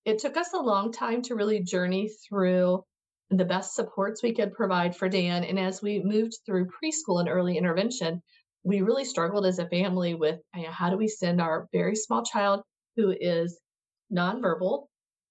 It 0.05 0.19
took 0.19 0.37
us 0.37 0.53
a 0.55 0.59
long 0.59 0.93
time 0.93 1.23
to 1.23 1.35
really 1.35 1.63
journey 1.63 2.11
through 2.29 2.85
the 3.31 3.45
best 3.45 3.75
supports 3.75 4.23
we 4.23 4.35
could 4.35 4.55
provide 4.55 4.97
for 4.97 5.09
Dan. 5.09 5.45
And 5.45 5.59
as 5.59 5.83
we 5.83 6.03
moved 6.03 6.39
through 6.47 6.69
preschool 6.69 7.21
and 7.21 7.29
early 7.29 7.59
intervention, 7.59 8.23
we 8.65 8.81
really 8.81 9.05
struggled 9.05 9.45
as 9.45 9.59
a 9.59 9.69
family 9.69 10.15
with 10.15 10.41
you 10.55 10.63
know, 10.63 10.71
how 10.71 10.89
do 10.89 10.97
we 10.97 11.09
send 11.09 11.41
our 11.41 11.69
very 11.73 11.95
small 11.95 12.25
child 12.25 12.63
who 12.97 13.15
is 13.21 13.61
nonverbal 14.11 14.87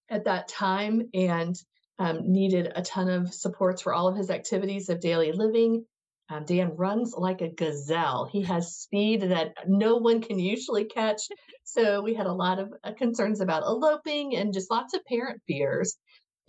at 0.09 0.25
that 0.25 0.47
time 0.47 1.09
and 1.13 1.55
um, 1.99 2.31
needed 2.31 2.71
a 2.75 2.81
ton 2.81 3.09
of 3.09 3.33
supports 3.33 3.81
for 3.81 3.93
all 3.93 4.07
of 4.07 4.15
his 4.15 4.29
activities 4.29 4.89
of 4.89 4.99
daily 4.99 5.31
living. 5.31 5.85
Um, 6.29 6.43
Dan 6.45 6.71
runs 6.75 7.13
like 7.17 7.41
a 7.41 7.49
gazelle. 7.49 8.25
He 8.31 8.43
has 8.43 8.75
speed 8.75 9.21
that 9.21 9.53
no 9.65 9.95
one 9.95 10.21
can 10.21 10.39
usually 10.39 10.85
catch. 10.85 11.21
So 11.63 12.01
we 12.01 12.13
had 12.13 12.27
a 12.27 12.33
lot 12.33 12.59
of 12.59 12.73
uh, 12.83 12.93
concerns 12.93 13.39
about 13.39 13.63
eloping 13.63 14.35
and 14.35 14.53
just 14.53 14.69
lots 14.69 14.93
of 14.93 15.05
parent 15.05 15.41
fears. 15.47 15.95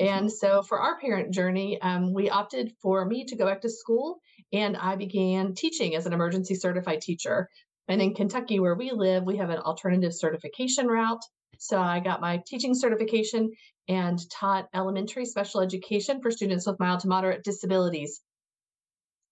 And 0.00 0.30
so 0.30 0.62
for 0.62 0.78
our 0.78 0.98
parent 0.98 1.32
journey, 1.32 1.80
um, 1.80 2.12
we 2.12 2.30
opted 2.30 2.72
for 2.80 3.04
me 3.04 3.24
to 3.24 3.36
go 3.36 3.46
back 3.46 3.62
to 3.62 3.70
school 3.70 4.20
and 4.52 4.76
I 4.76 4.96
began 4.96 5.54
teaching 5.54 5.96
as 5.96 6.06
an 6.06 6.12
emergency 6.12 6.54
certified 6.54 7.00
teacher. 7.00 7.48
And 7.88 8.00
in 8.00 8.14
Kentucky, 8.14 8.60
where 8.60 8.74
we 8.74 8.92
live, 8.92 9.24
we 9.24 9.38
have 9.38 9.50
an 9.50 9.58
alternative 9.58 10.14
certification 10.14 10.86
route. 10.86 11.22
So 11.58 11.80
I 11.80 12.00
got 12.00 12.20
my 12.20 12.40
teaching 12.46 12.74
certification 12.74 13.50
and 13.88 14.18
taught 14.30 14.68
elementary 14.74 15.24
special 15.24 15.60
education 15.60 16.22
for 16.22 16.30
students 16.30 16.66
with 16.66 16.78
mild 16.78 17.00
to 17.00 17.08
moderate 17.08 17.42
disabilities. 17.42 18.20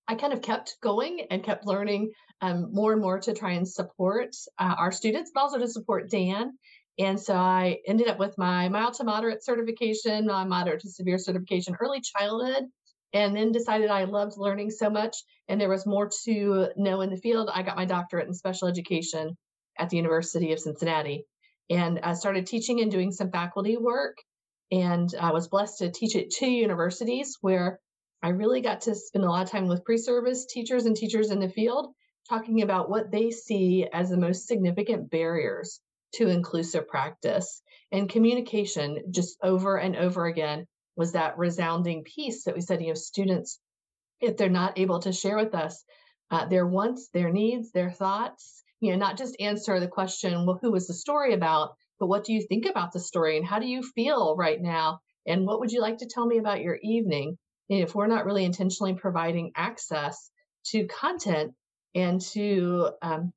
I 0.09 0.17
kind 0.17 0.33
of 0.33 0.43
kept 0.43 0.77
going 0.83 1.27
and 1.31 1.43
kept 1.43 1.67
learning 1.67 2.12
um, 2.41 2.73
more 2.73 2.93
and 2.93 3.01
more 3.01 3.19
to 3.21 3.33
try 3.33 3.53
and 3.53 3.67
support 3.67 4.35
uh, 4.59 4.75
our 4.77 4.93
students, 4.93 5.31
but 5.33 5.41
also 5.41 5.59
to 5.59 5.69
support 5.69 6.11
Dan. 6.11 6.59
And 6.99 7.19
so 7.19 7.35
I 7.35 7.79
ended 7.87 8.09
up 8.09 8.19
with 8.19 8.37
my 8.39 8.69
mild 8.69 8.95
to 8.95 9.05
moderate 9.05 9.45
certification, 9.45 10.27
my 10.27 10.45
moderate 10.45 10.81
to 10.81 10.91
severe 10.91 11.19
certification, 11.19 11.77
early 11.81 12.01
childhood, 12.01 12.65
and 13.12 13.37
then 13.37 13.53
decided 13.53 13.91
I 13.91 14.05
loved 14.05 14.37
learning 14.37 14.71
so 14.71 14.91
much 14.91 15.17
and 15.49 15.61
there 15.61 15.69
was 15.69 15.87
more 15.87 16.11
to 16.25 16.69
know 16.77 17.03
in 17.03 17.11
the 17.11 17.17
field. 17.17 17.51
I 17.53 17.62
got 17.62 17.77
my 17.77 17.85
doctorate 17.85 18.27
in 18.27 18.35
special 18.35 18.69
education 18.69 19.37
at 19.79 19.91
the 19.91 19.97
University 19.97 20.53
of 20.53 20.59
Cincinnati 20.59 21.25
and 21.70 22.00
I 22.00 22.14
started 22.14 22.46
teaching 22.46 22.81
and 22.81 22.90
doing 22.90 23.12
some 23.12 23.31
faculty 23.31 23.76
work. 23.76 24.16
And 24.70 25.12
I 25.20 25.33
was 25.33 25.48
blessed 25.48 25.79
to 25.79 25.90
teach 25.90 26.16
at 26.16 26.31
two 26.31 26.50
universities 26.50 27.38
where 27.40 27.81
I 28.22 28.31
really 28.31 28.61
got 28.61 28.83
to 28.83 28.94
spend 28.94 29.24
a 29.24 29.29
lot 29.29 29.44
of 29.44 29.50
time 29.50 29.68
with 29.68 29.85
pre 29.85 29.98
service 29.98 30.46
teachers 30.46 30.87
and 30.87 30.96
teachers 30.96 31.31
in 31.31 31.40
the 31.40 31.48
field 31.48 31.94
talking 32.29 32.62
about 32.62 32.90
what 32.90 33.11
they 33.11 33.31
see 33.31 33.87
as 33.92 34.11
the 34.11 34.16
most 34.16 34.46
significant 34.48 35.11
barriers 35.11 35.81
to 36.14 36.29
inclusive 36.29 36.88
practice. 36.88 37.62
And 37.92 38.09
communication, 38.09 38.98
just 39.11 39.38
over 39.42 39.76
and 39.76 39.96
over 39.96 40.26
again, 40.26 40.66
was 40.96 41.12
that 41.12 41.38
resounding 41.38 42.02
piece 42.05 42.44
that 42.44 42.55
we 42.55 42.61
said, 42.61 42.81
you 42.81 42.88
know, 42.88 42.94
students, 42.94 43.61
if 44.20 44.37
they're 44.37 44.48
not 44.48 44.79
able 44.79 44.98
to 45.00 45.12
share 45.12 45.37
with 45.37 45.55
us 45.55 45.85
uh, 46.31 46.46
their 46.46 46.66
wants, 46.66 47.09
their 47.12 47.31
needs, 47.31 47.70
their 47.70 47.90
thoughts, 47.90 48.64
you 48.87 48.92
know, 48.92 48.99
not 48.99 49.18
just 49.18 49.37
answer 49.40 49.81
the 49.81 49.88
question, 49.88 50.46
well, 50.46 50.59
who 50.62 50.70
was 50.70 50.87
the 50.87 50.94
story 50.94 51.35
about, 51.35 51.75
but 51.99 52.07
what 52.07 52.25
do 52.25 52.33
you 52.33 52.42
think 52.46 52.66
about 52.66 52.92
the 52.92 53.01
story 53.01 53.37
and 53.37 53.46
how 53.46 53.59
do 53.59 53.66
you 53.66 53.83
feel 53.83 54.37
right 54.37 54.61
now? 54.61 55.01
And 55.27 55.44
what 55.44 55.61
would 55.61 55.72
you 55.72 55.81
like 55.81 55.99
to 55.99 56.07
tell 56.07 56.25
me 56.25 56.38
about 56.38 56.62
your 56.62 56.79
evening? 56.83 57.37
And 57.68 57.81
if 57.81 57.94
we're 57.94 58.07
not 58.07 58.25
really 58.25 58.44
intentionally 58.44 58.94
providing 58.94 59.51
access 59.57 60.31
to 60.66 60.87
content 60.87 61.53
and 61.94 62.20
to 62.20 62.90
um, 63.03 63.33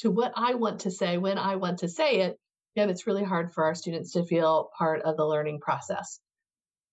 to 0.00 0.10
what 0.10 0.32
I 0.36 0.54
want 0.54 0.80
to 0.80 0.90
say 0.90 1.18
when 1.18 1.38
I 1.38 1.56
want 1.56 1.78
to 1.78 1.88
say 1.88 2.20
it, 2.20 2.38
then 2.76 2.90
it's 2.90 3.06
really 3.06 3.24
hard 3.24 3.52
for 3.52 3.64
our 3.64 3.74
students 3.74 4.12
to 4.12 4.24
feel 4.24 4.70
part 4.76 5.02
of 5.02 5.16
the 5.16 5.26
learning 5.26 5.60
process. 5.60 6.20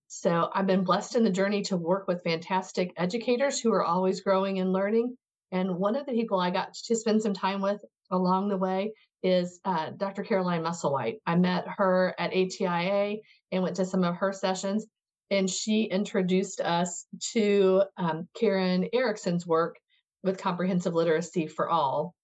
So 0.08 0.48
I've 0.54 0.66
been 0.66 0.84
blessed 0.84 1.16
in 1.16 1.24
the 1.24 1.30
journey 1.30 1.62
to 1.64 1.76
work 1.76 2.08
with 2.08 2.24
fantastic 2.24 2.92
educators 2.96 3.60
who 3.60 3.72
are 3.72 3.84
always 3.84 4.22
growing 4.22 4.58
and 4.58 4.72
learning. 4.72 5.16
And 5.52 5.76
one 5.76 5.96
of 5.96 6.06
the 6.06 6.12
people 6.12 6.40
I 6.40 6.50
got 6.50 6.74
to 6.74 6.96
spend 6.96 7.22
some 7.22 7.34
time 7.34 7.60
with 7.60 7.82
along 8.10 8.48
the 8.48 8.56
way 8.56 8.92
is 9.22 9.60
uh, 9.64 9.90
Dr. 9.96 10.22
Caroline 10.22 10.62
Musselwhite. 10.62 11.18
I 11.26 11.36
met 11.36 11.66
her 11.76 12.14
at 12.18 12.32
ATIA 12.32 13.16
and 13.50 13.62
went 13.62 13.76
to 13.76 13.84
some 13.84 14.04
of 14.04 14.16
her 14.16 14.32
sessions, 14.32 14.86
and 15.30 15.50
she 15.50 15.84
introduced 15.84 16.60
us 16.60 17.06
to 17.32 17.82
um, 17.96 18.28
Karen 18.38 18.88
Erickson's 18.92 19.46
work 19.46 19.76
with 20.22 20.38
Comprehensive 20.38 20.94
Literacy 20.94 21.46
for 21.46 21.68
All, 21.68 22.14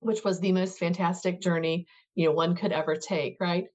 which 0.00 0.24
was 0.24 0.40
the 0.40 0.52
most 0.52 0.78
fantastic 0.78 1.40
journey 1.40 1.86
you 2.14 2.26
know 2.26 2.32
one 2.32 2.54
could 2.54 2.72
ever 2.72 2.96
take. 2.96 3.36
Right 3.40 3.66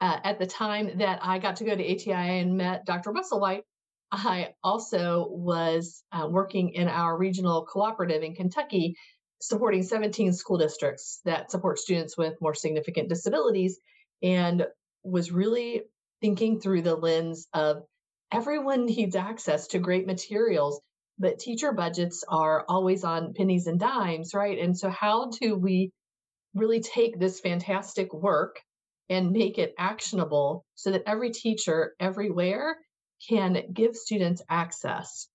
uh, 0.00 0.18
at 0.24 0.38
the 0.38 0.46
time 0.46 0.98
that 0.98 1.20
I 1.22 1.38
got 1.38 1.56
to 1.56 1.64
go 1.64 1.76
to 1.76 1.84
ATIA 1.84 2.40
and 2.40 2.56
met 2.56 2.86
Dr. 2.86 3.12
Musselwhite, 3.12 3.62
I 4.12 4.48
also 4.64 5.28
was 5.30 6.02
uh, 6.10 6.26
working 6.28 6.70
in 6.70 6.88
our 6.88 7.16
regional 7.16 7.64
cooperative 7.66 8.22
in 8.22 8.34
Kentucky, 8.34 8.96
supporting 9.40 9.82
17 9.82 10.32
school 10.32 10.58
districts 10.58 11.20
that 11.24 11.50
support 11.50 11.78
students 11.78 12.16
with 12.16 12.40
more 12.40 12.54
significant 12.54 13.08
disabilities, 13.08 13.78
and 14.22 14.66
was 15.02 15.32
really 15.32 15.82
thinking 16.20 16.60
through 16.60 16.82
the 16.82 16.94
lens 16.94 17.48
of 17.54 17.82
everyone 18.32 18.86
needs 18.86 19.16
access 19.16 19.66
to 19.68 19.78
great 19.78 20.06
materials, 20.06 20.80
but 21.18 21.38
teacher 21.38 21.72
budgets 21.72 22.24
are 22.28 22.64
always 22.68 23.04
on 23.04 23.34
pennies 23.34 23.66
and 23.66 23.80
dimes, 23.80 24.34
right? 24.34 24.58
And 24.58 24.76
so, 24.76 24.90
how 24.90 25.30
do 25.30 25.56
we 25.56 25.90
really 26.54 26.80
take 26.80 27.18
this 27.18 27.40
fantastic 27.40 28.12
work 28.12 28.60
and 29.08 29.32
make 29.32 29.58
it 29.58 29.74
actionable 29.76 30.64
so 30.76 30.92
that 30.92 31.02
every 31.04 31.30
teacher 31.30 31.94
everywhere 32.00 32.76
can 33.28 33.64
give 33.72 33.94
students 33.94 34.40
access. 34.48 35.28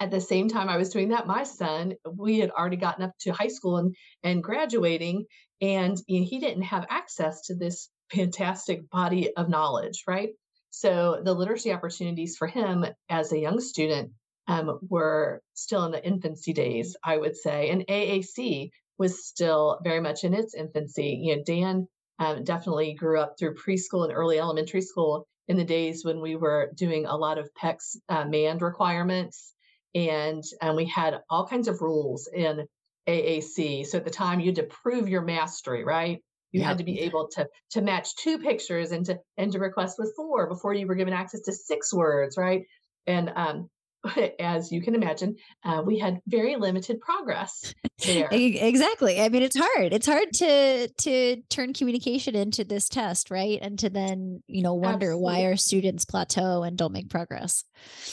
At 0.00 0.10
the 0.10 0.20
same 0.20 0.48
time 0.48 0.68
I 0.68 0.76
was 0.76 0.90
doing 0.90 1.08
that, 1.08 1.26
my 1.26 1.42
son, 1.42 1.94
we 2.16 2.38
had 2.38 2.50
already 2.50 2.76
gotten 2.76 3.04
up 3.04 3.12
to 3.22 3.32
high 3.32 3.48
school 3.48 3.78
and, 3.78 3.94
and 4.22 4.42
graduating, 4.42 5.26
and 5.60 5.98
you 6.06 6.20
know, 6.20 6.26
he 6.26 6.38
didn't 6.38 6.62
have 6.62 6.86
access 6.88 7.42
to 7.46 7.54
this 7.54 7.90
fantastic 8.12 8.88
body 8.90 9.34
of 9.36 9.48
knowledge, 9.48 10.04
right? 10.06 10.30
So 10.70 11.20
the 11.24 11.34
literacy 11.34 11.72
opportunities 11.72 12.36
for 12.36 12.46
him 12.46 12.84
as 13.08 13.32
a 13.32 13.38
young 13.38 13.60
student 13.60 14.12
um, 14.46 14.78
were 14.88 15.42
still 15.54 15.84
in 15.84 15.92
the 15.92 16.04
infancy 16.04 16.52
days, 16.52 16.96
I 17.04 17.16
would 17.16 17.36
say. 17.36 17.70
And 17.70 17.86
AAC 17.86 18.70
was 18.98 19.26
still 19.26 19.78
very 19.84 20.00
much 20.00 20.24
in 20.24 20.34
its 20.34 20.54
infancy. 20.54 21.20
You 21.22 21.36
know, 21.36 21.42
Dan 21.44 21.88
um, 22.18 22.44
definitely 22.44 22.94
grew 22.94 23.20
up 23.20 23.36
through 23.38 23.54
preschool 23.54 24.04
and 24.04 24.12
early 24.12 24.38
elementary 24.38 24.80
school 24.80 25.26
in 25.46 25.56
the 25.56 25.64
days 25.64 26.04
when 26.04 26.20
we 26.20 26.36
were 26.36 26.72
doing 26.74 27.06
a 27.06 27.16
lot 27.16 27.38
of 27.38 27.50
PECS 27.54 27.96
uh, 28.08 28.24
mand 28.24 28.62
requirements. 28.62 29.54
And, 29.98 30.44
and 30.62 30.76
we 30.76 30.84
had 30.84 31.20
all 31.28 31.46
kinds 31.46 31.68
of 31.68 31.80
rules 31.80 32.28
in 32.32 32.66
AAC. 33.08 33.86
So 33.86 33.98
at 33.98 34.04
the 34.04 34.10
time, 34.10 34.40
you 34.40 34.46
had 34.46 34.56
to 34.56 34.62
prove 34.64 35.08
your 35.08 35.22
mastery, 35.22 35.84
right? 35.84 36.22
You 36.52 36.62
had 36.62 36.78
to 36.78 36.84
be 36.84 37.00
able 37.00 37.28
to 37.28 37.46
to 37.72 37.82
match 37.82 38.16
two 38.16 38.38
pictures 38.38 38.92
and 38.92 39.04
to 39.06 39.18
and 39.36 39.52
to 39.52 39.58
request 39.58 39.98
with 39.98 40.14
four 40.16 40.46
before 40.46 40.72
you 40.72 40.86
were 40.86 40.94
given 40.94 41.12
access 41.12 41.42
to 41.42 41.52
six 41.52 41.92
words, 41.92 42.38
right? 42.38 42.64
And 43.06 43.30
um, 43.36 43.70
as 44.38 44.70
you 44.70 44.80
can 44.80 44.94
imagine, 44.94 45.36
uh, 45.64 45.82
we 45.84 45.98
had 45.98 46.20
very 46.26 46.56
limited 46.56 47.00
progress 47.00 47.74
there. 48.04 48.28
exactly. 48.30 49.20
I 49.20 49.28
mean, 49.28 49.42
it's 49.42 49.58
hard. 49.58 49.92
It's 49.92 50.06
hard 50.06 50.32
to 50.34 50.88
to 50.88 51.36
turn 51.50 51.72
communication 51.72 52.34
into 52.34 52.64
this 52.64 52.88
test, 52.88 53.30
right? 53.30 53.58
And 53.60 53.78
to 53.80 53.90
then, 53.90 54.42
you 54.46 54.62
know, 54.62 54.74
wonder 54.74 55.08
absolutely. 55.08 55.22
why 55.22 55.44
our 55.44 55.56
students 55.56 56.04
plateau 56.04 56.62
and 56.62 56.76
don't 56.76 56.92
make 56.92 57.10
progress. 57.10 57.64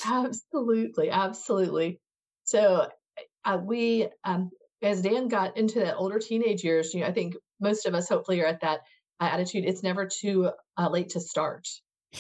Absolutely, 0.06 1.10
absolutely. 1.10 2.00
So 2.46 2.88
uh, 3.44 3.60
we, 3.64 4.08
um, 4.24 4.52
as 4.82 5.02
Dan 5.02 5.28
got 5.28 5.58
into 5.58 5.80
that 5.80 5.96
older 5.96 6.20
teenage 6.20 6.64
years, 6.64 6.94
you 6.94 7.02
know, 7.02 7.08
I 7.08 7.12
think 7.12 7.36
most 7.60 7.86
of 7.86 7.94
us 7.94 8.10
hopefully 8.10 8.42
are 8.42 8.48
at 8.48 8.62
that 8.62 8.82
uh, 9.20 9.30
attitude. 9.32 9.66
It's 9.66 9.84
never 9.84 10.08
too 10.08 10.52
uh, 10.78 10.90
late 10.90 11.10
to 11.10 11.20
start, 11.20 11.68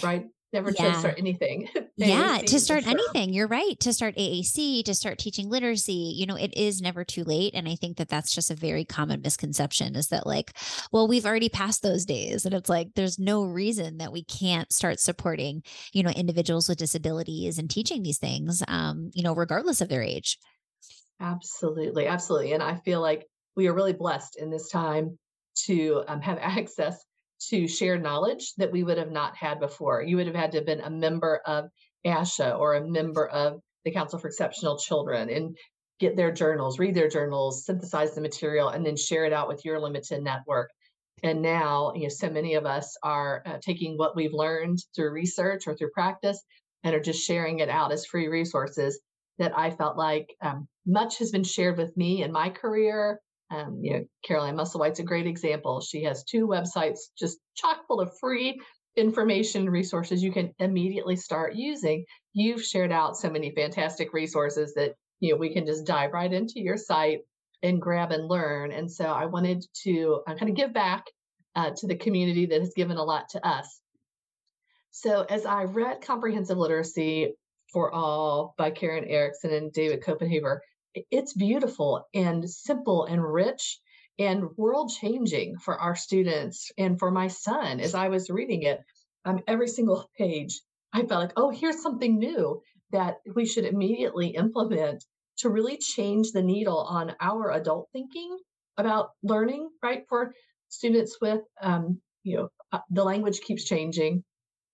right? 0.02 0.26
Never 0.54 0.72
yeah. 0.80 0.92
to 0.92 1.00
start 1.00 1.16
anything. 1.18 1.70
yeah, 1.96 2.40
to 2.46 2.60
start 2.60 2.88
anything. 2.88 3.34
You're 3.34 3.48
right. 3.48 3.80
To 3.82 3.94
start 3.94 4.16
AAC, 4.16 4.84
to 4.86 4.94
start 4.94 5.18
teaching 5.18 5.50
literacy, 5.50 6.14
you 6.16 6.26
know, 6.26 6.36
it 6.36 6.54
is 6.56 6.82
never 6.82 7.04
too 7.04 7.24
late. 7.24 7.54
And 7.54 7.68
I 7.68 7.76
think 7.76 7.98
that 7.98 8.10
that's 8.10 8.34
just 8.34 8.52
a 8.52 8.56
very 8.56 8.86
common 8.86 9.22
misconception 9.22 9.96
is 9.96 10.08
that, 10.08 10.26
like, 10.26 10.54
well, 10.92 11.08
we've 11.08 11.26
already 11.26 11.50
passed 11.50 11.82
those 11.82 12.06
days. 12.06 12.46
And 12.46 12.54
it's 12.54 12.70
like, 12.70 12.90
there's 12.96 13.20
no 13.20 13.44
reason 13.44 13.98
that 13.98 14.12
we 14.12 14.24
can't 14.24 14.72
start 14.72 15.00
supporting, 15.00 15.64
you 15.94 16.04
know, 16.04 16.12
individuals 16.12 16.70
with 16.70 16.78
disabilities 16.78 17.58
and 17.58 17.70
teaching 17.70 18.04
these 18.04 18.20
things, 18.20 18.64
um, 18.68 19.12
you 19.14 19.24
know, 19.24 19.34
regardless 19.34 19.82
of 19.82 19.90
their 19.90 20.04
age. 20.04 20.38
Absolutely. 21.20 22.08
Absolutely. 22.08 22.54
And 22.54 22.64
I 22.64 22.76
feel 22.76 23.02
like 23.02 23.26
we 23.56 23.68
are 23.68 23.74
really 23.74 23.94
blessed 23.94 24.38
in 24.38 24.50
this 24.50 24.70
time 24.70 25.18
to 25.66 26.04
um, 26.08 26.22
have 26.22 26.38
access 26.42 27.04
to 27.50 27.68
share 27.68 27.98
knowledge 27.98 28.54
that 28.58 28.72
we 28.72 28.84
would 28.84 28.98
have 28.98 29.12
not 29.12 29.36
had 29.36 29.60
before. 29.60 30.02
You 30.02 30.18
would 30.18 30.28
have 30.28 30.36
had 30.36 30.52
to 30.52 30.58
have 30.58 30.66
been 30.66 30.82
a 30.82 30.90
member 30.90 31.42
of 31.46 31.66
ASHA 32.06 32.58
or 32.58 32.76
a 32.76 32.88
member 32.88 33.28
of 33.28 33.60
the 33.84 33.92
Council 33.92 34.20
for 34.20 34.28
Exceptional 34.28 34.78
Children 34.78 35.30
and 35.30 35.58
get 36.00 36.16
their 36.16 36.32
journals, 36.32 36.80
read 36.80 36.96
their 36.96 37.10
journals, 37.10 37.66
synthesize 37.66 38.16
the 38.16 38.22
material, 38.22 38.70
and 38.70 38.86
then 38.86 38.98
share 38.98 39.26
it 39.26 39.34
out 39.34 39.48
with 39.48 39.64
your 39.64 39.80
limited 39.80 40.24
network. 40.24 40.70
And 41.24 41.42
now, 41.42 41.94
you 41.96 42.04
know, 42.04 42.10
so 42.10 42.30
many 42.30 42.56
of 42.56 42.66
us 42.66 42.98
are 43.02 43.42
uh, 43.46 43.58
taking 43.62 43.98
what 43.98 44.16
we've 44.16 44.34
learned 44.34 44.80
through 44.96 45.12
research 45.12 45.64
or 45.68 45.76
through 45.76 45.92
practice 45.92 46.44
and 46.84 46.94
are 46.94 47.00
just 47.00 47.26
sharing 47.26 47.60
it 47.60 47.70
out 47.70 47.92
as 47.92 48.06
free 48.06 48.28
resources 48.28 49.00
that 49.38 49.58
I 49.58 49.72
felt 49.72 49.98
like 49.98 50.36
um, 50.42 50.68
much 50.86 51.18
has 51.20 51.32
been 51.32 51.44
shared 51.44 51.78
with 51.78 51.96
me 51.98 52.24
in 52.24 52.32
my 52.32 52.50
career. 52.50 53.20
Um, 53.52 53.80
you 53.82 53.94
know, 53.94 54.06
Caroline 54.26 54.56
Musselwhite's 54.56 55.00
a 55.00 55.04
great 55.04 55.28
example. 55.28 55.82
She 55.82 56.04
has 56.04 56.24
two 56.24 56.48
websites 56.48 57.00
just 57.18 57.38
chock 57.56 57.86
full 57.88 58.02
of 58.02 58.18
free 58.20 58.60
information 58.96 59.70
resources 59.70 60.24
you 60.24 60.32
can 60.32 60.54
immediately 60.60 61.16
start 61.16 61.56
using. 61.56 62.06
You've 62.34 62.64
shared 62.64 62.92
out 62.92 63.18
so 63.18 63.30
many 63.30 63.52
fantastic 63.52 64.14
resources 64.14 64.74
that 64.76 64.96
you 65.20 65.32
know 65.32 65.38
we 65.38 65.54
can 65.54 65.66
just 65.66 65.86
dive 65.86 66.14
right 66.14 66.32
into 66.32 66.60
your 66.60 66.78
site 66.78 67.20
and 67.62 67.82
grab 67.82 68.12
and 68.12 68.28
learn. 68.28 68.72
And 68.72 68.92
so 68.92 69.06
I 69.06 69.26
wanted 69.26 69.66
to 69.84 70.22
uh, 70.28 70.36
kind 70.36 70.50
of 70.50 70.56
give 70.56 70.74
back 70.74 71.06
uh, 71.56 71.72
to 71.78 71.88
the 71.88 71.96
community 71.96 72.46
that 72.48 72.62
has 72.62 72.74
given 72.76 72.98
a 72.98 73.04
lot 73.04 73.30
to 73.30 73.46
us. 73.46 73.82
So 74.92 75.26
as 75.30 75.46
I 75.46 75.64
read 75.64 76.02
Comprehensive 76.02 76.58
Literacy 76.58 77.34
for 77.72 77.92
All 77.92 78.54
by 78.58 78.72
Karen 78.72 79.06
Erickson 79.06 79.54
and 79.54 79.72
David 79.74 80.02
Koppenhaver, 80.02 80.60
it's 81.12 81.34
beautiful 81.34 82.06
and 82.14 82.50
simple 82.50 83.06
and 83.06 83.24
rich 83.24 83.80
and 84.18 84.46
world 84.58 84.92
changing 85.00 85.58
for 85.58 85.78
our 85.80 85.96
students 85.96 86.72
and 86.78 86.98
for 87.00 87.12
my 87.12 87.28
son 87.28 87.80
as 87.80 87.94
I 87.94 88.08
was 88.08 88.30
reading 88.30 88.64
it. 88.64 88.80
Um, 89.26 89.42
every 89.48 89.68
single 89.68 90.10
page, 90.18 90.62
I 90.94 91.00
felt 91.00 91.22
like, 91.22 91.34
oh, 91.36 91.50
here's 91.50 91.82
something 91.82 92.18
new 92.18 92.62
that 92.92 93.16
we 93.36 93.46
should 93.46 93.66
immediately 93.66 94.30
implement 94.30 95.04
to 95.40 95.50
really 95.50 95.78
change 95.78 96.32
the 96.32 96.44
needle 96.44 96.78
on 96.78 97.14
our 97.20 97.52
adult 97.52 97.90
thinking 97.92 98.38
about 98.78 99.10
learning, 99.22 99.70
right? 99.84 100.04
For 100.08 100.34
students 100.70 101.18
with, 101.22 101.42
um, 101.62 102.00
you 102.24 102.38
know, 102.38 102.50
uh, 102.72 102.80
the 102.90 103.04
language 103.04 103.42
keeps 103.42 103.66
changing. 103.66 104.24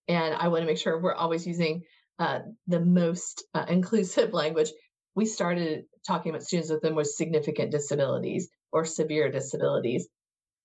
And 0.08 0.36
I 0.36 0.50
want 0.50 0.62
to 0.62 0.68
make 0.68 0.78
sure 0.78 1.00
we're 1.00 1.16
always 1.16 1.48
using 1.48 1.82
uh, 2.20 2.40
the 2.68 2.80
most 2.80 3.44
uh, 3.54 3.66
inclusive 3.68 4.34
language. 4.44 4.72
We 5.16 5.26
started 5.26 5.86
talking 6.06 6.32
about 6.32 6.44
students 6.44 6.72
with 6.72 6.82
them 6.82 6.96
with 6.96 7.08
significant 7.08 7.72
disabilities 7.72 8.50
or 8.72 8.86
severe 8.86 9.32
disabilities. 9.32 10.08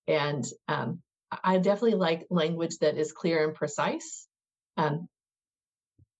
And 0.07 0.45
um, 0.67 1.01
I 1.43 1.57
definitely 1.57 1.95
like 1.95 2.25
language 2.29 2.77
that 2.79 2.97
is 2.97 3.11
clear 3.11 3.45
and 3.45 3.53
precise 3.53 4.27
um, 4.77 5.07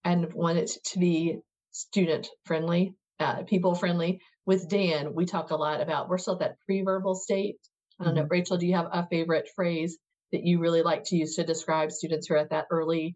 and 0.03 0.31
want 0.33 0.57
it 0.57 0.71
to 0.91 0.99
be 0.99 1.39
student 1.71 2.27
friendly 2.45 2.95
uh, 3.19 3.43
people 3.43 3.75
friendly. 3.75 4.21
With 4.45 4.69
Dan, 4.69 5.13
we 5.13 5.25
talk 5.25 5.51
a 5.51 5.55
lot 5.55 5.81
about 5.81 6.09
we're 6.09 6.17
still 6.17 6.35
at 6.35 6.39
that 6.39 6.59
pre-verbal 6.65 7.15
state. 7.15 7.57
I 7.99 8.05
don't 8.05 8.15
know, 8.15 8.21
mm-hmm. 8.21 8.31
Rachel, 8.31 8.57
do 8.57 8.67
you 8.67 8.75
have 8.75 8.89
a 8.91 9.07
favorite 9.07 9.49
phrase 9.55 9.97
that 10.31 10.43
you 10.43 10.59
really 10.59 10.83
like 10.83 11.03
to 11.05 11.15
use 11.15 11.35
to 11.35 11.43
describe 11.43 11.91
students 11.91 12.27
who 12.27 12.35
are 12.35 12.39
at 12.39 12.51
that 12.51 12.67
early 12.69 13.15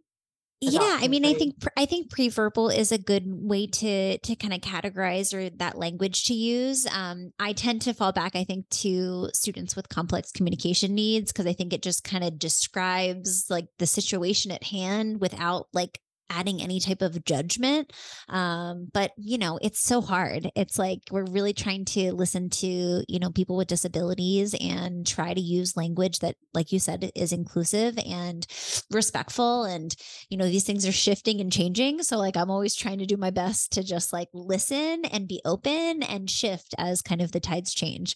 yeah 0.62 1.00
i 1.02 1.08
mean 1.08 1.26
i 1.26 1.34
think 1.34 1.56
i 1.76 1.86
think 1.86 2.10
pre-verbal 2.12 2.70
is 2.70 2.92
a 2.92 2.98
good 2.98 3.24
way 3.26 3.66
to 3.66 4.18
to 4.20 4.36
kind 4.36 4.54
of 4.54 4.62
categorize 4.62 5.34
or 5.34 5.50
that 5.58 5.78
language 5.78 6.26
to 6.26 6.34
use. 6.34 6.86
Um, 6.88 7.32
i 7.40 7.54
tend 7.54 7.82
to 7.84 7.94
fall 7.94 8.12
back 8.12 8.36
i 8.36 8.44
think 8.44 8.70
to 8.70 9.30
students 9.34 9.76
with 9.76 9.90
complex 9.90 10.32
communication 10.32 10.94
needs 10.94 11.32
because 11.32 11.48
i 11.48 11.54
think 11.54 11.74
it 11.74 11.82
just 11.82 12.04
kind 12.04 12.24
of 12.24 12.38
describes 12.38 13.46
like 13.50 13.68
the 13.80 13.88
situation 13.88 14.52
at 14.52 14.64
hand 14.64 15.20
without 15.20 15.68
like 15.74 16.00
adding 16.32 16.62
any 16.62 16.80
type 16.80 17.02
of 17.02 17.24
judgment. 17.26 17.92
Um, 18.30 18.88
but 18.94 19.12
you 19.18 19.38
know, 19.38 19.60
it's 19.62 19.84
so 19.84 20.02
hard. 20.02 20.50
It's 20.56 20.80
like 20.80 21.02
we're 21.12 21.26
really 21.26 21.54
trying 21.54 21.86
to 21.86 22.14
listen 22.14 22.50
to, 22.50 23.04
you 23.08 23.20
know, 23.20 23.30
people 23.32 23.58
with 23.58 23.68
disabilities 23.68 24.56
and 24.60 25.06
try 25.06 25.34
to 25.34 25.42
use 25.42 25.78
language 25.78 26.20
that, 26.20 26.36
like 26.54 26.72
you 26.72 26.80
said, 26.80 27.12
is 27.16 27.34
inclusive 27.34 28.00
and 28.00 28.48
respectful. 28.92 29.66
And, 29.66 29.94
you 30.30 30.38
know, 30.38 30.46
these 30.46 30.64
things 30.64 30.88
are 30.88 30.92
shifting 30.92 31.42
and 31.42 31.52
changing. 31.52 32.04
So 32.04 32.18
like 32.18 32.38
I'm 32.38 32.52
always 32.52 32.76
trying 32.76 33.00
to 33.00 33.06
do 33.06 33.18
my 33.18 33.32
best 33.32 33.74
to 33.74 33.84
just 33.84 34.14
like 34.14 34.30
listen 34.34 35.06
and 35.06 35.28
be 35.28 35.42
open 35.46 36.04
and 36.04 36.30
shift 36.30 36.74
as 36.78 37.02
kind 37.02 37.22
of 37.22 37.32
the 37.32 37.40
tides 37.40 37.74
change. 37.74 38.16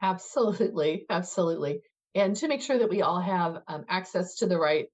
Absolutely. 0.00 1.06
Absolutely. 1.08 1.80
And 2.14 2.36
to 2.36 2.48
make 2.48 2.60
sure 2.60 2.78
that 2.78 2.90
we 2.90 3.02
all 3.02 3.20
have 3.20 3.62
um, 3.68 3.84
access 3.88 4.36
to 4.36 4.46
the 4.46 4.58
right 4.58 4.88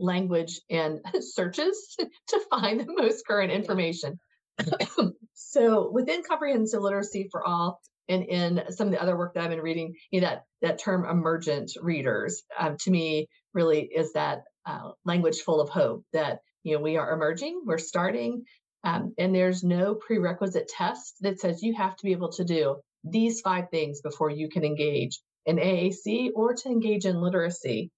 language 0.00 0.60
and 0.70 1.00
searches 1.20 1.96
to 2.28 2.40
find 2.50 2.80
the 2.80 2.92
most 2.92 3.26
current 3.26 3.52
information. 3.52 4.18
so 5.34 5.90
within 5.90 6.22
comprehensive 6.22 6.82
literacy 6.82 7.28
for 7.30 7.46
all 7.46 7.80
and 8.08 8.24
in 8.24 8.62
some 8.70 8.88
of 8.88 8.92
the 8.92 9.00
other 9.00 9.16
work 9.16 9.34
that 9.34 9.44
I've 9.44 9.50
been 9.50 9.60
reading, 9.60 9.94
you 10.10 10.20
know, 10.20 10.26
that 10.26 10.42
that 10.62 10.80
term 10.80 11.04
emergent 11.08 11.70
readers 11.80 12.42
um, 12.58 12.76
to 12.80 12.90
me 12.90 13.28
really 13.54 13.82
is 13.82 14.12
that 14.14 14.42
uh, 14.66 14.90
language 15.04 15.38
full 15.38 15.60
of 15.60 15.68
hope 15.68 16.04
that 16.12 16.40
you 16.64 16.74
know 16.74 16.82
we 16.82 16.96
are 16.96 17.12
emerging, 17.12 17.62
we're 17.64 17.78
starting, 17.78 18.44
um, 18.84 19.14
and 19.16 19.34
there's 19.34 19.62
no 19.62 19.94
prerequisite 19.94 20.68
test 20.68 21.16
that 21.20 21.40
says 21.40 21.62
you 21.62 21.74
have 21.76 21.96
to 21.96 22.04
be 22.04 22.12
able 22.12 22.32
to 22.32 22.44
do 22.44 22.76
these 23.04 23.40
five 23.40 23.70
things 23.70 24.00
before 24.00 24.28
you 24.28 24.48
can 24.48 24.64
engage 24.64 25.20
in 25.46 25.56
AAC 25.56 26.30
or 26.34 26.54
to 26.54 26.68
engage 26.68 27.06
in 27.06 27.20
literacy 27.20 27.90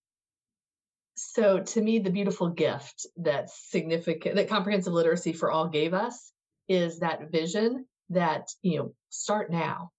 so 1.30 1.60
to 1.60 1.80
me 1.80 1.98
the 1.98 2.10
beautiful 2.10 2.48
gift 2.48 3.06
that 3.16 3.50
significant 3.50 4.36
that 4.36 4.48
comprehensive 4.48 4.92
literacy 4.92 5.32
for 5.32 5.50
all 5.50 5.68
gave 5.68 5.94
us 5.94 6.32
is 6.68 6.98
that 7.00 7.30
vision 7.30 7.86
that 8.10 8.48
you 8.62 8.78
know 8.78 8.94
start 9.08 9.50
now. 9.50 9.90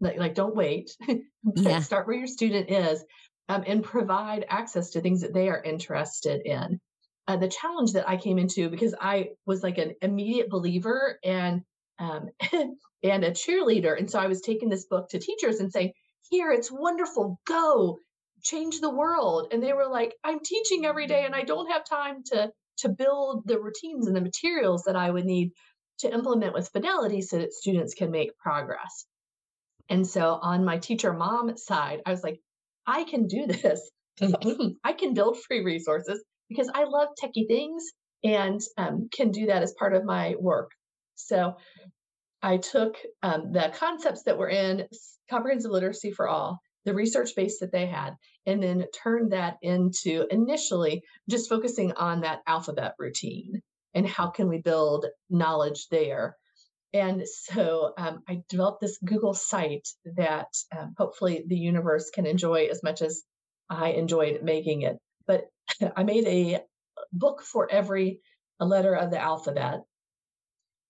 Like, 0.00 0.18
like 0.18 0.34
don't 0.34 0.56
wait. 0.56 0.96
Yeah. 1.56 1.80
start 1.80 2.06
where 2.06 2.16
your 2.16 2.28
student 2.28 2.70
is 2.70 3.04
um, 3.48 3.64
and 3.66 3.82
provide 3.82 4.46
access 4.48 4.90
to 4.90 5.00
things 5.00 5.22
that 5.22 5.34
they 5.34 5.48
are 5.48 5.60
interested 5.60 6.40
in. 6.46 6.80
Uh, 7.26 7.36
the 7.36 7.48
challenge 7.48 7.92
that 7.94 8.08
i 8.08 8.16
came 8.16 8.38
into 8.38 8.68
because 8.70 8.94
i 9.00 9.30
was 9.44 9.62
like 9.62 9.78
an 9.78 9.94
immediate 10.02 10.48
believer 10.48 11.18
and 11.24 11.62
um, 11.98 12.28
and 12.52 13.24
a 13.24 13.32
cheerleader 13.32 13.98
and 13.98 14.08
so 14.08 14.20
i 14.20 14.26
was 14.26 14.40
taking 14.40 14.68
this 14.68 14.86
book 14.86 15.08
to 15.08 15.18
teachers 15.18 15.58
and 15.58 15.72
saying 15.72 15.92
here 16.32 16.50
it's 16.50 16.72
wonderful. 16.72 17.38
Go 17.46 17.98
change 18.42 18.80
the 18.80 18.90
world 18.90 19.48
and 19.52 19.62
they 19.62 19.72
were 19.72 19.88
like 19.88 20.14
i'm 20.24 20.40
teaching 20.40 20.84
every 20.84 21.06
day 21.06 21.24
and 21.24 21.34
i 21.34 21.42
don't 21.42 21.70
have 21.70 21.84
time 21.84 22.22
to 22.24 22.50
to 22.78 22.88
build 22.88 23.42
the 23.46 23.60
routines 23.60 24.06
and 24.06 24.16
the 24.16 24.20
materials 24.20 24.84
that 24.84 24.96
i 24.96 25.10
would 25.10 25.24
need 25.24 25.52
to 26.02 26.12
implement 26.12 26.52
with 26.52 26.68
fidelity 26.68 27.22
so 27.22 27.38
that 27.38 27.52
students 27.52 27.94
can 27.94 28.10
make 28.10 28.36
progress. 28.36 29.06
And 29.88 30.06
so 30.06 30.38
on 30.42 30.64
my 30.64 30.78
teacher 30.78 31.12
mom 31.12 31.56
side 31.56 32.00
i 32.04 32.10
was 32.10 32.22
like 32.22 32.40
i 32.86 33.04
can 33.04 33.26
do 33.26 33.46
this. 33.62 33.88
I 34.84 34.92
can 34.92 35.14
build 35.14 35.40
free 35.40 35.64
resources 35.64 36.22
because 36.48 36.70
i 36.74 36.84
love 36.84 37.08
techie 37.22 37.48
things 37.48 37.84
and 38.24 38.60
um, 38.76 39.08
can 39.12 39.30
do 39.30 39.46
that 39.46 39.62
as 39.62 39.74
part 39.78 39.94
of 39.94 40.04
my 40.04 40.34
work. 40.38 40.70
So 41.14 41.56
i 42.42 42.56
took 42.56 42.96
um, 43.22 43.52
the 43.52 43.72
concepts 43.74 44.24
that 44.24 44.38
were 44.38 44.48
in 44.48 44.88
comprehensive 45.30 45.70
literacy 45.70 46.10
for 46.10 46.28
all 46.28 46.60
the 46.84 46.94
research 46.94 47.34
base 47.36 47.58
that 47.60 47.72
they 47.72 47.86
had, 47.86 48.16
and 48.46 48.62
then 48.62 48.84
turn 48.94 49.28
that 49.30 49.58
into 49.62 50.26
initially 50.30 51.02
just 51.28 51.48
focusing 51.48 51.92
on 51.92 52.20
that 52.20 52.42
alphabet 52.46 52.94
routine 52.98 53.60
and 53.94 54.06
how 54.06 54.28
can 54.28 54.48
we 54.48 54.58
build 54.58 55.06
knowledge 55.30 55.88
there. 55.90 56.36
And 56.94 57.26
so 57.26 57.94
um, 57.96 58.22
I 58.28 58.42
developed 58.48 58.80
this 58.80 58.98
Google 59.04 59.34
site 59.34 59.88
that 60.16 60.48
um, 60.76 60.94
hopefully 60.98 61.44
the 61.46 61.56
universe 61.56 62.10
can 62.10 62.26
enjoy 62.26 62.66
as 62.66 62.82
much 62.82 63.00
as 63.02 63.22
I 63.70 63.90
enjoyed 63.90 64.42
making 64.42 64.82
it. 64.82 64.98
But 65.26 65.46
I 65.96 66.02
made 66.02 66.26
a 66.26 66.60
book 67.12 67.42
for 67.42 67.70
every 67.70 68.20
letter 68.60 68.94
of 68.94 69.10
the 69.10 69.20
alphabet 69.20 69.80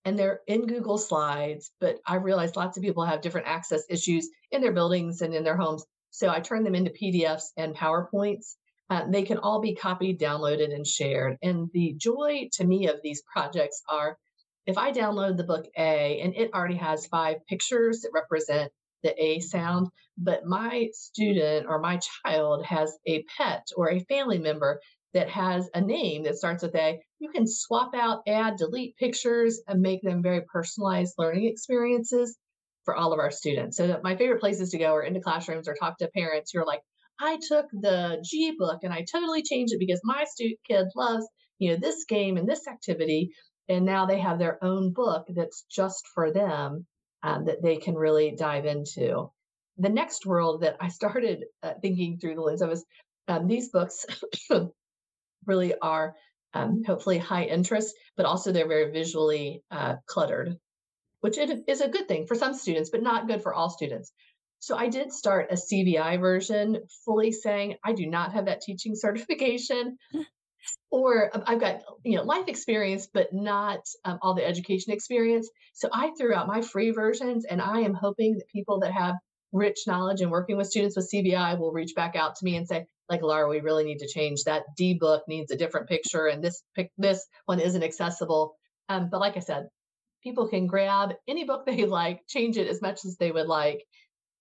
and 0.05 0.17
they're 0.17 0.41
in 0.47 0.67
Google 0.67 0.97
Slides, 0.97 1.71
but 1.79 1.99
I 2.05 2.15
realize 2.15 2.55
lots 2.55 2.77
of 2.77 2.83
people 2.83 3.05
have 3.05 3.21
different 3.21 3.47
access 3.47 3.83
issues 3.89 4.29
in 4.51 4.61
their 4.61 4.73
buildings 4.73 5.21
and 5.21 5.33
in 5.33 5.43
their 5.43 5.57
homes. 5.57 5.85
So 6.11 6.29
I 6.29 6.39
turn 6.39 6.63
them 6.63 6.75
into 6.75 6.91
PDFs 6.91 7.45
and 7.57 7.75
PowerPoints. 7.75 8.55
Uh, 8.89 9.05
they 9.09 9.23
can 9.23 9.37
all 9.37 9.59
be 9.59 9.75
copied, 9.75 10.19
downloaded, 10.19 10.73
and 10.73 10.85
shared. 10.85 11.37
And 11.41 11.69
the 11.73 11.93
joy 11.97 12.49
to 12.53 12.65
me 12.65 12.87
of 12.87 12.99
these 13.01 13.23
projects 13.31 13.81
are 13.89 14.17
if 14.65 14.77
I 14.77 14.91
download 14.91 15.37
the 15.37 15.43
book 15.43 15.65
A 15.77 16.21
and 16.21 16.35
it 16.35 16.53
already 16.53 16.75
has 16.75 17.07
five 17.07 17.37
pictures 17.47 18.01
that 18.01 18.11
represent 18.13 18.71
the 19.03 19.21
A 19.21 19.39
sound, 19.39 19.87
but 20.17 20.45
my 20.45 20.89
student 20.93 21.65
or 21.67 21.79
my 21.79 21.99
child 22.25 22.65
has 22.65 22.97
a 23.05 23.23
pet 23.23 23.67
or 23.75 23.89
a 23.89 23.99
family 24.01 24.37
member 24.37 24.79
that 25.13 25.29
has 25.29 25.69
a 25.73 25.81
name 25.81 26.23
that 26.23 26.37
starts 26.37 26.63
with 26.63 26.75
A, 26.75 26.99
you 27.19 27.29
can 27.29 27.47
swap 27.47 27.93
out, 27.95 28.23
add, 28.27 28.57
delete 28.57 28.97
pictures, 28.97 29.61
and 29.67 29.81
make 29.81 30.01
them 30.01 30.21
very 30.21 30.41
personalized 30.41 31.13
learning 31.17 31.45
experiences. 31.45 32.37
for 32.85 32.95
all 32.97 33.13
of 33.13 33.19
our 33.19 33.31
students. 33.31 33.77
So 33.77 33.97
my 34.03 34.17
favorite 34.17 34.41
places 34.41 34.71
to 34.71 34.77
go 34.77 34.93
are 34.93 35.03
into 35.03 35.21
classrooms 35.21 35.69
or 35.69 35.73
talk 35.73 35.97
to 35.99 36.09
parents 36.13 36.51
who 36.51 36.59
are 36.59 36.65
like, 36.65 36.81
I 37.19 37.39
took 37.47 37.67
the 37.71 38.21
G 38.25 38.55
book 38.57 38.79
and 38.83 38.93
I 38.93 39.05
totally 39.09 39.41
changed 39.41 39.73
it 39.73 39.79
because 39.79 40.01
my 40.03 40.25
student 40.25 40.59
kid 40.67 40.87
loves, 40.93 41.25
you 41.59 41.71
know, 41.71 41.77
this 41.77 42.03
game 42.03 42.35
and 42.35 42.45
this 42.45 42.67
activity. 42.67 43.31
And 43.69 43.85
now 43.85 44.05
they 44.05 44.19
have 44.19 44.37
their 44.37 44.61
own 44.61 44.91
book 44.91 45.25
that's 45.33 45.65
just 45.71 46.03
for 46.13 46.33
them 46.33 46.85
um, 47.23 47.45
that 47.45 47.63
they 47.63 47.77
can 47.77 47.95
really 47.95 48.35
dive 48.37 48.65
into. 48.65 49.31
The 49.77 49.89
next 49.89 50.25
world 50.25 50.61
that 50.61 50.75
I 50.81 50.89
started 50.89 51.45
uh, 51.63 51.75
thinking 51.81 52.17
through 52.17 52.35
the 52.35 52.41
lens 52.41 52.61
of 52.61 52.71
is 52.71 52.85
um, 53.27 53.47
these 53.47 53.69
books 53.69 54.05
really 55.47 55.73
are 55.81 56.15
um, 56.53 56.83
hopefully 56.85 57.17
high 57.17 57.43
interest, 57.45 57.95
but 58.15 58.25
also 58.25 58.51
they're 58.51 58.67
very 58.67 58.91
visually 58.91 59.63
uh, 59.71 59.95
cluttered, 60.05 60.57
which 61.21 61.37
is 61.37 61.81
a 61.81 61.87
good 61.87 62.07
thing 62.07 62.27
for 62.27 62.35
some 62.35 62.53
students, 62.53 62.89
but 62.89 63.01
not 63.01 63.27
good 63.27 63.41
for 63.41 63.53
all 63.53 63.69
students. 63.69 64.11
So 64.59 64.77
I 64.77 64.87
did 64.87 65.11
start 65.11 65.51
a 65.51 65.55
CVI 65.55 66.19
version, 66.21 66.83
fully 67.03 67.33
saying 67.33 67.75
I 67.83 67.91
do 67.91 68.05
not 68.05 68.31
have 68.33 68.45
that 68.45 68.61
teaching 68.61 68.95
certification, 68.95 69.97
or 70.89 71.31
I've 71.47 71.59
got 71.59 71.81
you 72.05 72.17
know 72.17 72.23
life 72.23 72.47
experience, 72.47 73.09
but 73.13 73.33
not 73.33 73.79
um, 74.05 74.19
all 74.21 74.35
the 74.35 74.45
education 74.45 74.93
experience. 74.93 75.49
So 75.73 75.89
I 75.91 76.11
threw 76.17 76.33
out 76.33 76.47
my 76.47 76.61
free 76.61 76.91
versions, 76.91 77.45
and 77.45 77.61
I 77.61 77.79
am 77.79 77.93
hoping 77.93 78.37
that 78.37 78.47
people 78.47 78.79
that 78.79 78.93
have 78.93 79.15
rich 79.53 79.81
knowledge 79.87 80.21
and 80.21 80.31
working 80.31 80.57
with 80.57 80.67
students 80.67 80.95
with 80.95 81.09
CVI 81.13 81.57
will 81.57 81.71
reach 81.71 81.95
back 81.95 82.15
out 82.15 82.35
to 82.35 82.45
me 82.45 82.57
and 82.57 82.67
say, 82.67 82.85
like 83.09 83.21
Laura, 83.21 83.47
we 83.47 83.61
really 83.61 83.85
need 83.85 83.99
to 83.99 84.07
change 84.07 84.43
that. 84.43 84.63
D 84.75 84.95
book 84.95 85.23
needs 85.27 85.51
a 85.51 85.55
different 85.55 85.87
picture, 85.87 86.27
and 86.27 86.43
this 86.43 86.63
pic- 86.75 86.91
this 86.97 87.25
one 87.45 87.59
isn't 87.59 87.83
accessible. 87.83 88.55
Um, 88.89 89.09
but 89.09 89.19
like 89.19 89.37
I 89.37 89.41
said, 89.41 89.67
people 90.23 90.47
can 90.47 90.67
grab 90.67 91.13
any 91.27 91.43
book 91.43 91.65
they 91.65 91.85
like, 91.85 92.21
change 92.27 92.57
it 92.57 92.67
as 92.67 92.81
much 92.81 93.05
as 93.05 93.17
they 93.17 93.31
would 93.31 93.47
like. 93.47 93.85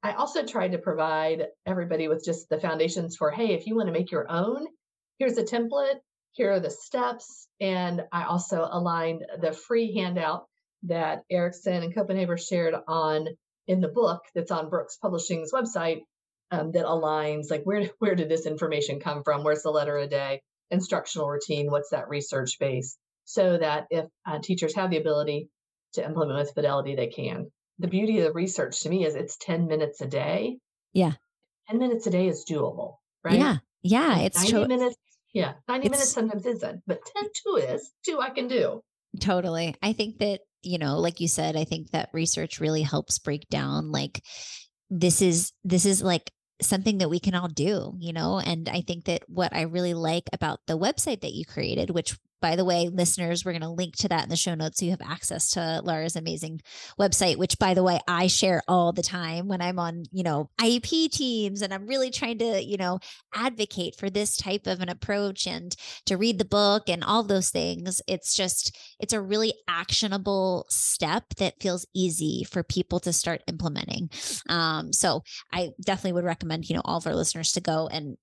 I 0.02 0.12
also 0.12 0.44
tried 0.44 0.72
to 0.72 0.78
provide 0.78 1.46
everybody 1.64 2.08
with 2.08 2.24
just 2.24 2.48
the 2.48 2.58
foundations 2.58 3.16
for, 3.16 3.30
hey, 3.30 3.52
if 3.52 3.66
you 3.66 3.76
want 3.76 3.86
to 3.86 3.92
make 3.92 4.10
your 4.10 4.28
own, 4.28 4.66
here's 5.18 5.38
a 5.38 5.44
template, 5.44 6.00
here 6.32 6.50
are 6.50 6.60
the 6.60 6.70
steps, 6.70 7.46
and 7.60 8.02
I 8.10 8.24
also 8.24 8.66
aligned 8.68 9.24
the 9.40 9.52
free 9.52 9.94
handout 9.94 10.46
that 10.84 11.22
Erickson 11.30 11.84
and 11.84 11.94
Koppenhaver 11.94 12.40
shared 12.40 12.74
on 12.88 13.28
in 13.66 13.80
the 13.80 13.88
book 13.88 14.22
that's 14.34 14.50
on 14.50 14.68
Brookes 14.68 14.96
Publishing's 14.96 15.52
website 15.52 16.02
um, 16.50 16.72
that 16.72 16.84
aligns 16.84 17.50
like 17.50 17.64
where 17.64 17.88
where 17.98 18.14
did 18.14 18.28
this 18.28 18.46
information 18.46 19.00
come 19.00 19.22
from? 19.22 19.44
Where's 19.44 19.62
the 19.62 19.70
letter 19.70 19.96
a 19.96 20.06
day? 20.06 20.42
Instructional 20.70 21.28
routine. 21.28 21.70
What's 21.70 21.90
that 21.90 22.08
research 22.08 22.58
base? 22.58 22.96
So 23.24 23.58
that 23.58 23.86
if 23.90 24.06
uh, 24.26 24.38
teachers 24.42 24.74
have 24.74 24.90
the 24.90 24.98
ability 24.98 25.48
to 25.94 26.04
implement 26.04 26.38
with 26.38 26.54
fidelity, 26.54 26.96
they 26.96 27.08
can. 27.08 27.50
The 27.78 27.88
beauty 27.88 28.18
of 28.18 28.24
the 28.24 28.32
research 28.32 28.80
to 28.80 28.88
me 28.88 29.04
is 29.04 29.14
it's 29.14 29.36
10 29.38 29.66
minutes 29.66 30.00
a 30.00 30.06
day. 30.06 30.58
Yeah. 30.92 31.12
10 31.68 31.78
minutes 31.78 32.06
a 32.06 32.10
day 32.10 32.28
is 32.28 32.44
doable, 32.48 32.96
right? 33.24 33.38
Yeah. 33.38 33.56
Yeah. 33.82 34.18
It's 34.20 34.36
90 34.38 34.52
cho- 34.52 34.66
minutes. 34.66 34.96
Yeah. 35.32 35.54
90 35.68 35.88
minutes 35.88 36.12
sometimes 36.12 36.46
isn't, 36.46 36.82
but 36.86 37.00
10 37.16 37.30
two 37.34 37.56
is. 37.56 37.90
Two 38.04 38.20
I 38.20 38.30
can 38.30 38.48
do. 38.48 38.82
Totally. 39.20 39.74
I 39.82 39.92
think 39.92 40.18
that, 40.18 40.40
you 40.62 40.78
know, 40.78 40.98
like 40.98 41.20
you 41.20 41.28
said, 41.28 41.56
I 41.56 41.64
think 41.64 41.90
that 41.90 42.10
research 42.12 42.60
really 42.60 42.82
helps 42.82 43.18
break 43.18 43.48
down 43.48 43.92
like 43.92 44.22
this 44.90 45.22
is 45.22 45.52
this 45.64 45.86
is 45.86 46.02
like 46.02 46.30
something 46.60 46.98
that 46.98 47.10
we 47.10 47.18
can 47.18 47.34
all 47.34 47.48
do, 47.48 47.94
you 47.98 48.12
know? 48.12 48.38
And 48.38 48.68
I 48.68 48.82
think 48.82 49.04
that 49.06 49.22
what 49.28 49.54
I 49.54 49.62
really 49.62 49.94
like 49.94 50.24
about 50.32 50.60
the 50.66 50.78
website 50.78 51.22
that 51.22 51.32
you 51.32 51.44
created, 51.44 51.90
which 51.90 52.16
by 52.42 52.56
the 52.56 52.64
way, 52.64 52.90
listeners, 52.92 53.44
we're 53.44 53.52
going 53.52 53.62
to 53.62 53.70
link 53.70 53.96
to 53.96 54.08
that 54.08 54.24
in 54.24 54.28
the 54.28 54.36
show 54.36 54.54
notes 54.54 54.80
so 54.80 54.84
you 54.84 54.90
have 54.90 55.00
access 55.00 55.48
to 55.50 55.80
Laura's 55.82 56.16
amazing 56.16 56.60
website, 57.00 57.36
which 57.36 57.58
by 57.58 57.72
the 57.72 57.82
way, 57.82 58.00
I 58.06 58.26
share 58.26 58.62
all 58.68 58.92
the 58.92 59.02
time 59.02 59.48
when 59.48 59.62
I'm 59.62 59.78
on, 59.78 60.04
you 60.12 60.24
know, 60.24 60.50
IEP 60.60 61.10
teams 61.10 61.62
and 61.62 61.72
I'm 61.72 61.86
really 61.86 62.10
trying 62.10 62.38
to, 62.38 62.62
you 62.62 62.76
know, 62.76 62.98
advocate 63.34 63.94
for 63.96 64.10
this 64.10 64.36
type 64.36 64.66
of 64.66 64.80
an 64.80 64.88
approach 64.88 65.46
and 65.46 65.74
to 66.06 66.16
read 66.16 66.38
the 66.38 66.44
book 66.44 66.88
and 66.88 67.02
all 67.04 67.22
those 67.22 67.50
things. 67.50 68.02
It's 68.06 68.34
just, 68.34 68.76
it's 68.98 69.12
a 69.12 69.20
really 69.22 69.54
actionable 69.68 70.66
step 70.68 71.24
that 71.38 71.62
feels 71.62 71.86
easy 71.94 72.44
for 72.44 72.62
people 72.62 72.98
to 73.00 73.12
start 73.12 73.42
implementing. 73.46 74.10
Um, 74.48 74.92
so 74.92 75.22
I 75.52 75.70
definitely 75.84 76.14
would 76.14 76.24
recommend, 76.24 76.68
you 76.68 76.74
know, 76.74 76.82
all 76.84 76.98
of 76.98 77.06
our 77.06 77.14
listeners 77.14 77.52
to 77.52 77.60
go 77.60 77.86
and 77.86 78.16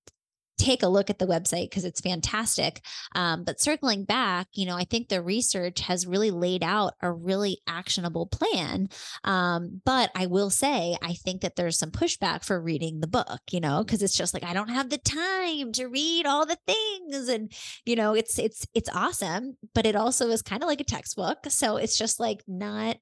take 0.60 0.84
a 0.84 0.88
look 0.88 1.10
at 1.10 1.18
the 1.18 1.26
website 1.26 1.70
because 1.70 1.86
it's 1.86 2.02
fantastic. 2.02 2.82
Um, 3.16 3.44
but 3.44 3.62
circling 3.62 4.04
back, 4.04 4.48
you 4.54 4.66
know, 4.66 4.76
I 4.76 4.84
think 4.84 5.08
the 5.08 5.22
research 5.22 5.80
has 5.82 6.06
really 6.06 6.32
laid 6.32 6.64
out 6.64 6.94
a 7.02 7.12
really 7.12 7.60
actionable 7.68 8.28
plan. 8.28 8.90
Um, 9.24 9.82
but 9.86 10.12
I 10.16 10.26
will 10.28 10.50
say, 10.50 10.98
I 11.02 11.14
think 11.14 11.42
that 11.42 11.56
there's 11.56 11.80
some 11.80 11.92
pushback 11.92 12.44
for 12.44 12.62
reading 12.62 13.00
the 13.00 13.08
book, 13.08 13.40
you 13.52 13.60
know, 13.60 13.84
because 13.84 14.04
it's 14.04 14.18
just 14.18 14.34
like 14.34 14.44
I 14.44 14.54
don't 14.54 14.70
have 14.70 14.90
the 14.90 14.98
time 14.98 15.72
to 15.74 15.88
read 15.88 16.26
all 16.26 16.46
the 16.46 16.58
things, 16.68 17.30
and 17.30 17.52
you 17.86 17.96
know, 17.96 18.14
it's 18.14 18.38
it's 18.38 18.68
it's 18.74 18.90
awesome, 18.94 19.58
but 19.74 19.86
it 19.86 19.96
also 19.96 20.30
is 20.30 20.42
kind 20.42 20.62
of 20.62 20.68
like 20.68 20.82
a 20.82 20.86
textbook, 20.86 21.38
so 21.48 21.78
it's 21.78 21.98
just 21.98 22.20
like 22.20 22.44
not 22.48 22.98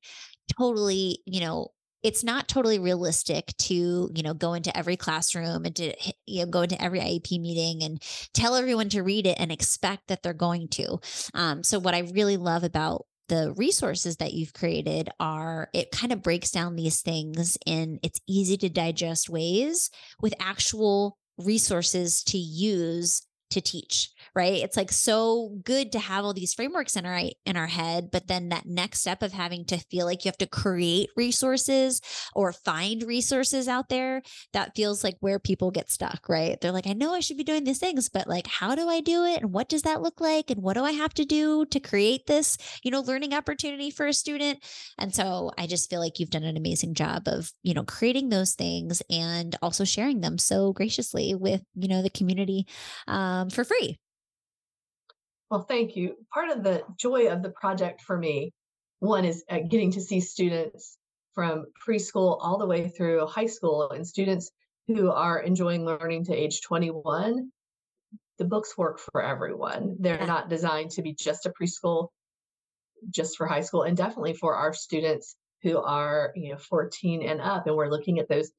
totally, 0.58 1.20
you 1.26 1.41
know, 1.41 1.70
it's 2.04 2.24
not 2.24 2.48
totally 2.48 2.80
realistic 2.80 3.54
to 3.58 4.10
you 4.14 4.24
know 4.24 4.34
go 4.34 4.54
into 4.54 4.76
every 4.76 4.98
classroom 4.98 5.66
and 5.66 5.76
to 5.76 5.93
you 6.26 6.45
know 6.45 6.52
go 6.52 6.62
into 6.62 6.82
every 6.82 7.00
iep 7.00 7.39
meeting 7.39 7.84
and 7.84 8.02
tell 8.34 8.56
everyone 8.56 8.89
to 8.89 9.02
read 9.02 9.26
it 9.26 9.38
and 9.39 9.52
expect 9.52 10.08
that 10.08 10.24
they're 10.24 10.34
going 10.34 10.68
to. 10.68 11.00
Um, 11.34 11.64
so 11.64 11.80
what 11.80 11.95
i 11.95 12.00
really 12.14 12.38
love 12.38 12.64
about 12.64 13.06
the 13.30 13.54
resources 13.58 14.18
that 14.18 14.34
you've 14.34 14.54
created 14.54 15.10
are 15.20 15.70
it 15.74 15.91
kind 15.91 16.14
of 16.14 16.22
breaks 16.22 16.52
down 16.52 16.76
these 16.76 17.02
things 17.02 17.58
in 17.66 18.00
it's 18.04 18.22
easy 18.28 18.58
to 18.58 18.70
digest 18.70 19.30
ways 19.30 19.89
with 20.22 20.34
actual 20.39 21.18
resources 21.38 22.24
to 22.24 22.38
use 22.38 23.22
to 23.50 23.62
teach 23.62 24.12
right? 24.38 24.64
It's 24.64 24.78
like 24.78 24.91
so 24.91 25.58
good 25.64 25.91
to 25.93 26.00
have 26.00 26.24
all 26.24 26.34
these 26.34 26.54
frameworks 26.54 26.95
in 26.95 27.08
our 27.08 27.22
in 27.45 27.58
our 27.58 27.68
head 27.68 28.10
but 28.12 28.28
then 28.28 28.50
that 28.50 28.68
next 28.68 29.00
step 29.02 29.24
of 29.24 29.34
having 29.34 29.66
to 29.66 29.78
feel 29.78 30.06
like 30.06 30.24
you 30.24 30.30
have 30.30 30.38
to 30.38 30.45
create 30.45 31.10
resources 31.16 32.02
or 32.36 32.54
find 32.54 33.02
resources 33.02 33.68
out 33.68 33.89
there 33.89 34.22
that 34.54 34.76
feels 34.76 35.04
like 35.04 35.16
where 35.20 35.39
people 35.39 35.72
get 35.72 35.89
stuck 35.89 36.30
right? 36.30 36.62
They're 36.62 36.72
like 36.72 36.88
i 36.88 36.93
know 36.93 37.14
i 37.14 37.20
should 37.20 37.38
be 37.38 37.43
doing 37.43 37.64
these 37.64 37.80
things 37.80 38.10
but 38.10 38.28
like 38.28 38.48
how 38.48 38.76
do 38.76 38.88
i 38.88 39.02
do 39.02 39.24
it? 39.24 39.41
And 39.41 39.52
what 39.52 39.70
does 39.70 39.82
that 39.84 40.02
look 40.02 40.22
like? 40.22 40.52
And 40.52 40.62
what 40.62 40.76
do 40.76 40.84
i 40.84 40.91
have 40.91 41.14
to 41.16 41.26
do 41.26 41.66
to 41.66 41.80
create 41.80 42.28
this 42.28 42.58
you 42.84 42.91
know 42.91 43.02
learning 43.02 43.34
opportunity 43.34 43.89
for 43.89 44.06
a 44.06 44.14
student? 44.14 44.64
And 45.00 45.14
so 45.16 45.52
i 45.58 45.66
just 45.66 45.89
feel 45.89 46.00
like 46.00 46.20
you've 46.20 46.30
done 46.30 46.43
an 46.43 46.58
amazing 46.58 46.93
job 46.93 47.24
of 47.28 47.52
you 47.64 47.74
know 47.74 47.84
creating 47.84 48.30
those 48.30 48.54
things 48.54 49.02
and 49.10 49.56
also 49.62 49.84
sharing 49.84 50.22
them 50.22 50.38
so 50.38 50.74
graciously 50.74 51.34
with 51.34 51.62
you 51.76 51.88
know 51.88 52.02
the 52.02 52.10
community 52.10 52.68
um, 53.08 53.36
um, 53.38 53.49
for 53.49 53.63
free. 53.63 53.97
Well, 55.49 55.61
thank 55.61 55.95
you. 55.95 56.15
Part 56.33 56.49
of 56.49 56.63
the 56.63 56.83
joy 56.97 57.29
of 57.29 57.41
the 57.41 57.51
project 57.51 58.01
for 58.01 58.17
me, 58.17 58.51
one 58.99 59.25
is 59.25 59.43
uh, 59.49 59.59
getting 59.59 59.91
to 59.91 60.01
see 60.01 60.19
students 60.19 60.97
from 61.33 61.65
preschool 61.88 62.38
all 62.41 62.57
the 62.57 62.65
way 62.65 62.89
through 62.89 63.25
high 63.27 63.45
school 63.45 63.91
and 63.91 64.05
students 64.05 64.51
who 64.88 65.11
are 65.11 65.39
enjoying 65.39 65.85
learning 65.85 66.25
to 66.25 66.33
age 66.33 66.61
21. 66.61 67.51
The 68.39 68.45
books 68.45 68.77
work 68.77 68.99
for 68.99 69.21
everyone. 69.21 69.95
They're 69.99 70.25
not 70.27 70.49
designed 70.49 70.91
to 70.91 71.01
be 71.01 71.13
just 71.13 71.45
a 71.45 71.51
preschool, 71.51 72.09
just 73.09 73.38
for 73.38 73.47
high 73.47 73.61
school, 73.61 73.83
and 73.83 73.95
definitely 73.95 74.33
for 74.33 74.55
our 74.55 74.73
students 74.73 75.35
who 75.63 75.77
are, 75.77 76.33
you 76.35 76.51
know, 76.51 76.57
14 76.57 77.23
and 77.23 77.41
up. 77.41 77.67
And 77.67 77.75
we're 77.75 77.89
looking 77.89 78.19
at 78.19 78.29
those 78.29 78.51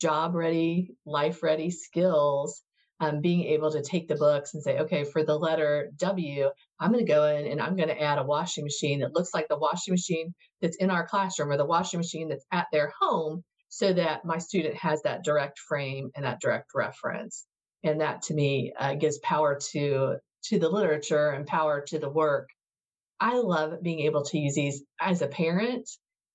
job 0.00 0.34
ready, 0.34 0.94
life 1.04 1.42
ready 1.42 1.70
skills 1.70 2.62
um, 3.00 3.20
being 3.20 3.44
able 3.44 3.70
to 3.70 3.82
take 3.82 4.08
the 4.08 4.16
books 4.16 4.54
and 4.54 4.62
say, 4.62 4.78
okay, 4.78 5.04
for 5.04 5.24
the 5.24 5.36
letter 5.36 5.90
W, 5.98 6.50
I'm 6.80 6.92
going 6.92 7.04
to 7.04 7.12
go 7.12 7.24
in 7.24 7.46
and 7.46 7.60
I'm 7.60 7.76
going 7.76 7.88
to 7.88 8.00
add 8.00 8.18
a 8.18 8.24
washing 8.24 8.64
machine 8.64 9.00
that 9.00 9.14
looks 9.14 9.32
like 9.32 9.46
the 9.48 9.58
washing 9.58 9.92
machine 9.92 10.34
that's 10.60 10.76
in 10.76 10.90
our 10.90 11.06
classroom 11.06 11.50
or 11.50 11.56
the 11.56 11.64
washing 11.64 11.98
machine 11.98 12.28
that's 12.28 12.46
at 12.52 12.66
their 12.72 12.92
home 13.00 13.44
so 13.68 13.92
that 13.92 14.24
my 14.24 14.38
student 14.38 14.74
has 14.76 15.02
that 15.02 15.22
direct 15.22 15.58
frame 15.58 16.10
and 16.16 16.24
that 16.24 16.40
direct 16.40 16.70
reference. 16.74 17.46
And 17.84 18.00
that 18.00 18.22
to 18.22 18.34
me 18.34 18.72
uh, 18.78 18.94
gives 18.94 19.18
power 19.18 19.58
to 19.72 20.16
to 20.44 20.58
the 20.58 20.68
literature 20.68 21.30
and 21.30 21.46
power 21.46 21.84
to 21.88 21.98
the 21.98 22.08
work. 22.08 22.48
I 23.20 23.38
love 23.38 23.82
being 23.82 24.00
able 24.00 24.24
to 24.24 24.38
use 24.38 24.54
these 24.54 24.82
as 25.00 25.22
a 25.22 25.26
parent. 25.28 25.88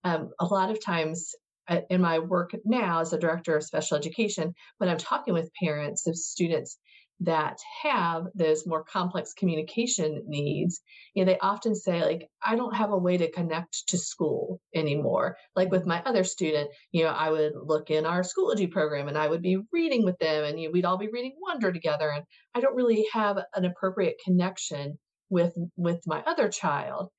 Um, 0.03 0.29
a 0.39 0.45
lot 0.45 0.69
of 0.69 0.83
times 0.83 1.33
Uh, 1.69 1.79
in 1.89 2.01
my 2.01 2.19
work 2.19 2.51
now 2.65 2.99
as 2.99 3.13
a 3.13 3.17
director 3.17 3.55
of 3.55 3.63
special 3.63 3.97
education, 3.97 4.53
when 4.79 4.89
I'm 4.89 4.97
talking 4.97 5.33
with 5.33 5.49
parents 5.61 6.07
of 6.07 6.15
students 6.17 6.77
that 7.21 7.57
have 7.83 8.25
those 8.35 8.67
more 8.67 8.83
complex 8.83 9.33
communication 9.33 10.23
needs, 10.27 10.81
you 11.13 11.23
know, 11.23 11.31
they 11.31 11.39
often 11.39 11.75
say, 11.75 12.03
like, 12.03 12.29
I 12.45 12.55
don't 12.55 12.75
have 12.75 12.91
a 12.91 12.97
way 12.97 13.17
to 13.17 13.31
connect 13.31 13.87
to 13.87 13.97
school 13.97 14.59
anymore. 14.75 15.37
Like 15.55 15.71
with 15.71 15.85
my 15.85 16.01
other 16.03 16.23
student, 16.23 16.69
you 16.91 17.03
know, 17.03 17.11
I 17.11 17.29
would 17.29 17.53
look 17.55 17.89
in 17.89 18.05
our 18.05 18.23
Schoology 18.23 18.69
program 18.69 19.07
and 19.07 19.17
I 19.17 19.27
would 19.27 19.41
be 19.41 19.59
reading 19.71 20.03
with 20.03 20.17
them 20.19 20.43
and 20.43 20.59
you 20.59 20.67
know, 20.67 20.71
we'd 20.73 20.85
all 20.85 20.97
be 20.97 21.09
reading 21.11 21.35
Wonder 21.41 21.71
together. 21.71 22.09
And 22.09 22.25
I 22.53 22.59
don't 22.59 22.75
really 22.75 23.05
have 23.13 23.37
an 23.55 23.65
appropriate 23.65 24.15
connection 24.23 24.97
with 25.29 25.53
with 25.77 26.01
my 26.05 26.21
other 26.27 26.49
child 26.49 27.09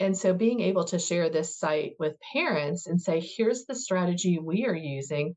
and 0.00 0.16
so 0.16 0.32
being 0.32 0.60
able 0.60 0.84
to 0.84 0.98
share 0.98 1.28
this 1.28 1.58
site 1.58 1.94
with 1.98 2.20
parents 2.32 2.86
and 2.86 3.00
say, 3.00 3.20
here's 3.20 3.64
the 3.64 3.74
strategy 3.74 4.38
we 4.38 4.64
are 4.66 4.74
using. 4.74 5.34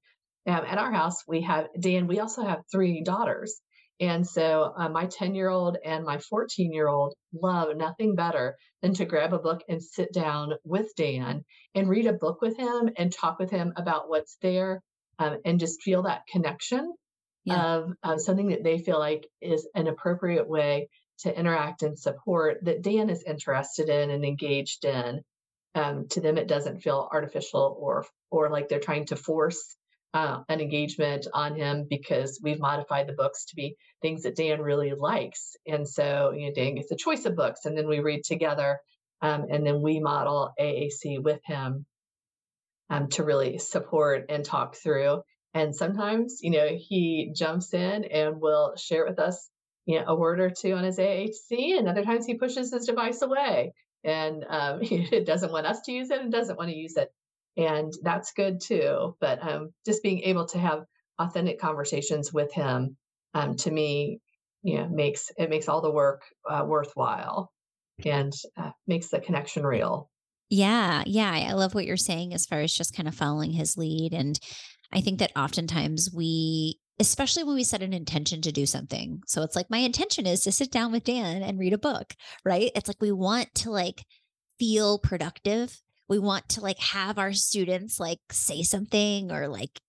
Um, 0.47 0.64
at 0.68 0.78
our 0.78 0.91
house, 0.91 1.24
we 1.28 1.41
have, 1.41 1.68
Dan, 1.80 2.07
we 2.07 2.20
also 2.20 2.43
have 2.43 2.62
three 2.72 3.03
daughters. 3.03 3.59
And 3.99 4.26
so 4.26 4.74
uh, 4.76 4.89
my 4.89 5.05
10 5.05 5.36
year 5.36 5.49
old 5.49 5.78
and 5.84 6.03
my 6.03 6.18
14 6.18 6.74
year 6.74 6.88
old 6.88 7.14
love 7.34 7.76
nothing 7.76 8.16
better 8.16 8.55
than 8.82 8.93
to 8.95 9.05
grab 9.05 9.34
a 9.34 9.39
book 9.39 9.62
and 9.70 9.82
sit 9.82 10.12
down 10.12 10.53
with 10.64 10.91
Dan 10.95 11.43
and 11.76 11.89
read 11.89 12.07
a 12.07 12.14
book 12.14 12.41
with 12.41 12.57
him 12.57 12.89
and 12.97 13.12
talk 13.12 13.38
with 13.38 13.51
him 13.51 13.74
about 13.76 14.09
what's 14.09 14.38
there 14.41 14.82
um, 15.20 15.38
and 15.45 15.59
just 15.59 15.84
feel 15.84 16.03
that 16.03 16.26
connection 16.32 16.93
yeah. 17.45 17.76
of, 17.76 17.93
of 18.03 18.22
something 18.22 18.49
that 18.49 18.64
they 18.64 18.80
feel 18.80 18.97
like 18.97 19.28
is 19.39 19.68
an 19.76 19.88
appropriate 19.88 20.47
way 20.47 20.89
to 21.22 21.38
interact 21.38 21.84
and 21.84 21.97
support 21.97 22.63
that 22.63 22.82
Dan 22.82 23.09
is 23.09 23.24
interested 23.24 23.89
in 23.89 24.09
and 24.09 24.26
engaged 24.26 24.86
in. 24.86 25.22
Um, 25.74 26.07
to 26.09 26.22
them, 26.22 26.38
it 26.38 26.47
doesn't 26.47 26.82
feel 26.82 27.07
artificial 27.11 27.78
or 27.80 28.05
or 28.30 28.49
like 28.49 28.67
they're 28.67 28.80
trying 28.80 29.05
to 29.07 29.15
force 29.15 29.76
uh, 30.13 30.39
an 30.49 30.59
engagement 30.59 31.28
on 31.34 31.55
him 31.55 31.88
because 31.89 32.39
we've 32.43 32.59
modified 32.59 33.07
the 33.07 33.13
books 33.13 33.45
to 33.45 33.55
be 33.55 33.78
things 34.01 34.24
that 34.24 34.36
Dan 34.36 34.61
really 34.61 34.93
likes. 34.93 35.55
And 35.65 35.88
so, 35.88 36.34
you 36.36 36.47
know, 36.47 36.53
Dan 36.53 36.76
gets 36.76 36.91
a 36.91 36.97
choice 36.97 37.26
of 37.26 37.36
books, 37.36 37.65
and 37.65 37.78
then 37.78 37.88
we 37.88 37.99
read 37.99 38.24
together, 38.24 38.80
um, 39.22 39.45
and 39.49 39.65
then 39.65 39.82
we 39.82 39.99
model 39.99 40.51
AAC 40.59 41.24
with 41.24 41.39
him 41.45 41.86
um, 42.89 43.07
to 43.09 43.24
really 43.24 43.57
support 43.57 44.26
and 44.30 44.43
talk 44.43 44.76
through. 44.76 45.22
And 45.53 45.76
sometimes, 45.76 46.39
you 46.41 46.51
know, 46.51 46.67
he 46.78 47.32
jumps 47.36 47.74
in 47.74 48.05
and 48.05 48.41
will 48.41 48.76
share 48.76 49.05
with 49.05 49.19
us 49.19 49.49
you 49.86 50.00
know, 50.00 50.06
a 50.08 50.16
word 50.16 50.40
or 50.40 50.50
two 50.50 50.74
on 50.74 50.84
his 50.84 50.98
AAC, 50.98 51.78
and 51.78 51.88
other 51.88 52.04
times 52.04 52.26
he 52.26 52.36
pushes 52.36 52.72
his 52.72 52.86
device 52.86 53.22
away 53.22 53.74
and 54.04 54.46
um, 54.50 54.80
it 54.82 55.26
doesn't 55.26 55.52
want 55.52 55.68
us 55.68 55.82
to 55.82 55.92
use 55.92 56.10
it 56.10 56.22
and 56.22 56.32
doesn't 56.32 56.58
want 56.58 56.70
to 56.70 56.76
use 56.76 56.98
it. 56.98 57.10
And 57.58 57.92
that's 58.02 58.32
good 58.34 58.62
too. 58.62 59.16
But 59.20 59.46
um, 59.46 59.74
just 59.86 60.04
being 60.04 60.22
able 60.22 60.46
to 60.48 60.58
have 60.58 60.86
authentic 61.20 61.60
conversations 61.60 62.32
with 62.34 62.54
him, 62.54 62.98
um, 63.34 63.56
to 63.58 63.72
me, 63.72 64.20
you 64.64 64.78
know, 64.78 64.88
makes 64.88 65.32
it 65.38 65.50
makes 65.50 65.68
all 65.68 65.82
the 65.82 65.92
work 65.92 66.22
uh, 66.50 66.64
worthwhile 66.66 67.52
and 68.06 68.34
uh, 68.58 68.72
makes 68.88 69.10
the 69.10 69.20
connection 69.20 69.66
real. 69.66 70.10
Yeah, 70.50 71.04
yeah, 71.06 71.32
I 71.32 71.54
love 71.54 71.74
what 71.74 71.86
you're 71.86 71.98
saying 71.98 72.34
as 72.34 72.46
far 72.46 72.60
as 72.60 72.74
just 72.74 72.96
kind 72.96 73.08
of 73.08 73.16
following 73.16 73.52
his 73.52 73.78
lead 73.78 74.14
and 74.14 74.40
I 74.94 75.00
think 75.00 75.20
that 75.20 75.32
oftentimes 75.38 76.10
we 76.14 76.81
especially 77.02 77.43
when 77.43 77.56
we 77.56 77.64
set 77.64 77.82
an 77.82 77.93
intention 77.93 78.41
to 78.41 78.52
do 78.52 78.68
something. 78.68 79.24
So 79.26 79.41
it's 79.41 79.56
like 79.56 79.72
my 79.72 79.80
intention 79.80 80.28
is 80.28 80.41
to 80.41 80.52
sit 80.52 80.72
down 80.72 80.91
with 80.91 81.04
Dan 81.04 81.41
and 81.41 81.58
read 81.58 81.74
a 81.74 81.80
book, 81.80 82.14
right? 82.45 82.72
It's 82.76 82.88
like 82.88 83.02
we 83.02 83.12
want 83.12 83.54
to 83.56 83.72
like 83.72 84.06
feel 84.60 84.99
productive. 84.99 85.82
We 86.08 86.20
want 86.20 86.47
to 86.49 86.62
like 86.62 86.78
have 86.78 87.18
our 87.18 87.34
students 87.34 87.99
like 87.99 88.20
say 88.32 88.62
something 88.62 89.32
or 89.32 89.47
like 89.47 89.82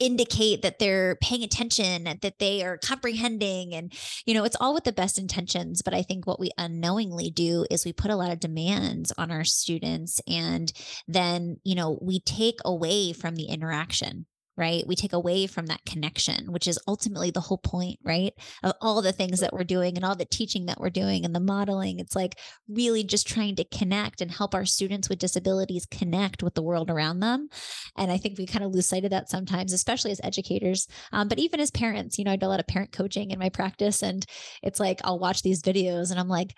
indicate 0.00 0.62
that 0.62 0.80
they're 0.80 1.16
paying 1.22 1.44
attention 1.44 2.04
that 2.20 2.38
they 2.38 2.64
are 2.64 2.76
comprehending 2.76 3.72
and 3.72 3.94
you 4.26 4.34
know 4.34 4.44
it's 4.44 4.56
all 4.60 4.74
with 4.74 4.84
the 4.84 4.92
best 4.92 5.18
intentions 5.18 5.80
but 5.80 5.94
i 5.94 6.02
think 6.02 6.26
what 6.26 6.38
we 6.38 6.50
unknowingly 6.58 7.30
do 7.30 7.64
is 7.70 7.86
we 7.86 7.94
put 7.94 8.10
a 8.10 8.16
lot 8.16 8.30
of 8.30 8.38
demands 8.38 9.10
on 9.16 9.30
our 9.30 9.42
students 9.42 10.20
and 10.28 10.70
then 11.08 11.56
you 11.64 11.74
know 11.74 11.98
we 12.02 12.20
take 12.20 12.58
away 12.62 13.14
from 13.14 13.36
the 13.36 13.46
interaction 13.46 14.26
right? 14.56 14.86
We 14.86 14.96
take 14.96 15.12
away 15.12 15.46
from 15.46 15.66
that 15.66 15.84
connection, 15.84 16.52
which 16.52 16.66
is 16.66 16.78
ultimately 16.88 17.30
the 17.30 17.40
whole 17.40 17.58
point, 17.58 17.98
right? 18.02 18.32
Of 18.62 18.72
all 18.80 19.02
the 19.02 19.12
things 19.12 19.40
that 19.40 19.52
we're 19.52 19.64
doing 19.64 19.96
and 19.96 20.04
all 20.04 20.16
the 20.16 20.24
teaching 20.24 20.66
that 20.66 20.80
we're 20.80 20.90
doing 20.90 21.24
and 21.24 21.34
the 21.34 21.40
modeling. 21.40 21.98
It's 21.98 22.16
like 22.16 22.38
really 22.68 23.04
just 23.04 23.26
trying 23.26 23.56
to 23.56 23.64
connect 23.64 24.20
and 24.20 24.30
help 24.30 24.54
our 24.54 24.64
students 24.64 25.08
with 25.08 25.18
disabilities 25.18 25.86
connect 25.86 26.42
with 26.42 26.54
the 26.54 26.62
world 26.62 26.90
around 26.90 27.20
them. 27.20 27.48
And 27.96 28.10
I 28.10 28.18
think 28.18 28.38
we 28.38 28.46
kind 28.46 28.64
of 28.64 28.72
lose 28.72 28.88
sight 28.88 29.04
of 29.04 29.10
that 29.10 29.28
sometimes, 29.28 29.72
especially 29.72 30.10
as 30.10 30.20
educators, 30.22 30.88
um, 31.12 31.28
but 31.28 31.38
even 31.38 31.60
as 31.60 31.70
parents. 31.70 32.18
You 32.18 32.24
know, 32.24 32.32
I 32.32 32.36
do 32.36 32.46
a 32.46 32.48
lot 32.48 32.60
of 32.60 32.66
parent 32.66 32.92
coaching 32.92 33.30
in 33.30 33.38
my 33.38 33.48
practice, 33.48 34.02
and 34.02 34.24
it's 34.62 34.80
like 34.80 35.00
I'll 35.04 35.18
watch 35.18 35.42
these 35.42 35.62
videos 35.62 36.10
and 36.10 36.18
I'm 36.18 36.28
like, 36.28 36.56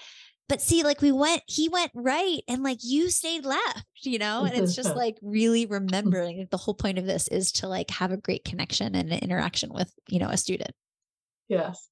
but 0.49 0.61
see 0.61 0.83
like 0.83 1.01
we 1.01 1.13
went 1.13 1.43
he 1.47 1.69
went 1.69 1.91
right 1.95 2.41
and 2.49 2.63
like 2.63 2.79
you 2.83 3.11
stayed 3.11 3.45
left 3.45 3.87
you 4.03 4.19
know 4.19 4.45
and 4.45 4.55
it's 4.55 4.75
just 4.75 4.97
like 4.97 5.17
really 5.23 5.67
remembering 5.67 6.47
the 6.51 6.57
whole 6.57 6.75
point 6.75 6.99
of 6.99 7.07
this 7.07 7.29
is 7.29 7.53
to 7.53 7.69
like 7.69 7.91
have 7.91 8.13
a 8.13 8.17
great 8.17 8.45
connection 8.45 8.95
and 8.95 9.13
an 9.13 9.19
interaction 9.19 9.73
with 9.73 9.93
you 10.09 10.19
know 10.19 10.29
a 10.29 10.37
student 10.37 10.73
yes 11.49 11.89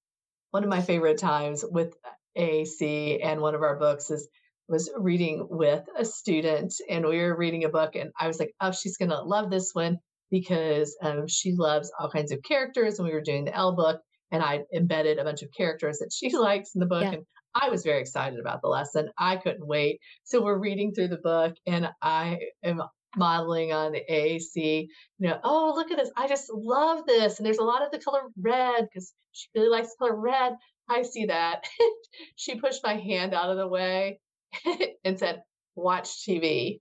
one 0.50 0.64
of 0.64 0.70
my 0.70 0.80
favorite 0.80 1.18
times 1.18 1.64
with 1.68 1.94
AAC 2.38 3.24
and 3.24 3.40
one 3.40 3.54
of 3.54 3.62
our 3.62 3.78
books 3.78 4.10
is 4.10 4.28
was 4.68 4.90
reading 4.96 5.46
with 5.48 5.84
a 5.96 6.04
student 6.04 6.74
and 6.88 7.06
we 7.06 7.18
were 7.18 7.36
reading 7.36 7.64
a 7.64 7.68
book 7.68 7.94
and 7.94 8.10
I 8.18 8.26
was 8.26 8.40
like, 8.40 8.52
oh, 8.60 8.72
she's 8.72 8.96
gonna 8.96 9.22
love 9.22 9.50
this 9.50 9.70
one 9.72 9.98
because 10.30 10.96
um, 11.02 11.28
she 11.28 11.52
loves 11.56 11.92
all 11.98 12.10
kinds 12.10 12.32
of 12.32 12.42
characters 12.42 12.98
and 12.98 13.06
we 13.06 13.14
were 13.14 13.20
doing 13.20 13.44
the 13.44 13.54
L 13.54 13.76
book 13.76 14.00
and 14.32 14.42
I 14.42 14.64
embedded 14.74 15.18
a 15.18 15.24
bunch 15.24 15.42
of 15.42 15.50
characters 15.56 15.98
that 15.98 16.12
she 16.12 16.36
likes 16.36 16.74
in 16.74 16.80
the 16.80 16.86
book 16.86 17.04
yeah. 17.04 17.12
and 17.12 17.26
I 17.58 17.70
was 17.70 17.82
very 17.82 18.00
excited 18.00 18.38
about 18.38 18.60
the 18.60 18.68
lesson. 18.68 19.10
I 19.18 19.36
couldn't 19.36 19.66
wait. 19.66 20.00
So 20.24 20.42
we're 20.42 20.58
reading 20.58 20.92
through 20.92 21.08
the 21.08 21.16
book, 21.16 21.54
and 21.66 21.88
I 22.02 22.38
am 22.62 22.82
modeling 23.16 23.72
on 23.72 23.92
the 23.92 24.02
AAC. 24.10 24.88
You 25.18 25.28
know, 25.28 25.40
oh, 25.42 25.72
look 25.74 25.90
at 25.90 25.96
this. 25.96 26.10
I 26.16 26.28
just 26.28 26.50
love 26.52 27.06
this. 27.06 27.38
And 27.38 27.46
there's 27.46 27.58
a 27.58 27.64
lot 27.64 27.82
of 27.82 27.90
the 27.90 27.98
color 27.98 28.22
red 28.38 28.82
because 28.82 29.12
she 29.32 29.48
really 29.54 29.70
likes 29.70 29.88
the 29.88 30.06
color 30.06 30.16
red. 30.16 30.52
I 30.88 31.02
see 31.02 31.26
that. 31.26 31.64
she 32.36 32.60
pushed 32.60 32.84
my 32.84 32.94
hand 32.94 33.34
out 33.34 33.50
of 33.50 33.56
the 33.56 33.68
way 33.68 34.20
and 35.04 35.18
said, 35.18 35.42
watch 35.74 36.08
TV. 36.26 36.80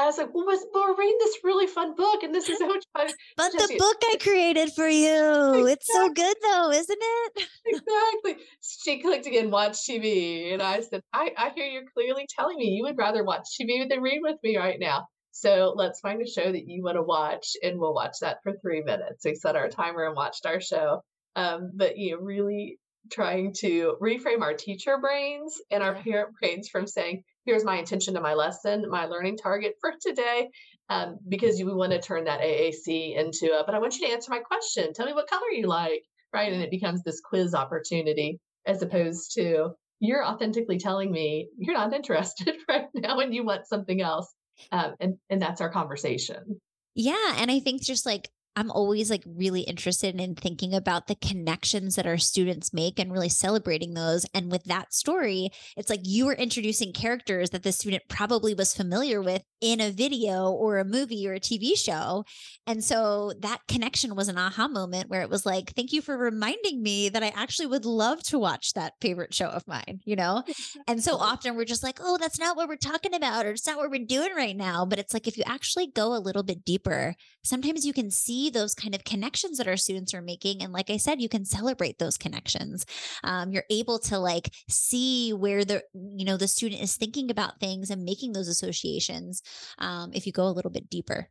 I 0.00 0.06
was 0.06 0.16
like, 0.16 0.32
well, 0.32 0.46
we're 0.46 0.96
reading 0.96 1.18
this 1.20 1.36
really 1.44 1.66
fun 1.66 1.94
book, 1.94 2.22
and 2.22 2.34
this 2.34 2.48
is 2.48 2.58
so 2.58 2.66
much 2.66 2.84
fun. 2.96 3.08
but 3.36 3.52
the 3.52 3.76
book 3.78 3.96
I 4.10 4.16
created 4.16 4.72
for 4.72 4.88
you, 4.88 5.08
exactly. 5.08 5.72
it's 5.72 5.86
so 5.92 6.08
good 6.08 6.36
though, 6.42 6.70
isn't 6.70 6.98
it? 7.00 7.48
exactly. 7.66 8.44
She 8.62 9.02
clicked 9.02 9.26
again, 9.26 9.50
watch 9.50 9.76
TV. 9.86 10.54
And 10.54 10.62
I 10.62 10.80
said, 10.80 11.02
I, 11.12 11.32
I 11.36 11.50
hear 11.50 11.66
you're 11.66 11.82
clearly 11.94 12.26
telling 12.34 12.56
me 12.56 12.68
you 12.68 12.84
would 12.84 12.96
rather 12.96 13.22
watch 13.22 13.44
TV 13.60 13.86
than 13.86 14.00
read 14.00 14.20
with 14.22 14.36
me 14.42 14.56
right 14.56 14.78
now. 14.80 15.04
So 15.32 15.74
let's 15.76 16.00
find 16.00 16.22
a 16.22 16.26
show 16.26 16.50
that 16.50 16.66
you 16.66 16.82
want 16.82 16.96
to 16.96 17.02
watch, 17.02 17.50
and 17.62 17.78
we'll 17.78 17.94
watch 17.94 18.16
that 18.22 18.38
for 18.42 18.52
three 18.62 18.82
minutes. 18.82 19.24
We 19.24 19.34
set 19.34 19.54
our 19.54 19.68
timer 19.68 20.06
and 20.06 20.16
watched 20.16 20.46
our 20.46 20.62
show. 20.62 21.02
Um, 21.36 21.72
but 21.74 21.98
you 21.98 22.12
know, 22.12 22.22
really 22.22 22.78
trying 23.12 23.52
to 23.58 23.96
reframe 24.00 24.40
our 24.40 24.54
teacher 24.54 24.98
brains 24.98 25.60
and 25.70 25.82
our 25.82 25.94
parent 25.94 26.34
brains 26.40 26.68
from 26.68 26.86
saying, 26.86 27.22
here's 27.44 27.64
my 27.64 27.76
intention 27.76 28.14
to 28.14 28.20
my 28.20 28.34
lesson, 28.34 28.88
my 28.88 29.06
learning 29.06 29.36
target 29.36 29.74
for 29.80 29.92
today, 30.00 30.50
um, 30.88 31.18
because 31.28 31.58
you 31.58 31.74
want 31.74 31.92
to 31.92 32.00
turn 32.00 32.24
that 32.24 32.40
AAC 32.40 33.16
into 33.16 33.52
a, 33.58 33.64
but 33.64 33.74
I 33.74 33.78
want 33.78 33.96
you 33.96 34.06
to 34.06 34.12
answer 34.12 34.30
my 34.30 34.40
question. 34.40 34.92
Tell 34.92 35.06
me 35.06 35.12
what 35.12 35.28
color 35.28 35.50
you 35.52 35.66
like, 35.66 36.02
right? 36.32 36.52
And 36.52 36.62
it 36.62 36.70
becomes 36.70 37.02
this 37.02 37.20
quiz 37.20 37.54
opportunity 37.54 38.38
as 38.66 38.82
opposed 38.82 39.32
to 39.34 39.70
you're 40.00 40.24
authentically 40.24 40.78
telling 40.78 41.10
me 41.10 41.48
you're 41.58 41.74
not 41.74 41.92
interested 41.92 42.56
right 42.68 42.88
now 42.94 43.20
and 43.20 43.34
you 43.34 43.44
want 43.44 43.66
something 43.66 44.00
else. 44.00 44.32
Um, 44.72 44.94
and, 45.00 45.14
and 45.30 45.40
that's 45.40 45.60
our 45.60 45.70
conversation. 45.70 46.60
Yeah. 46.94 47.34
And 47.36 47.50
I 47.50 47.60
think 47.60 47.82
just 47.82 48.04
like 48.04 48.28
I'm 48.56 48.70
always 48.70 49.10
like 49.10 49.22
really 49.26 49.62
interested 49.62 50.20
in 50.20 50.34
thinking 50.34 50.74
about 50.74 51.06
the 51.06 51.14
connections 51.14 51.94
that 51.94 52.06
our 52.06 52.18
students 52.18 52.72
make 52.72 52.98
and 52.98 53.12
really 53.12 53.28
celebrating 53.28 53.94
those. 53.94 54.26
And 54.34 54.50
with 54.50 54.64
that 54.64 54.92
story, 54.92 55.50
it's 55.76 55.88
like 55.88 56.00
you 56.02 56.26
were 56.26 56.34
introducing 56.34 56.92
characters 56.92 57.50
that 57.50 57.62
the 57.62 57.72
student 57.72 58.02
probably 58.08 58.54
was 58.54 58.74
familiar 58.74 59.22
with 59.22 59.42
in 59.60 59.80
a 59.80 59.90
video 59.90 60.50
or 60.50 60.78
a 60.78 60.84
movie 60.84 61.28
or 61.28 61.34
a 61.34 61.40
TV 61.40 61.78
show. 61.78 62.24
And 62.66 62.82
so 62.82 63.32
that 63.40 63.60
connection 63.68 64.16
was 64.16 64.28
an 64.28 64.38
aha 64.38 64.68
moment 64.68 65.10
where 65.10 65.22
it 65.22 65.30
was 65.30 65.46
like, 65.46 65.72
thank 65.74 65.92
you 65.92 66.02
for 66.02 66.16
reminding 66.16 66.82
me 66.82 67.08
that 67.08 67.22
I 67.22 67.32
actually 67.36 67.66
would 67.66 67.84
love 67.84 68.22
to 68.24 68.38
watch 68.38 68.72
that 68.72 68.94
favorite 69.00 69.34
show 69.34 69.48
of 69.48 69.68
mine, 69.68 70.00
you 70.04 70.16
know? 70.16 70.42
and 70.88 71.02
so 71.02 71.16
often 71.16 71.54
we're 71.54 71.64
just 71.64 71.82
like, 71.82 71.98
oh, 72.02 72.16
that's 72.18 72.38
not 72.38 72.56
what 72.56 72.68
we're 72.68 72.76
talking 72.76 73.14
about, 73.14 73.46
or 73.46 73.50
it's 73.50 73.66
not 73.66 73.76
what 73.76 73.90
we're 73.90 74.04
doing 74.04 74.34
right 74.34 74.56
now. 74.56 74.84
But 74.84 74.98
it's 74.98 75.14
like, 75.14 75.28
if 75.28 75.36
you 75.36 75.44
actually 75.46 75.86
go 75.86 76.14
a 76.14 76.18
little 76.18 76.42
bit 76.42 76.64
deeper, 76.64 77.14
sometimes 77.44 77.84
you 77.84 77.92
can 77.92 78.10
see 78.10 78.39
those 78.48 78.74
kind 78.74 78.94
of 78.94 79.04
connections 79.04 79.58
that 79.58 79.68
our 79.68 79.76
students 79.76 80.14
are 80.14 80.22
making. 80.22 80.62
And 80.62 80.72
like 80.72 80.88
I 80.88 80.96
said, 80.96 81.20
you 81.20 81.28
can 81.28 81.44
celebrate 81.44 81.98
those 81.98 82.16
connections. 82.16 82.86
Um, 83.22 83.50
you're 83.50 83.64
able 83.68 83.98
to 84.00 84.18
like 84.18 84.50
see 84.68 85.32
where 85.32 85.64
the, 85.64 85.82
you 85.92 86.24
know, 86.24 86.36
the 86.36 86.48
student 86.48 86.80
is 86.80 86.96
thinking 86.96 87.30
about 87.30 87.60
things 87.60 87.90
and 87.90 88.04
making 88.04 88.32
those 88.32 88.48
associations 88.48 89.42
um, 89.78 90.12
if 90.14 90.26
you 90.26 90.32
go 90.32 90.46
a 90.46 90.54
little 90.54 90.70
bit 90.70 90.88
deeper. 90.88 91.28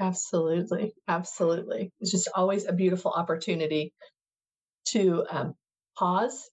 Absolutely. 0.00 0.92
Absolutely. 1.08 1.92
It's 2.00 2.10
just 2.10 2.28
always 2.34 2.66
a 2.66 2.72
beautiful 2.72 3.12
opportunity 3.12 3.94
to 4.88 5.24
um, 5.30 5.54
pause. 5.96 6.50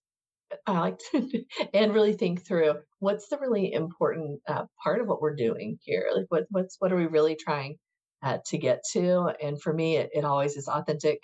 I 0.66 0.80
like 0.80 1.00
to, 1.12 1.44
and 1.74 1.94
really 1.94 2.14
think 2.14 2.46
through 2.46 2.76
what's 3.00 3.28
the 3.28 3.38
really 3.38 3.74
important 3.74 4.40
uh, 4.48 4.66
part 4.84 5.02
of 5.02 5.08
what 5.08 5.22
we're 5.22 5.36
doing 5.36 5.80
here. 5.82 6.10
Like, 6.16 6.26
what 6.30 6.46
what's 6.50 6.78
what 6.80 6.92
are 6.92 6.96
we 6.96 7.08
really 7.08 7.36
trying 7.36 7.78
uh, 8.24 8.40
to 8.48 8.58
get 8.58 8.84
to? 8.94 9.34
And 9.42 9.62
for 9.62 9.74
me, 9.74 9.98
it, 9.98 10.10
it 10.14 10.26
always 10.26 10.56
is 10.56 10.68
authentic 10.68 11.20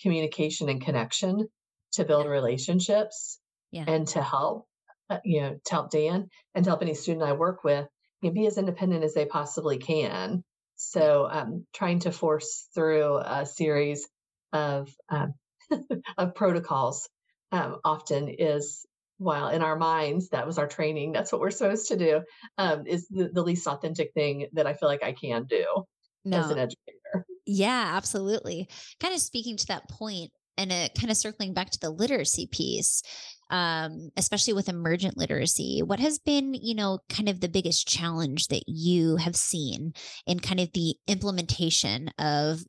communication 0.00 0.68
and 0.68 0.80
connection 0.80 1.48
to 1.92 2.04
build 2.04 2.26
relationships 2.26 3.38
yeah. 3.70 3.84
and 3.86 4.06
to 4.08 4.22
help, 4.22 4.66
uh, 5.10 5.18
you 5.24 5.40
know, 5.40 5.58
to 5.64 5.72
help 5.72 5.90
Dan 5.90 6.28
and 6.54 6.64
to 6.64 6.70
help 6.70 6.82
any 6.82 6.94
student 6.94 7.24
I 7.24 7.32
work 7.32 7.64
with 7.64 7.86
you 8.22 8.30
know, 8.30 8.34
be 8.34 8.46
as 8.46 8.58
independent 8.58 9.04
as 9.04 9.14
they 9.14 9.26
possibly 9.26 9.78
can. 9.78 10.42
So 10.76 11.28
um, 11.30 11.66
trying 11.74 12.00
to 12.00 12.12
force 12.12 12.68
through 12.74 13.18
a 13.18 13.46
series 13.46 14.08
of 14.52 14.88
um, 15.08 15.34
of 16.18 16.34
protocols 16.34 17.08
um, 17.52 17.78
often 17.84 18.28
is 18.28 18.86
while 19.18 19.48
in 19.48 19.62
our 19.62 19.76
minds 19.76 20.28
that 20.28 20.46
was 20.46 20.58
our 20.58 20.68
training 20.68 21.12
that's 21.12 21.32
what 21.32 21.40
we're 21.40 21.50
supposed 21.50 21.88
to 21.88 21.96
do 21.96 22.22
um, 22.56 22.86
is 22.86 23.08
the, 23.08 23.28
the 23.28 23.42
least 23.42 23.66
authentic 23.66 24.12
thing 24.14 24.46
that 24.52 24.66
i 24.66 24.74
feel 24.74 24.88
like 24.88 25.02
i 25.02 25.12
can 25.12 25.44
do 25.44 25.84
no. 26.30 26.40
as 26.40 26.50
an 26.50 26.58
educator. 26.58 27.26
Yeah 27.46 27.92
absolutely. 27.94 28.68
Kind 29.00 29.14
of 29.14 29.20
speaking 29.20 29.56
to 29.56 29.66
that 29.68 29.88
point 29.88 30.30
and 30.58 30.72
it 30.72 30.94
kind 30.94 31.10
of 31.10 31.16
circling 31.16 31.54
back 31.54 31.70
to 31.70 31.80
the 31.80 31.88
literacy 31.88 32.46
piece 32.50 33.02
um, 33.50 34.10
especially 34.18 34.52
with 34.52 34.68
emergent 34.68 35.16
literacy 35.16 35.80
what 35.82 36.00
has 36.00 36.18
been 36.18 36.52
you 36.52 36.74
know 36.74 36.98
kind 37.08 37.28
of 37.28 37.40
the 37.40 37.48
biggest 37.48 37.88
challenge 37.88 38.48
that 38.48 38.64
you 38.66 39.16
have 39.16 39.36
seen 39.36 39.94
in 40.26 40.38
kind 40.40 40.60
of 40.60 40.70
the 40.72 40.96
implementation 41.06 42.10
of 42.18 42.60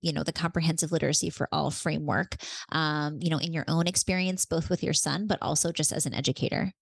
you 0.00 0.12
know 0.12 0.22
the 0.22 0.32
comprehensive 0.32 0.92
literacy 0.92 1.28
for 1.28 1.48
all 1.52 1.70
framework 1.70 2.36
um, 2.70 3.18
you 3.20 3.28
know 3.28 3.38
in 3.38 3.52
your 3.52 3.64
own 3.68 3.86
experience 3.86 4.46
both 4.46 4.70
with 4.70 4.82
your 4.82 4.94
son 4.94 5.26
but 5.26 5.38
also 5.42 5.72
just 5.72 5.92
as 5.92 6.06
an 6.06 6.14
educator? 6.14 6.72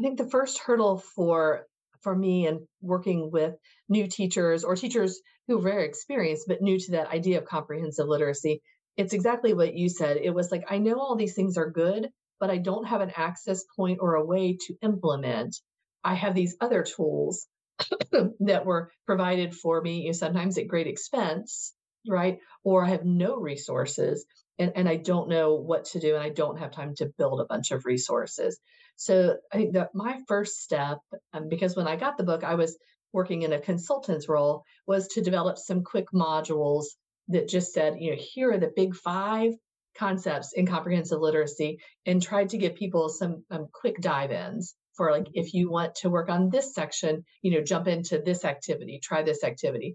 I 0.00 0.02
think 0.02 0.18
the 0.18 0.28
first 0.28 0.58
hurdle 0.58 0.98
for 0.98 1.66
for 2.02 2.14
me 2.14 2.46
and 2.46 2.60
working 2.80 3.30
with 3.30 3.54
new 3.88 4.06
teachers 4.06 4.64
or 4.64 4.76
teachers 4.76 5.20
who 5.48 5.58
are 5.58 5.62
very 5.62 5.84
experienced 5.84 6.44
but 6.46 6.62
new 6.62 6.78
to 6.78 6.92
that 6.92 7.08
idea 7.08 7.38
of 7.38 7.44
comprehensive 7.44 8.06
literacy 8.06 8.60
it's 8.96 9.14
exactly 9.14 9.54
what 9.54 9.74
you 9.74 9.88
said 9.88 10.16
it 10.16 10.34
was 10.34 10.50
like 10.50 10.64
i 10.70 10.78
know 10.78 10.98
all 10.98 11.16
these 11.16 11.34
things 11.34 11.56
are 11.56 11.70
good 11.70 12.08
but 12.42 12.50
I 12.50 12.58
don't 12.58 12.88
have 12.88 13.00
an 13.00 13.12
access 13.16 13.62
point 13.76 13.98
or 14.00 14.16
a 14.16 14.24
way 14.24 14.58
to 14.66 14.74
implement. 14.82 15.54
I 16.02 16.14
have 16.14 16.34
these 16.34 16.56
other 16.60 16.82
tools 16.82 17.46
that 18.40 18.66
were 18.66 18.90
provided 19.06 19.54
for 19.54 19.80
me, 19.80 20.00
you 20.00 20.06
know, 20.06 20.12
sometimes 20.12 20.58
at 20.58 20.66
great 20.66 20.88
expense, 20.88 21.72
right? 22.08 22.38
Or 22.64 22.84
I 22.84 22.88
have 22.88 23.04
no 23.04 23.36
resources 23.36 24.26
and, 24.62 24.72
and 24.76 24.88
I 24.88 24.96
don't 24.96 25.28
know 25.28 25.54
what 25.54 25.84
to 25.86 26.00
do 26.00 26.14
and 26.14 26.22
I 26.22 26.30
don't 26.30 26.58
have 26.58 26.70
time 26.70 26.94
to 26.96 27.12
build 27.18 27.40
a 27.40 27.46
bunch 27.46 27.70
of 27.70 27.84
resources. 27.84 28.58
So 28.96 29.36
I 29.52 29.56
think 29.56 29.74
that 29.74 29.94
my 29.94 30.20
first 30.28 30.60
step, 30.60 30.98
um, 31.32 31.48
because 31.48 31.76
when 31.76 31.88
I 31.88 31.96
got 31.96 32.16
the 32.16 32.24
book, 32.24 32.44
I 32.44 32.54
was 32.54 32.78
working 33.12 33.42
in 33.42 33.52
a 33.52 33.60
consultant's 33.60 34.28
role, 34.28 34.62
was 34.86 35.08
to 35.08 35.20
develop 35.20 35.58
some 35.58 35.82
quick 35.82 36.06
modules 36.14 36.84
that 37.28 37.48
just 37.48 37.72
said, 37.72 37.96
you 37.98 38.12
know, 38.12 38.16
here 38.18 38.52
are 38.52 38.58
the 38.58 38.72
big 38.74 38.94
five 38.94 39.52
concepts 39.96 40.52
in 40.54 40.66
comprehensive 40.66 41.20
literacy 41.20 41.78
and 42.06 42.22
tried 42.22 42.48
to 42.50 42.58
give 42.58 42.74
people 42.74 43.08
some 43.08 43.44
um, 43.50 43.66
quick 43.72 44.00
dive-ins 44.00 44.74
for 44.96 45.10
like 45.10 45.26
if 45.34 45.52
you 45.52 45.70
want 45.70 45.94
to 45.94 46.10
work 46.10 46.30
on 46.30 46.48
this 46.48 46.74
section 46.74 47.22
you 47.42 47.50
know 47.50 47.62
jump 47.62 47.86
into 47.86 48.18
this 48.24 48.44
activity 48.44 48.98
try 49.02 49.22
this 49.22 49.44
activity 49.44 49.94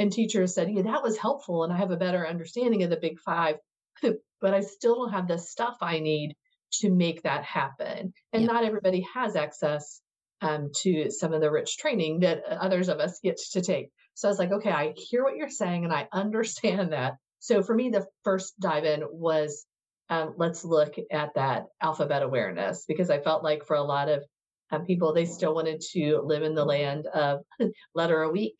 and 0.00 0.12
teachers 0.12 0.54
said 0.54 0.68
yeah 0.70 0.82
that 0.82 1.02
was 1.02 1.16
helpful 1.16 1.62
and 1.62 1.72
i 1.72 1.76
have 1.76 1.92
a 1.92 1.96
better 1.96 2.26
understanding 2.26 2.82
of 2.82 2.90
the 2.90 2.96
big 2.96 3.20
five 3.20 3.56
but 4.02 4.54
i 4.54 4.60
still 4.60 4.96
don't 4.96 5.12
have 5.12 5.28
the 5.28 5.38
stuff 5.38 5.76
i 5.80 5.98
need 5.98 6.34
to 6.72 6.90
make 6.90 7.22
that 7.22 7.44
happen 7.44 8.12
and 8.32 8.42
yeah. 8.42 8.46
not 8.46 8.64
everybody 8.64 9.06
has 9.14 9.36
access 9.36 10.00
um, 10.42 10.70
to 10.82 11.10
some 11.10 11.32
of 11.32 11.40
the 11.40 11.50
rich 11.50 11.78
training 11.78 12.20
that 12.20 12.44
others 12.44 12.88
of 12.88 12.98
us 12.98 13.18
get 13.22 13.38
to 13.52 13.62
take 13.62 13.90
so 14.14 14.28
i 14.28 14.30
was 14.30 14.38
like 14.38 14.52
okay 14.52 14.70
i 14.70 14.92
hear 14.96 15.24
what 15.24 15.36
you're 15.36 15.48
saying 15.48 15.84
and 15.84 15.92
i 15.92 16.08
understand 16.12 16.92
that 16.92 17.14
so 17.46 17.62
for 17.62 17.74
me, 17.74 17.90
the 17.90 18.06
first 18.24 18.58
dive 18.58 18.84
in 18.84 19.04
was 19.08 19.66
um, 20.08 20.34
let's 20.36 20.64
look 20.64 20.94
at 21.12 21.34
that 21.34 21.66
alphabet 21.80 22.22
awareness 22.22 22.84
because 22.86 23.08
I 23.08 23.20
felt 23.20 23.44
like 23.44 23.64
for 23.64 23.76
a 23.76 23.82
lot 23.82 24.08
of 24.08 24.24
um, 24.72 24.84
people, 24.84 25.12
they 25.12 25.26
still 25.26 25.54
wanted 25.54 25.80
to 25.92 26.22
live 26.24 26.42
in 26.42 26.56
the 26.56 26.64
land 26.64 27.06
of 27.06 27.40
letter 27.94 28.22
a 28.22 28.30
week. 28.30 28.58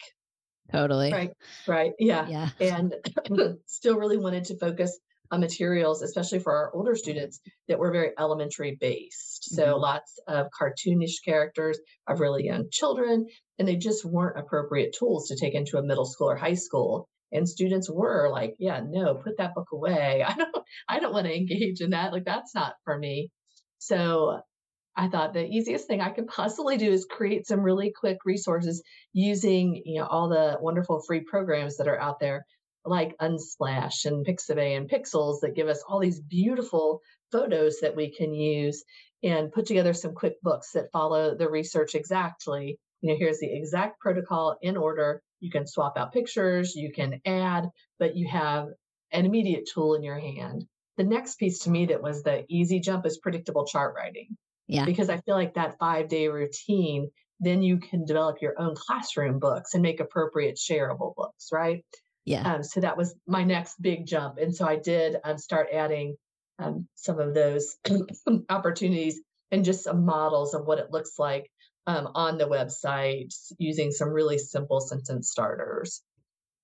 Totally. 0.70 1.12
Right. 1.12 1.30
Right. 1.66 1.92
Yeah. 1.98 2.28
Yeah. 2.28 2.48
And 2.60 2.94
still 3.66 3.98
really 3.98 4.18
wanted 4.18 4.44
to 4.46 4.58
focus 4.58 4.98
on 5.30 5.40
materials, 5.40 6.02
especially 6.02 6.38
for 6.38 6.54
our 6.54 6.74
older 6.74 6.94
students 6.94 7.40
that 7.68 7.78
were 7.78 7.92
very 7.92 8.10
elementary 8.18 8.76
based. 8.80 9.54
So 9.54 9.64
mm-hmm. 9.64 9.80
lots 9.80 10.18
of 10.28 10.46
cartoonish 10.58 11.24
characters 11.24 11.78
of 12.06 12.20
really 12.20 12.44
young 12.44 12.66
children, 12.70 13.26
and 13.58 13.66
they 13.66 13.76
just 13.76 14.04
weren't 14.04 14.38
appropriate 14.38 14.94
tools 14.98 15.28
to 15.28 15.36
take 15.36 15.54
into 15.54 15.78
a 15.78 15.82
middle 15.82 16.06
school 16.06 16.30
or 16.30 16.36
high 16.36 16.54
school. 16.54 17.08
And 17.32 17.48
students 17.48 17.90
were 17.90 18.30
like 18.30 18.54
yeah 18.58 18.80
no 18.86 19.14
put 19.16 19.38
that 19.38 19.54
book 19.54 19.68
away. 19.72 20.24
I 20.26 20.34
don't 20.34 20.56
i 20.88 21.00
don't 21.00 21.12
want 21.12 21.26
to 21.26 21.36
engage 21.36 21.80
in 21.80 21.90
that. 21.90 22.12
Like 22.12 22.24
that's 22.24 22.54
not 22.54 22.74
for 22.84 22.96
me. 22.96 23.30
So 23.78 24.40
i 24.98 25.08
thought 25.08 25.34
the 25.34 25.44
easiest 25.44 25.86
thing 25.86 26.00
i 26.00 26.08
could 26.08 26.26
possibly 26.36 26.78
do 26.78 26.90
is 26.90 27.04
create 27.04 27.46
some 27.46 27.60
really 27.60 27.92
quick 27.94 28.16
resources 28.24 28.82
using 29.12 29.82
you 29.84 30.00
know 30.00 30.06
all 30.06 30.28
the 30.28 30.56
wonderful 30.60 31.02
free 31.06 31.20
programs 31.20 31.76
that 31.76 31.88
are 31.88 32.00
out 32.00 32.18
there 32.18 32.46
like 32.86 33.16
unsplash 33.18 34.04
and 34.04 34.26
pixabay 34.26 34.76
and 34.76 34.88
Pexels 34.88 35.40
that 35.40 35.54
give 35.54 35.68
us 35.68 35.82
all 35.88 35.98
these 35.98 36.20
beautiful 36.20 37.00
photos 37.32 37.78
that 37.80 37.96
we 37.96 38.10
can 38.10 38.32
use 38.34 38.84
and 39.22 39.52
put 39.52 39.66
together 39.66 39.92
some 39.92 40.14
quick 40.14 40.34
books 40.42 40.72
that 40.72 40.90
follow 40.92 41.34
the 41.34 41.48
research 41.48 41.94
exactly 41.94 42.78
you 43.00 43.10
know 43.10 43.16
here's 43.18 43.40
the 43.40 43.52
exact 43.52 43.98
protocol 44.00 44.56
in 44.62 44.76
order 44.76 45.20
you 45.40 45.50
can 45.50 45.66
swap 45.66 45.98
out 45.98 46.12
pictures, 46.12 46.74
you 46.74 46.92
can 46.92 47.20
add, 47.24 47.68
but 47.98 48.16
you 48.16 48.26
have 48.28 48.68
an 49.12 49.26
immediate 49.26 49.68
tool 49.72 49.94
in 49.94 50.02
your 50.02 50.18
hand. 50.18 50.64
The 50.96 51.04
next 51.04 51.38
piece 51.38 51.60
to 51.60 51.70
me 51.70 51.86
that 51.86 52.02
was 52.02 52.22
the 52.22 52.44
easy 52.48 52.80
jump 52.80 53.04
is 53.06 53.18
predictable 53.18 53.66
chart 53.66 53.94
writing. 53.94 54.36
Yeah. 54.66 54.84
Because 54.84 55.10
I 55.10 55.18
feel 55.18 55.34
like 55.34 55.54
that 55.54 55.78
five 55.78 56.08
day 56.08 56.28
routine, 56.28 57.10
then 57.38 57.62
you 57.62 57.78
can 57.78 58.04
develop 58.04 58.40
your 58.40 58.58
own 58.58 58.74
classroom 58.74 59.38
books 59.38 59.74
and 59.74 59.82
make 59.82 60.00
appropriate 60.00 60.56
shareable 60.56 61.14
books, 61.14 61.48
right? 61.52 61.84
Yeah. 62.26 62.42
Um, 62.42 62.62
so 62.62 62.80
that 62.80 62.96
was 62.96 63.14
my 63.26 63.44
next 63.44 63.80
big 63.80 64.04
jump. 64.04 64.38
And 64.38 64.54
so 64.54 64.66
I 64.66 64.76
did 64.76 65.16
um, 65.24 65.38
start 65.38 65.68
adding 65.72 66.16
um, 66.58 66.88
some 66.96 67.20
of 67.20 67.34
those 67.34 67.76
opportunities 68.50 69.20
and 69.50 69.64
just 69.64 69.84
some 69.84 70.04
models 70.04 70.52
of 70.52 70.66
what 70.66 70.78
it 70.78 70.90
looks 70.90 71.18
like 71.18 71.50
um, 71.86 72.08
on 72.14 72.36
the 72.36 72.48
website 72.48 73.32
using 73.58 73.92
some 73.92 74.08
really 74.08 74.38
simple 74.38 74.80
sentence 74.80 75.30
starters. 75.30 76.02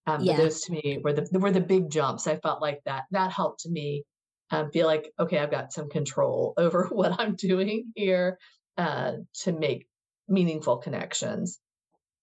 Um, 0.06 0.22
yeah. 0.22 0.36
Those 0.36 0.62
to 0.62 0.72
me 0.72 0.98
were 1.02 1.12
the 1.12 1.38
were 1.38 1.52
the 1.52 1.60
big 1.60 1.90
jumps. 1.90 2.26
I 2.26 2.38
felt 2.38 2.60
like 2.60 2.80
that 2.86 3.04
that 3.12 3.30
helped 3.30 3.68
me 3.68 4.02
um, 4.50 4.70
feel 4.72 4.88
like 4.88 5.12
okay, 5.18 5.38
I've 5.38 5.52
got 5.52 5.72
some 5.72 5.88
control 5.88 6.54
over 6.58 6.88
what 6.90 7.20
I'm 7.20 7.36
doing 7.36 7.92
here 7.94 8.38
uh, 8.76 9.12
to 9.42 9.52
make 9.52 9.86
meaningful 10.28 10.78
connections. 10.78 11.60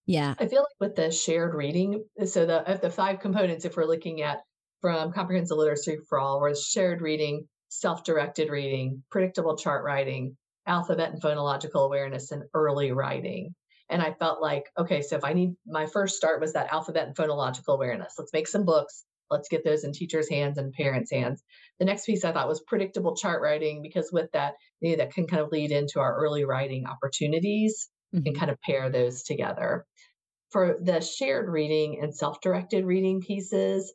Yeah, 0.09 0.33
I 0.39 0.47
feel 0.47 0.61
like 0.61 0.79
with 0.79 0.95
the 0.95 1.11
shared 1.11 1.53
reading, 1.53 2.03
so 2.25 2.47
the 2.47 2.79
the 2.81 2.89
five 2.89 3.19
components, 3.19 3.63
if 3.63 3.77
we're 3.77 3.85
looking 3.85 4.23
at 4.23 4.39
from 4.81 5.13
comprehensive 5.13 5.55
literacy 5.55 5.97
for 6.09 6.17
all, 6.17 6.41
was 6.41 6.65
shared 6.65 7.03
reading, 7.03 7.47
self-directed 7.67 8.49
reading, 8.49 9.03
predictable 9.11 9.55
chart 9.55 9.83
writing, 9.85 10.35
alphabet 10.65 11.11
and 11.11 11.21
phonological 11.21 11.85
awareness 11.85 12.31
and 12.31 12.41
early 12.55 12.91
writing. 12.91 13.53
And 13.87 14.01
I 14.01 14.13
felt 14.13 14.41
like, 14.41 14.63
okay, 14.79 15.03
so 15.03 15.15
if 15.15 15.23
I 15.23 15.33
need 15.33 15.51
my 15.67 15.85
first 15.85 16.15
start 16.15 16.41
was 16.41 16.53
that 16.53 16.73
alphabet 16.73 17.05
and 17.05 17.15
phonological 17.15 17.75
awareness. 17.75 18.15
Let's 18.17 18.33
make 18.33 18.47
some 18.47 18.65
books. 18.65 19.05
Let's 19.29 19.47
get 19.47 19.63
those 19.63 19.83
in 19.83 19.93
teachers' 19.93 20.27
hands 20.27 20.57
and 20.57 20.73
parents' 20.73 21.11
hands. 21.11 21.43
The 21.77 21.85
next 21.85 22.07
piece 22.07 22.25
I 22.25 22.31
thought 22.31 22.47
was 22.47 22.63
predictable 22.65 23.15
chart 23.15 23.43
writing 23.43 23.83
because 23.83 24.09
with 24.11 24.31
that, 24.31 24.55
you 24.79 24.89
know, 24.89 24.97
that 25.03 25.13
can 25.13 25.27
kind 25.27 25.43
of 25.43 25.51
lead 25.51 25.69
into 25.69 25.99
our 25.99 26.15
early 26.15 26.45
writing 26.45 26.87
opportunities 26.87 27.89
mm-hmm. 28.15 28.25
and 28.25 28.37
kind 28.37 28.51
of 28.51 28.59
pair 28.61 28.89
those 28.89 29.23
together. 29.23 29.85
For 30.49 30.79
the 30.81 30.99
shared 31.01 31.47
reading 31.47 31.99
and 32.01 32.15
self-directed 32.15 32.85
reading 32.85 33.21
pieces, 33.21 33.93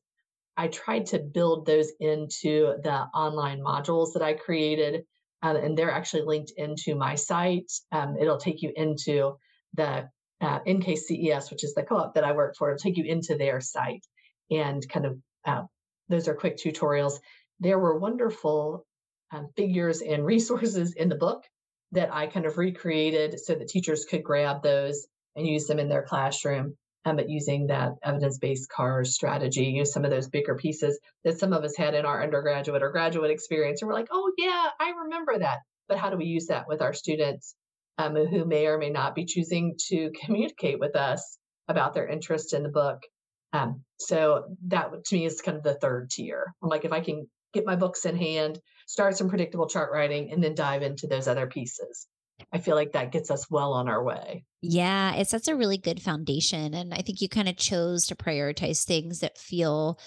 I 0.56 0.68
tried 0.68 1.06
to 1.06 1.18
build 1.18 1.66
those 1.66 1.90
into 1.98 2.74
the 2.82 3.06
online 3.12 3.60
modules 3.60 4.12
that 4.12 4.22
I 4.22 4.34
created 4.34 5.04
um, 5.44 5.56
and 5.56 5.76
they're 5.76 5.90
actually 5.90 6.22
linked 6.22 6.52
into 6.56 6.94
my 6.94 7.16
site. 7.16 7.70
Um, 7.92 8.16
it'll 8.18 8.38
take 8.38 8.62
you 8.62 8.72
into 8.74 9.36
the 9.74 10.08
uh, 10.40 10.60
NKCES, 10.60 11.50
which 11.50 11.64
is 11.64 11.74
the 11.74 11.82
co-op 11.82 12.14
that 12.14 12.24
I 12.24 12.32
work 12.32 12.56
for. 12.56 12.70
It'll 12.70 12.78
take 12.78 12.96
you 12.96 13.04
into 13.04 13.36
their 13.36 13.60
site 13.60 14.06
and 14.50 14.88
kind 14.88 15.04
of 15.04 15.18
uh, 15.44 15.62
those 16.08 16.28
are 16.28 16.34
quick 16.34 16.56
tutorials. 16.56 17.18
There 17.60 17.78
were 17.78 17.98
wonderful 17.98 18.86
um, 19.32 19.48
figures 19.54 20.00
and 20.00 20.24
resources 20.34 20.94
in 20.94 21.10
the 21.10 21.14
book 21.14 21.44
that 21.92 22.12
I 22.12 22.26
kind 22.26 22.46
of 22.46 22.56
recreated 22.56 23.38
so 23.38 23.54
that 23.54 23.68
teachers 23.68 24.06
could 24.06 24.24
grab 24.24 24.62
those 24.62 25.06
and 25.36 25.46
use 25.46 25.66
them 25.66 25.78
in 25.78 25.88
their 25.88 26.02
classroom 26.02 26.76
um, 27.04 27.16
but 27.16 27.28
using 27.28 27.66
that 27.66 27.92
evidence-based 28.02 28.70
CARS 28.70 29.14
strategy, 29.14 29.64
use 29.64 29.92
some 29.92 30.04
of 30.04 30.10
those 30.10 30.28
bigger 30.28 30.54
pieces 30.54 30.98
that 31.24 31.38
some 31.38 31.52
of 31.52 31.62
us 31.62 31.76
had 31.76 31.94
in 31.94 32.06
our 32.06 32.22
undergraduate 32.22 32.82
or 32.82 32.90
graduate 32.90 33.30
experience. 33.30 33.82
And 33.82 33.88
we're 33.88 33.94
like, 33.94 34.08
oh 34.10 34.32
yeah, 34.38 34.70
I 34.80 34.90
remember 35.04 35.38
that. 35.38 35.58
But 35.86 35.98
how 35.98 36.10
do 36.10 36.16
we 36.16 36.24
use 36.24 36.46
that 36.46 36.66
with 36.66 36.80
our 36.80 36.94
students 36.94 37.54
um, 37.98 38.14
who 38.14 38.46
may 38.46 38.66
or 38.66 38.78
may 38.78 38.90
not 38.90 39.14
be 39.14 39.26
choosing 39.26 39.76
to 39.88 40.10
communicate 40.24 40.80
with 40.80 40.96
us 40.96 41.38
about 41.68 41.94
their 41.94 42.06
interest 42.06 42.54
in 42.54 42.62
the 42.62 42.70
book? 42.70 43.02
Um, 43.52 43.84
so 43.98 44.56
that 44.68 44.90
to 45.04 45.14
me 45.14 45.26
is 45.26 45.42
kind 45.42 45.58
of 45.58 45.62
the 45.62 45.74
third 45.74 46.10
tier. 46.10 46.54
I'm 46.62 46.70
like, 46.70 46.84
if 46.84 46.92
I 46.92 47.00
can 47.00 47.28
get 47.52 47.66
my 47.66 47.76
books 47.76 48.04
in 48.04 48.16
hand, 48.16 48.58
start 48.86 49.16
some 49.16 49.28
predictable 49.28 49.68
chart 49.68 49.92
writing, 49.92 50.32
and 50.32 50.42
then 50.42 50.54
dive 50.54 50.82
into 50.82 51.06
those 51.06 51.28
other 51.28 51.46
pieces. 51.46 52.08
I 52.54 52.58
feel 52.58 52.76
like 52.76 52.92
that 52.92 53.10
gets 53.10 53.32
us 53.32 53.50
well 53.50 53.72
on 53.72 53.88
our 53.88 54.02
way. 54.02 54.44
Yeah, 54.62 55.16
it 55.16 55.28
sets 55.28 55.48
a 55.48 55.56
really 55.56 55.76
good 55.76 56.00
foundation. 56.00 56.72
And 56.72 56.94
I 56.94 56.98
think 56.98 57.20
you 57.20 57.28
kind 57.28 57.48
of 57.48 57.56
chose 57.56 58.06
to 58.06 58.14
prioritize 58.14 58.84
things 58.84 59.18
that 59.20 59.36
feel 59.36 59.98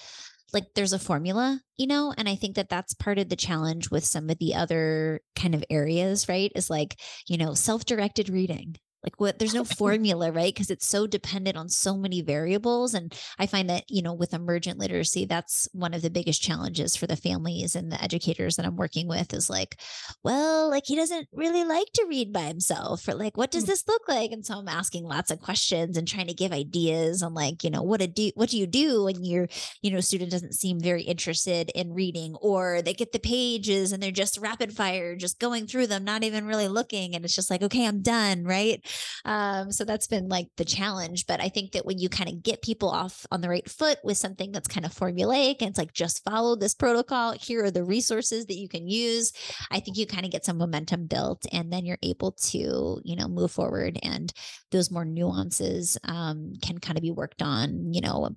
like 0.54 0.68
there's 0.74 0.94
a 0.94 1.00
formula, 1.00 1.60
you 1.76 1.88
know? 1.88 2.14
And 2.18 2.30
I 2.30 2.36
think 2.36 2.56
that 2.56 2.70
that's 2.70 2.94
part 2.94 3.20
of 3.20 3.28
the 3.28 3.36
challenge 3.36 3.92
with 3.92 4.06
some 4.06 4.30
of 4.30 4.38
the 4.40 4.56
other 4.56 5.20
kind 5.36 5.54
of 5.54 5.64
areas, 5.70 6.30
right? 6.30 6.50
Is 6.56 6.70
like, 6.70 6.98
you 7.28 7.38
know, 7.38 7.54
self 7.54 7.84
directed 7.84 8.30
reading 8.30 8.78
like 9.08 9.20
what 9.22 9.40
there's 9.40 9.54
no 9.54 9.64
formula 9.64 10.32
right? 10.32 10.54
Because 10.54 10.70
it's 10.70 10.86
so 10.86 11.08
dependent 11.08 11.56
on 11.56 11.70
so 11.70 11.96
many 11.96 12.22
variables 12.22 12.94
and 12.94 13.16
i 13.40 13.48
find 13.48 13.70
that 13.70 13.84
you 13.88 14.02
know 14.02 14.14
with 14.14 14.34
emergent 14.34 14.78
literacy 14.78 15.26
that's 15.26 15.70
one 15.72 15.94
of 15.94 16.02
the 16.02 16.10
biggest 16.10 16.42
challenges 16.42 16.96
for 16.96 17.08
the 17.08 17.16
families 17.16 17.76
and 17.76 17.92
the 17.92 18.04
educators 18.04 18.56
that 18.56 18.66
i'm 18.66 18.76
working 18.76 19.08
with 19.08 19.34
is 19.34 19.50
like 19.50 19.80
well 20.24 20.70
like 20.70 20.84
he 20.86 20.96
doesn't 20.96 21.28
really 21.32 21.64
like 21.64 21.88
to 21.94 22.06
read 22.10 22.34
by 22.34 22.42
himself 22.42 23.08
or 23.08 23.14
like 23.14 23.38
what 23.38 23.52
does 23.52 23.64
mm. 23.64 23.68
this 23.68 23.88
look 23.88 24.08
like? 24.08 24.32
And 24.32 24.46
so 24.46 24.56
i'm 24.56 24.68
asking 24.68 25.06
lots 25.06 25.32
of 25.32 25.40
questions 25.40 25.98
and 25.98 26.08
trying 26.08 26.28
to 26.28 26.34
give 26.34 26.52
ideas 26.52 27.24
on 27.24 27.34
like 27.34 27.64
you 27.64 27.70
know 27.70 27.84
what 27.84 28.02
to 28.02 28.08
do 28.08 28.32
what 28.36 28.50
do 28.50 28.58
you 28.58 28.68
do 28.68 29.06
when 29.06 29.24
your 29.24 29.48
you 29.82 29.92
know 29.92 30.02
student 30.02 30.32
doesn't 30.32 30.54
seem 30.54 30.80
very 30.80 31.04
interested 31.04 31.72
in 31.76 31.94
reading 31.94 32.36
or 32.42 32.82
they 32.82 32.94
get 32.94 33.14
the 33.14 33.20
pages 33.20 33.92
and 33.92 34.04
they're 34.04 34.12
just 34.12 34.38
rapid 34.38 34.74
fire 34.74 35.16
just 35.16 35.40
going 35.40 35.66
through 35.66 35.88
them 35.88 36.04
not 36.04 36.24
even 36.24 36.46
really 36.46 36.68
looking 36.68 37.16
and 37.16 37.24
it's 37.24 37.36
just 37.36 37.50
like 37.50 37.62
okay 37.62 37.86
i'm 37.86 38.02
done 38.02 38.44
right 38.44 38.86
um, 39.26 39.72
so 39.72 39.86
that's 39.86 40.08
been 40.08 40.28
like 40.28 40.48
the 40.58 40.66
challenge. 40.66 41.26
But 41.28 41.42
I 41.42 41.50
think 41.50 41.72
that 41.72 41.86
when 41.86 42.00
you 42.00 42.10
kind 42.10 42.30
of 42.30 42.44
get 42.44 42.62
people 42.62 42.90
off 42.90 43.26
on 43.32 43.42
the 43.42 43.50
right 43.50 43.68
foot 43.70 44.00
with 44.04 44.18
something 44.18 44.52
that's 44.52 44.68
kind 44.68 44.86
of 44.86 44.94
formulaic 44.94 45.58
and 45.62 45.70
it's 45.70 45.78
like 45.78 45.94
just 45.94 46.24
follow 46.24 46.56
this 46.56 46.74
protocol, 46.74 47.34
here 47.34 47.66
are 47.66 47.72
the 47.72 47.84
resources 47.84 48.46
that 48.46 48.58
you 48.58 48.68
can 48.68 48.88
use. 48.88 49.32
I 49.72 49.80
think 49.80 49.98
you 49.98 50.06
kind 50.06 50.26
of 50.26 50.32
get 50.32 50.46
some 50.46 50.58
momentum 50.58 51.08
built 51.08 51.46
and 51.52 51.72
then 51.72 51.86
you're 51.86 52.00
able 52.04 52.32
to, 52.32 53.02
you 53.04 53.16
know, 53.16 53.28
move 53.28 53.52
forward 53.52 54.00
and 54.04 54.32
those 54.72 54.92
more 54.92 55.06
nuances 55.06 55.98
um, 56.04 56.54
can 56.62 56.78
kind 56.78 56.98
of 56.98 57.02
be 57.02 57.12
worked 57.12 57.42
on, 57.42 57.94
you 57.94 58.02
know, 58.02 58.30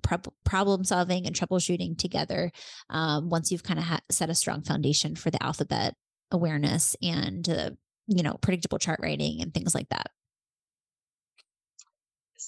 problem 0.45 0.83
solving 0.83 1.25
and 1.25 1.35
troubleshooting 1.35 1.97
together 1.97 2.51
um, 2.89 3.29
once 3.29 3.51
you've 3.51 3.63
kind 3.63 3.79
of 3.79 3.85
ha- 3.85 3.99
set 4.09 4.29
a 4.29 4.35
strong 4.35 4.61
foundation 4.61 5.15
for 5.15 5.29
the 5.29 5.41
alphabet 5.43 5.95
awareness 6.31 6.95
and 7.01 7.49
uh, 7.49 7.69
you 8.07 8.23
know 8.23 8.33
predictable 8.41 8.79
chart 8.79 8.99
writing 9.01 9.41
and 9.41 9.53
things 9.53 9.75
like 9.75 9.89
that 9.89 10.07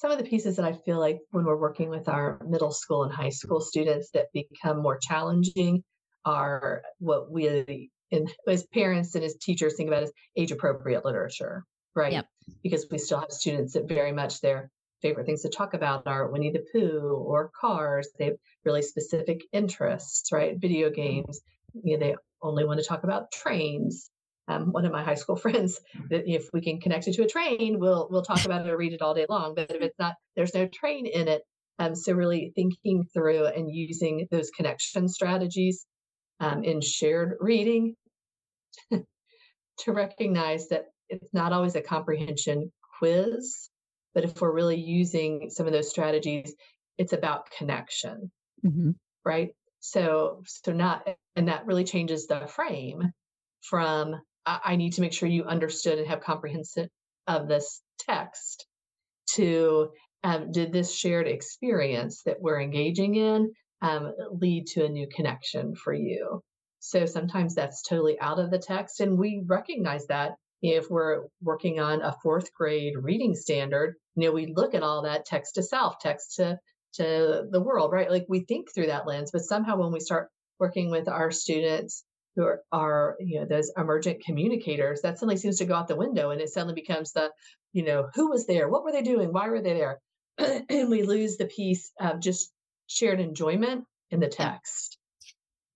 some 0.04 0.12
of 0.12 0.18
the 0.18 0.26
pieces 0.26 0.58
that 0.58 0.66
I 0.66 0.74
feel 0.74 1.00
like 1.00 1.22
when 1.32 1.46
we're 1.46 1.56
working 1.56 1.90
with 1.90 2.10
our 2.10 2.38
middle 2.46 2.72
school 2.72 3.04
and 3.04 3.14
high 3.14 3.30
school 3.30 3.62
students 3.62 4.10
that 4.14 4.26
become 4.34 4.82
more 4.82 4.98
challenging 4.98 5.82
are 6.26 6.82
what 7.00 7.32
we 7.32 7.90
in, 8.12 8.28
as 8.46 8.66
parents 8.74 9.16
and 9.16 9.24
as 9.24 9.38
teachers 9.38 9.76
think 9.78 9.88
about 9.88 10.04
as 10.04 10.12
age 10.36 10.52
appropriate 10.52 11.06
literature, 11.06 11.64
right? 11.96 12.12
Yep. 12.12 12.28
Because 12.62 12.86
we 12.92 12.98
still 12.98 13.22
have 13.22 13.32
students 13.32 13.74
that 13.74 13.88
very 13.88 14.12
much 14.12 14.42
their 14.42 14.70
favorite 15.02 15.26
things 15.26 15.44
to 15.44 15.50
talk 15.50 15.74
about 15.74 16.06
are 16.06 16.30
Winnie 16.30 16.52
the 16.52 16.66
Pooh 16.74 17.24
or 17.26 17.50
cars. 17.58 18.10
They 18.20 18.26
have 18.26 18.38
really 18.66 18.82
specific 18.82 19.46
interests, 19.54 20.34
right? 20.34 20.60
Video 20.60 20.90
mm-hmm. 20.90 21.02
games. 21.02 21.40
You 21.82 21.98
know, 21.98 22.06
they 22.06 22.16
only 22.42 22.66
want 22.66 22.82
to 22.82 22.86
talk 22.86 23.06
about 23.06 23.32
trains 23.32 24.12
um, 24.48 24.72
one 24.72 24.86
of 24.86 24.92
my 24.92 25.04
high 25.04 25.16
school 25.16 25.36
friends 25.44 25.80
that 26.10 26.28
if 26.28 26.50
we 26.54 26.62
can 26.62 26.80
connect 26.80 27.08
it 27.08 27.14
to 27.14 27.24
a 27.24 27.28
train, 27.28 27.80
we'll 27.80 28.08
we'll 28.10 28.24
talk 28.24 28.46
about 28.46 28.66
it 28.66 28.70
or 28.70 28.78
read 28.78 28.94
it 28.94 29.02
all 29.02 29.14
day 29.14 29.26
long. 29.30 29.56
But 29.56 29.72
if 29.72 29.82
it's 29.82 30.00
not, 30.00 30.16
there's 30.36 30.54
no 30.54 30.68
train 30.68 31.06
in 31.06 31.28
it. 31.28 31.44
Um, 31.80 31.96
so 31.96 32.14
really 32.14 32.52
thinking 32.56 33.06
through 33.14 33.48
and 33.48 33.74
using 33.74 34.28
those 34.30 34.52
connection 34.52 35.08
strategies 35.10 35.86
um, 36.40 36.64
in 36.64 36.82
shared 36.82 37.36
reading 37.40 37.96
to 38.92 39.92
recognize 39.92 40.68
that 40.70 40.86
it's 41.10 41.34
not 41.34 41.52
always 41.52 41.76
a 41.76 41.82
comprehension 41.82 42.72
quiz, 43.00 43.70
but 44.14 44.24
if 44.24 44.40
we're 44.40 44.54
really 44.54 44.80
using 44.80 45.50
some 45.50 45.66
of 45.66 45.74
those 45.74 45.90
strategies, 45.90 46.54
it's 46.98 47.14
about 47.14 47.50
connection, 47.58 48.32
mm-hmm. 48.66 48.92
right? 49.26 49.50
So 49.80 50.44
so 50.46 50.72
not 50.72 51.08
and 51.36 51.48
that 51.48 51.66
really 51.66 51.84
changes 51.84 52.28
the 52.28 52.48
frame 52.48 53.12
from 53.62 54.16
I 54.46 54.76
need 54.76 54.94
to 54.94 55.02
make 55.02 55.14
sure 55.14 55.30
you 55.30 55.46
understood 55.46 56.00
and 56.00 56.08
have 56.08 56.22
comprehension 56.22 56.90
of 57.28 57.48
this 57.48 57.82
text 58.00 58.66
to 59.36 59.90
um, 60.24 60.52
did 60.52 60.72
this 60.72 60.94
shared 60.94 61.28
experience 61.28 62.24
that 62.24 62.42
we're 62.42 62.62
engaging 62.62 63.16
in 63.16 63.52
um, 63.82 64.14
lead 64.32 64.68
to 64.68 64.86
a 64.86 64.90
new 64.90 65.08
connection 65.08 65.76
for 65.76 65.94
you? 65.94 66.42
So 66.80 67.06
sometimes 67.06 67.56
that's 67.56 67.82
totally 67.82 68.20
out 68.20 68.40
of 68.40 68.52
the 68.52 68.60
text 68.60 69.00
and 69.00 69.18
we 69.18 69.44
recognize 69.46 70.08
that 70.08 70.34
if 70.62 70.90
we're 70.90 71.24
working 71.42 71.80
on 71.80 72.02
a 72.02 72.16
fourth 72.24 72.54
grade 72.54 72.94
reading 72.98 73.36
standard 73.36 73.96
you 74.16 74.28
know 74.28 74.34
we 74.34 74.54
look 74.54 74.74
at 74.74 74.84
all 74.84 75.04
that 75.04 75.26
text 75.26 75.56
to 75.56 75.64
self 75.64 76.00
text 76.00 76.36
to 76.36 76.58
to 76.96 77.44
the 77.50 77.62
world 77.62 77.92
right? 77.92 78.12
Like 78.12 78.26
we 78.30 78.42
think 78.42 78.74
through 78.74 78.88
that 78.88 79.08
lens 79.08 79.32
but 79.32 79.44
somehow 79.44 79.78
when 79.78 79.92
we 79.92 80.00
start 80.00 80.30
working 80.60 80.90
with 80.92 81.08
our 81.08 81.32
students 81.32 82.04
who 82.36 82.44
are, 82.44 82.62
are, 82.72 83.16
you 83.20 83.40
know 83.40 83.46
those 83.46 83.72
emergent 83.78 84.24
communicators 84.24 85.02
that 85.02 85.18
suddenly 85.18 85.38
seems 85.38 85.58
to 85.58 85.66
go 85.66 85.76
out 85.76 85.88
the 85.88 85.96
window 85.96 86.32
and 86.32 86.42
it 86.42 86.50
suddenly 86.50 86.74
becomes 86.74 87.12
the 87.14 87.30
you 87.74 87.84
know 87.84 88.10
who 88.16 88.30
was 88.30 88.48
there 88.48 88.70
what 88.70 88.84
were 88.84 88.92
they 88.92 89.02
doing 89.02 89.32
why 89.32 89.50
were 89.50 89.62
they 89.62 89.74
there? 89.74 90.00
And 90.70 90.90
we 90.90 91.04
lose 91.04 91.38
the 91.38 91.46
piece 91.46 91.92
of 92.00 92.20
just 92.20 92.52
shared 92.88 93.20
enjoyment 93.20 93.86
in 94.10 94.20
the 94.20 94.28
text. 94.28 94.98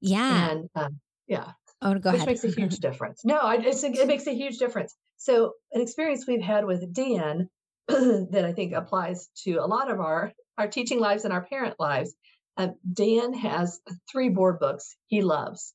Yeah. 0.01 0.51
And 0.51 0.69
um, 0.75 0.99
yeah. 1.27 1.51
Oh 1.81 1.93
go 1.93 2.11
which 2.11 2.17
ahead. 2.17 2.27
makes 2.27 2.43
a 2.43 2.49
huge 2.49 2.77
difference. 2.77 3.23
No 3.23 3.37
I, 3.37 3.55
it 3.57 4.07
makes 4.07 4.27
a 4.27 4.33
huge 4.33 4.57
difference. 4.57 4.95
So 5.17 5.53
an 5.71 5.81
experience 5.81 6.25
we've 6.27 6.41
had 6.41 6.65
with 6.65 6.93
dan 6.93 7.49
that 7.87 8.43
i 8.43 8.51
think 8.51 8.73
applies 8.73 9.29
to 9.45 9.53
a 9.55 9.65
lot 9.65 9.89
of 9.89 10.01
our 10.01 10.33
our 10.57 10.67
teaching 10.67 10.99
lives 10.99 11.23
and 11.23 11.31
our 11.31 11.45
parent 11.45 11.75
lives 11.79 12.13
uh, 12.57 12.67
dan 12.91 13.33
has 13.33 13.79
three 14.11 14.27
board 14.27 14.59
books 14.59 14.97
he 15.07 15.21
loves 15.21 15.73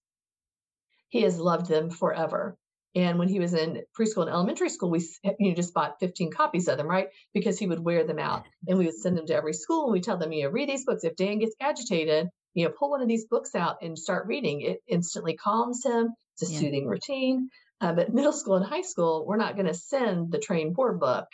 he 1.13 1.23
has 1.23 1.39
loved 1.39 1.69
them 1.69 1.91
forever. 1.91 2.57
And 2.95 3.19
when 3.19 3.29
he 3.29 3.39
was 3.39 3.53
in 3.53 3.83
preschool 3.99 4.23
and 4.23 4.31
elementary 4.31 4.71
school, 4.71 4.91
we 4.91 5.07
you 5.39 5.51
know 5.51 5.55
just 5.55 5.75
bought 5.75 6.01
15 6.01 6.31
copies 6.31 6.69
of 6.69 6.79
them, 6.79 6.89
right? 6.89 7.09
Because 7.35 7.59
he 7.59 7.67
would 7.67 7.81
wear 7.81 8.05
them 8.05 8.19
out, 8.19 8.45
and 8.67 8.79
we 8.79 8.87
would 8.87 8.97
send 8.97 9.17
them 9.17 9.27
to 9.27 9.35
every 9.35 9.53
school, 9.53 9.85
and 9.85 9.93
we 9.93 10.01
tell 10.01 10.17
them, 10.17 10.33
you 10.33 10.45
know, 10.45 10.51
read 10.51 10.71
these 10.71 10.87
books. 10.87 11.05
If 11.05 11.17
Dan 11.17 11.39
gets 11.39 11.55
agitated, 11.61 12.29
you 12.55 12.65
know, 12.65 12.73
pull 12.79 12.91
one 12.91 13.03
of 13.03 13.09
these 13.09 13.27
books 13.27 13.55
out 13.55 13.77
and 13.83 13.99
start 13.99 14.27
reading. 14.27 14.63
It 14.63 14.81
instantly 14.89 15.37
calms 15.37 15.85
him. 15.85 16.15
It's 16.35 16.49
a 16.49 16.53
yeah. 16.53 16.61
soothing 16.61 16.87
routine. 16.87 17.51
Uh, 17.81 17.93
but 17.93 18.13
middle 18.15 18.33
school 18.33 18.57
and 18.57 18.65
high 18.65 18.83
school, 18.83 19.27
we're 19.27 19.37
not 19.37 19.55
going 19.55 19.67
to 19.67 19.75
send 19.75 20.33
the 20.33 20.39
train 20.39 20.73
board 20.73 20.99
book 20.99 21.27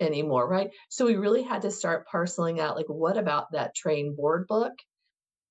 anymore, 0.00 0.48
right? 0.48 0.70
So 0.90 1.06
we 1.06 1.16
really 1.16 1.42
had 1.42 1.62
to 1.62 1.70
start 1.70 2.06
parceling 2.06 2.60
out, 2.60 2.76
like, 2.76 2.88
what 2.88 3.16
about 3.16 3.52
that 3.52 3.74
train 3.74 4.14
board 4.14 4.46
book 4.46 4.72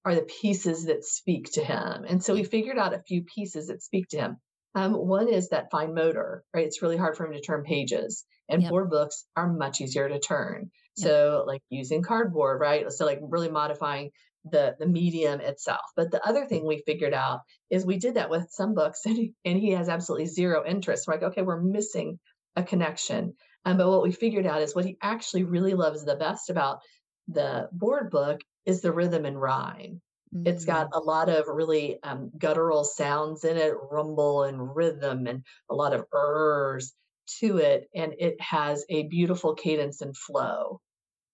are 0.07 0.15
the 0.15 0.21
pieces 0.21 0.85
that 0.85 1.03
speak 1.03 1.51
to 1.51 1.61
him. 1.61 2.05
And 2.07 2.23
so 2.23 2.33
we 2.33 2.45
figured 2.45 2.77
out 2.77 2.93
a 2.93 3.03
few 3.05 3.23
pieces 3.23 3.67
that 3.67 3.83
speak 3.83 4.07
to 4.09 4.17
him. 4.17 4.37
Um, 4.73 4.93
one 4.93 5.27
is 5.27 5.49
that 5.49 5.69
fine 5.69 5.93
motor, 5.93 6.45
right? 6.53 6.65
It's 6.65 6.81
really 6.81 6.95
hard 6.95 7.17
for 7.17 7.25
him 7.25 7.33
to 7.33 7.41
turn 7.41 7.63
pages, 7.63 8.23
and 8.47 8.61
yep. 8.61 8.71
board 8.71 8.89
books 8.89 9.25
are 9.35 9.51
much 9.51 9.81
easier 9.81 10.07
to 10.07 10.19
turn. 10.19 10.71
Yep. 10.95 11.07
So, 11.07 11.43
like 11.45 11.61
using 11.69 12.03
cardboard, 12.03 12.61
right? 12.61 12.89
So, 12.89 13.05
like 13.05 13.19
really 13.21 13.49
modifying 13.49 14.11
the 14.45 14.77
the 14.79 14.87
medium 14.87 15.41
itself. 15.41 15.81
But 15.97 16.11
the 16.11 16.25
other 16.25 16.45
thing 16.45 16.65
we 16.65 16.83
figured 16.85 17.13
out 17.13 17.41
is 17.69 17.85
we 17.85 17.97
did 17.97 18.13
that 18.13 18.29
with 18.29 18.47
some 18.51 18.75
books, 18.75 19.01
and 19.05 19.17
he, 19.17 19.33
and 19.43 19.59
he 19.59 19.71
has 19.71 19.89
absolutely 19.89 20.27
zero 20.27 20.63
interest. 20.65 21.05
We're 21.05 21.15
like, 21.15 21.23
okay, 21.23 21.41
we're 21.41 21.61
missing 21.61 22.17
a 22.55 22.63
connection. 22.63 23.33
Um, 23.65 23.77
but 23.77 23.89
what 23.89 24.03
we 24.03 24.13
figured 24.13 24.45
out 24.45 24.61
is 24.61 24.73
what 24.73 24.85
he 24.85 24.97
actually 25.01 25.43
really 25.43 25.73
loves 25.73 26.05
the 26.05 26.15
best 26.15 26.49
about 26.49 26.79
the 27.27 27.67
board 27.73 28.09
book 28.09 28.39
is 28.67 28.81
the 28.81 28.91
rhythm 28.91 29.25
and 29.25 29.41
rhyme. 29.41 30.01
Mm-hmm. 30.35 30.47
It's 30.47 30.65
got 30.65 30.91
mm. 30.91 30.97
a 30.97 30.99
lot 30.99 31.29
of 31.29 31.45
really 31.47 31.97
um, 32.03 32.29
guttural 32.37 32.83
sounds 32.83 33.43
in 33.45 33.57
it, 33.57 33.73
rumble 33.89 34.43
and 34.43 34.75
rhythm, 34.75 35.25
and 35.25 35.43
a 35.71 35.73
lot 35.75 35.93
of 35.93 36.05
ers 36.13 36.93
to 37.39 37.57
it. 37.57 37.89
And 37.95 38.13
it 38.19 38.39
has 38.41 38.85
a 38.89 39.07
beautiful 39.07 39.55
cadence 39.55 40.01
and 40.01 40.15
flow, 40.15 40.81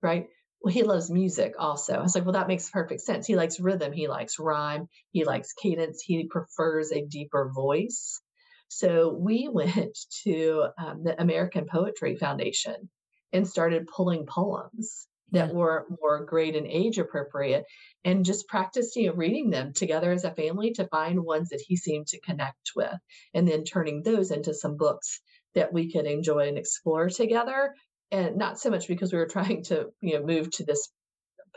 right? 0.01 0.27
Well, 0.61 0.73
he 0.73 0.83
loves 0.83 1.11
music 1.11 1.55
also. 1.59 1.95
I 1.95 2.01
was 2.01 2.15
like, 2.15 2.23
well, 2.23 2.33
that 2.33 2.47
makes 2.47 2.69
perfect 2.69 3.01
sense. 3.01 3.27
He 3.27 3.35
likes 3.35 3.59
rhythm, 3.59 3.91
he 3.91 4.07
likes 4.07 4.39
rhyme, 4.39 4.87
he 5.11 5.25
likes 5.25 5.53
cadence, 5.53 6.01
he 6.01 6.25
prefers 6.25 6.91
a 6.91 7.05
deeper 7.05 7.51
voice. 7.53 8.21
So 8.69 9.09
we 9.09 9.49
went 9.51 9.97
to 10.23 10.67
um, 10.77 11.03
the 11.03 11.19
American 11.21 11.65
Poetry 11.65 12.15
Foundation 12.15 12.89
and 13.33 13.47
started 13.47 13.87
pulling 13.87 14.25
poems 14.27 15.07
that 15.33 15.49
yeah. 15.49 15.53
were 15.53 15.85
more 16.01 16.23
grade 16.25 16.55
and 16.55 16.67
age 16.67 16.97
appropriate 16.97 17.65
and 18.05 18.23
just 18.23 18.47
practice 18.47 18.95
you 18.95 19.07
know 19.07 19.13
reading 19.13 19.49
them 19.49 19.73
together 19.73 20.11
as 20.11 20.23
a 20.23 20.33
family 20.33 20.71
to 20.71 20.87
find 20.87 21.23
ones 21.23 21.49
that 21.49 21.63
he 21.67 21.75
seemed 21.75 22.07
to 22.07 22.21
connect 22.21 22.71
with 22.75 22.95
and 23.33 23.47
then 23.47 23.63
turning 23.63 24.01
those 24.01 24.31
into 24.31 24.53
some 24.53 24.77
books 24.77 25.19
that 25.55 25.73
we 25.73 25.91
could 25.91 26.05
enjoy 26.05 26.47
and 26.47 26.57
explore 26.57 27.09
together 27.09 27.73
and 28.11 28.37
not 28.37 28.59
so 28.59 28.69
much 28.69 28.87
because 28.87 29.11
we 29.11 29.19
were 29.19 29.27
trying 29.31 29.63
to 29.63 29.87
you 30.01 30.17
know 30.17 30.25
move 30.25 30.49
to 30.51 30.63
this 30.63 30.89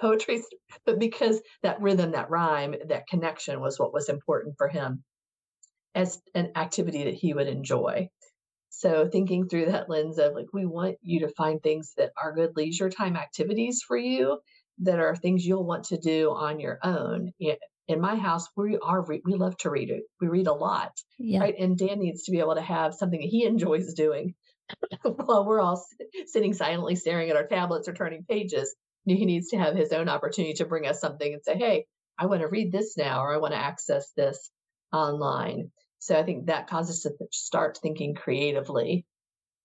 poetry 0.01 0.43
but 0.85 0.99
because 0.99 1.41
that 1.63 1.81
rhythm 1.81 2.13
that 2.13 2.31
rhyme 2.31 2.75
that 2.89 3.07
connection 3.07 3.61
was 3.61 3.79
what 3.79 3.93
was 3.93 4.09
important 4.09 4.55
for 4.59 4.69
him 4.69 5.03
as 5.95 6.21
an 6.35 6.53
activity 6.57 7.05
that 7.05 7.15
he 7.15 7.33
would 7.33 7.49
enjoy 7.49 8.09
So 8.79 9.09
thinking 9.11 9.49
through 9.49 9.67
that 9.67 9.89
lens 9.89 10.19
of 10.19 10.35
like, 10.35 10.53
we 10.53 10.67
want 10.67 10.99
you 11.01 11.21
to 11.21 11.33
find 11.33 11.63
things 11.63 11.95
that 11.97 12.13
are 12.23 12.35
good 12.35 12.57
leisure 12.57 12.91
time 12.91 13.17
activities 13.17 13.83
for 13.83 13.97
you 13.97 14.39
that 14.81 14.99
are 14.99 15.17
things 15.17 15.47
you'll 15.47 15.65
want 15.65 15.85
to 15.85 15.97
do 15.97 16.29
on 16.31 16.61
your 16.61 16.79
own. 16.83 17.33
In 17.89 18.01
my 18.03 18.17
house, 18.17 18.47
we 18.55 18.77
are 18.77 19.03
we 19.03 19.23
love 19.25 19.57
to 19.59 19.71
read 19.71 19.89
it. 19.89 20.03
We 20.21 20.29
read 20.29 20.47
a 20.47 20.53
lot, 20.53 20.93
yeah. 21.19 21.41
right? 21.41 21.55
And 21.59 21.79
Dan 21.79 22.01
needs 22.01 22.25
to 22.25 22.33
be 22.33 22.41
able 22.41 22.57
to 22.57 22.61
have 22.61 22.95
something 22.95 23.19
that 23.19 23.31
he 23.31 23.47
enjoys 23.47 23.95
doing 23.95 24.35
while 25.03 25.47
we're 25.47 25.61
all 25.61 25.83
sitting 26.27 26.53
silently 26.53 26.97
staring 26.97 27.31
at 27.31 27.37
our 27.37 27.47
tablets 27.47 27.89
or 27.89 27.95
turning 27.95 28.25
pages. 28.29 28.77
He 29.07 29.25
needs 29.25 29.49
to 29.51 29.57
have 29.57 29.75
his 29.75 29.93
own 29.93 30.11
opportunity 30.11 30.53
to 30.55 30.67
bring 30.67 30.87
us 30.87 31.01
something 31.01 31.33
and 31.33 31.43
say, 31.43 31.57
"Hey, 31.57 31.87
I 32.19 32.27
want 32.27 32.43
to 32.43 32.49
read 32.49 32.73
this 32.73 32.99
now, 32.99 33.23
or 33.23 33.33
I 33.33 33.39
want 33.39 33.55
to 33.55 33.59
access 33.59 34.13
this 34.17 34.51
online." 34.93 35.71
So 35.99 36.17
I 36.17 36.23
think 36.23 36.47
that 36.47 36.69
causes 36.69 37.05
us 37.05 37.13
to 37.13 37.27
start 37.33 37.79
thinking 37.83 38.15
creatively 38.15 39.05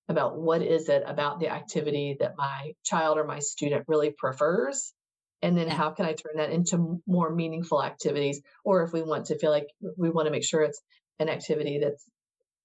about 0.09 0.39
what 0.39 0.61
is 0.61 0.89
it 0.89 1.03
about 1.05 1.39
the 1.39 1.49
activity 1.49 2.17
that 2.19 2.35
my 2.37 2.73
child 2.83 3.17
or 3.17 3.23
my 3.23 3.39
student 3.39 3.85
really 3.87 4.11
prefers 4.11 4.93
and 5.41 5.57
then 5.57 5.67
how 5.67 5.89
can 5.89 6.05
i 6.05 6.13
turn 6.13 6.37
that 6.37 6.51
into 6.51 7.01
more 7.07 7.33
meaningful 7.33 7.83
activities? 7.83 8.41
Or 8.63 8.83
if 8.83 8.93
we 8.93 9.01
want 9.01 9.25
to 9.27 9.39
feel 9.39 9.49
like 9.49 9.67
we 9.97 10.11
want 10.11 10.27
to 10.27 10.31
make 10.31 10.43
sure 10.43 10.61
it's 10.61 10.81
an 11.17 11.29
activity 11.29 11.79
that's 11.79 12.05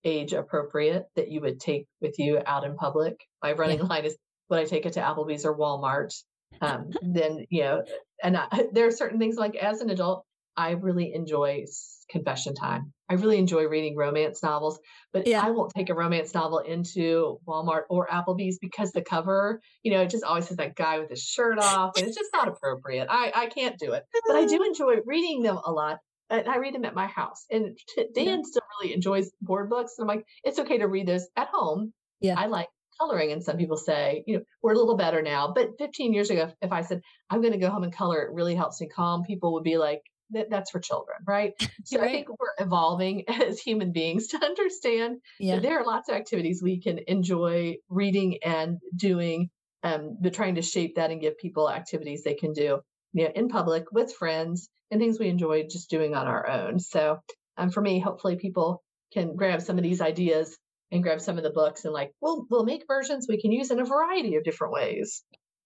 age 0.05 0.35
appropriate 0.35 1.07
that 1.17 1.31
you 1.31 1.41
would 1.41 1.59
take 1.59 1.87
with 2.03 2.19
you 2.19 2.41
out 2.45 2.65
in 2.65 2.77
public. 2.77 3.19
My 3.43 3.53
running 3.53 3.79
yeah. 3.79 3.87
line 3.87 4.05
is 4.05 4.17
would 4.49 4.59
i 4.61 4.65
take 4.65 4.87
it 4.87 4.95
to 4.95 5.01
applebee's 5.01 5.45
or 5.45 5.57
walmart 5.57 6.15
um, 6.61 6.91
then 7.03 7.47
you 7.51 7.63
know 7.63 7.83
and 8.23 8.37
I, 8.37 8.67
there 8.73 8.87
are 8.87 8.93
certain 8.93 9.19
things 9.19 9.37
like 9.37 9.57
as 9.57 9.81
an 9.81 9.91
adult 9.91 10.25
i 10.57 10.71
really 10.73 11.13
enjoy 11.15 11.65
confession 12.11 12.55
time 12.55 12.93
I 13.09 13.15
really 13.15 13.39
enjoy 13.39 13.67
reading 13.67 13.97
romance 13.97 14.43
novels, 14.43 14.79
but 15.13 15.27
yeah. 15.27 15.41
I 15.45 15.51
won't 15.51 15.73
take 15.75 15.91
a 15.91 15.95
romance 15.95 16.35
novel 16.35 16.59
into 16.59 17.39
Walmart 17.47 17.83
or 17.89 18.07
Applebee's 18.09 18.59
because 18.59 18.93
the 18.93 19.03
cover, 19.03 19.61
you 19.83 19.93
know, 19.93 20.03
it 20.03 20.11
just 20.11 20.25
always 20.25 20.49
has 20.49 20.57
that 20.57 20.75
guy 20.75 20.99
with 20.99 21.11
his 21.11 21.23
shirt 21.23 21.59
off, 21.59 21.97
and 21.97 22.07
it's 22.07 22.17
just 22.17 22.31
not 22.33 22.49
appropriate. 22.49 23.07
I 23.11 23.33
I 23.35 23.47
can't 23.47 23.79
do 23.79 23.93
it, 23.93 24.05
but 24.27 24.37
I 24.37 24.47
do 24.47 24.63
enjoy 24.67 24.97
reading 25.05 25.43
them 25.43 25.59
a 25.65 25.71
lot. 25.71 25.99
And 26.29 26.49
I 26.49 26.57
read 26.57 26.75
them 26.75 26.85
at 26.85 26.97
my 26.97 27.07
house. 27.07 27.45
And 27.53 27.79
Dan 27.97 28.27
yeah. 28.27 28.37
still 28.43 28.63
really 28.81 28.93
enjoys 28.93 29.31
board 29.41 29.71
books. 29.71 29.93
And 29.97 30.11
I'm 30.11 30.17
like, 30.17 30.27
it's 30.43 30.59
okay 30.59 30.79
to 30.79 30.89
read 30.89 31.07
those 31.07 31.25
at 31.37 31.47
home. 31.53 31.93
Yeah. 32.21 32.35
I 32.37 32.47
like 32.47 32.67
coloring. 32.99 33.33
And 33.33 33.45
some 33.45 33.57
people 33.57 33.77
say, 33.77 34.25
you 34.27 34.39
know, 34.39 34.43
we're 34.63 34.73
a 34.73 34.77
little 34.77 34.97
better 34.97 35.23
now. 35.23 35.53
But 35.55 35.79
15 35.79 36.13
years 36.13 36.31
ago, 36.31 36.51
if 36.61 36.73
I 36.73 36.83
said, 36.83 37.01
I'm 37.31 37.41
going 37.41 37.53
to 37.53 37.61
go 37.61 37.71
home 37.71 37.85
and 37.85 37.95
color, 37.95 38.23
it 38.23 38.33
really 38.33 38.55
helps 38.55 38.81
me 38.81 38.89
calm, 38.89 39.23
people 39.23 39.53
would 39.55 39.65
be 39.65 39.79
like, 39.79 40.03
that, 40.31 40.51
that's 40.51 40.71
for 40.71 40.81
children, 40.81 41.19
right? 41.27 41.53
So 41.85 42.01
right. 42.01 42.11
I 42.11 42.13
think 42.13 42.29
we're 42.29 42.65
evolving 42.65 43.25
as 43.29 43.61
human 43.61 43.93
beings 43.93 44.29
to 44.29 44.45
understand 44.45 45.21
yeah. 45.39 45.57
that 45.57 45.63
there 45.63 45.79
are 45.79 45.85
lots 45.85 46.09
of 46.09 46.17
activities 46.17 46.61
we 46.61 46.81
can 46.81 46.99
enjoy 47.07 47.77
reading 47.89 48.39
and 48.43 48.79
doing, 48.95 49.51
um, 49.85 50.19
but 50.21 50.35
trying 50.35 50.57
to 50.57 50.63
shape 50.63 50.97
that 50.97 51.13
and 51.13 51.21
give 51.21 51.39
people 51.39 51.71
activities 51.71 52.25
they 52.25 52.35
can 52.35 52.53
do 52.53 52.81
you 53.13 53.25
know, 53.25 53.31
in 53.35 53.49
public 53.49 53.91
with 53.93 54.13
friends 54.15 54.69
and 54.91 55.01
things 55.01 55.19
we 55.19 55.29
enjoy 55.29 55.65
just 55.65 55.91
doing 55.91 56.15
on 56.15 56.27
our 56.27 56.49
own. 56.49 56.79
So 56.79 57.19
um, 57.57 57.71
for 57.71 57.81
me, 57.81 57.99
hopefully 57.99 58.37
people 58.37 58.83
can 59.13 59.37
grab 59.37 59.63
some 59.63 59.79
of 59.79 59.83
these 59.83 60.01
ideas 60.01 60.57
and 60.93 61.03
grab 61.03 61.21
some 61.21 61.39
of 61.39 61.45
the 61.45 61.51
books 61.51 61.85
and 61.85 61.95
like, 61.95 62.13
we'll, 62.21 62.47
we'll 62.51 62.65
make 62.65 62.85
versions 62.87 63.27
we 63.29 63.41
can 63.41 63.53
use 63.53 63.71
in 63.71 63.81
a 63.81 63.85
variety 63.85 64.37
of 64.37 64.45
different 64.45 64.73
ways. 64.73 65.23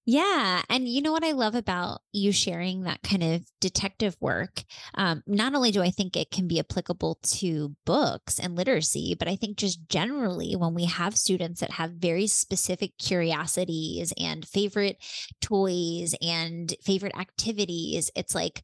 Yeah. 0.07 0.63
And 0.69 0.89
you 0.89 1.03
know 1.03 1.13
what 1.13 1.25
I 1.25 1.33
love 1.33 1.55
about 1.55 2.01
you 2.13 2.33
sharing 2.33 2.83
that 2.83 3.03
kind 3.03 3.23
of 3.23 3.45
detective 3.61 4.17
work? 4.19 4.65
Um, 4.95 5.23
not 5.27 5.55
only 5.55 5.71
do 5.71 5.83
I 5.83 5.91
think 5.91 6.17
it 6.17 6.31
can 6.31 6.49
be 6.49 6.59
applicable 6.59 7.19
to 7.23 7.77
books 7.85 8.39
and 8.39 8.57
literacy, 8.57 9.15
but 9.17 9.29
I 9.29 9.37
think 9.37 9.59
just 9.59 9.87
generally 9.89 10.57
when 10.57 10.75
we 10.75 10.87
have 10.87 11.17
students 11.17 11.61
that 11.61 11.73
have 11.73 11.93
very 11.93 12.27
specific 12.27 12.97
curiosities 12.99 14.13
and 14.19 14.49
favorite 14.49 14.97
toys 15.41 16.15
and 16.21 16.75
favorite 16.83 17.17
activities, 17.17 18.11
it's 18.17 18.35
like, 18.35 18.63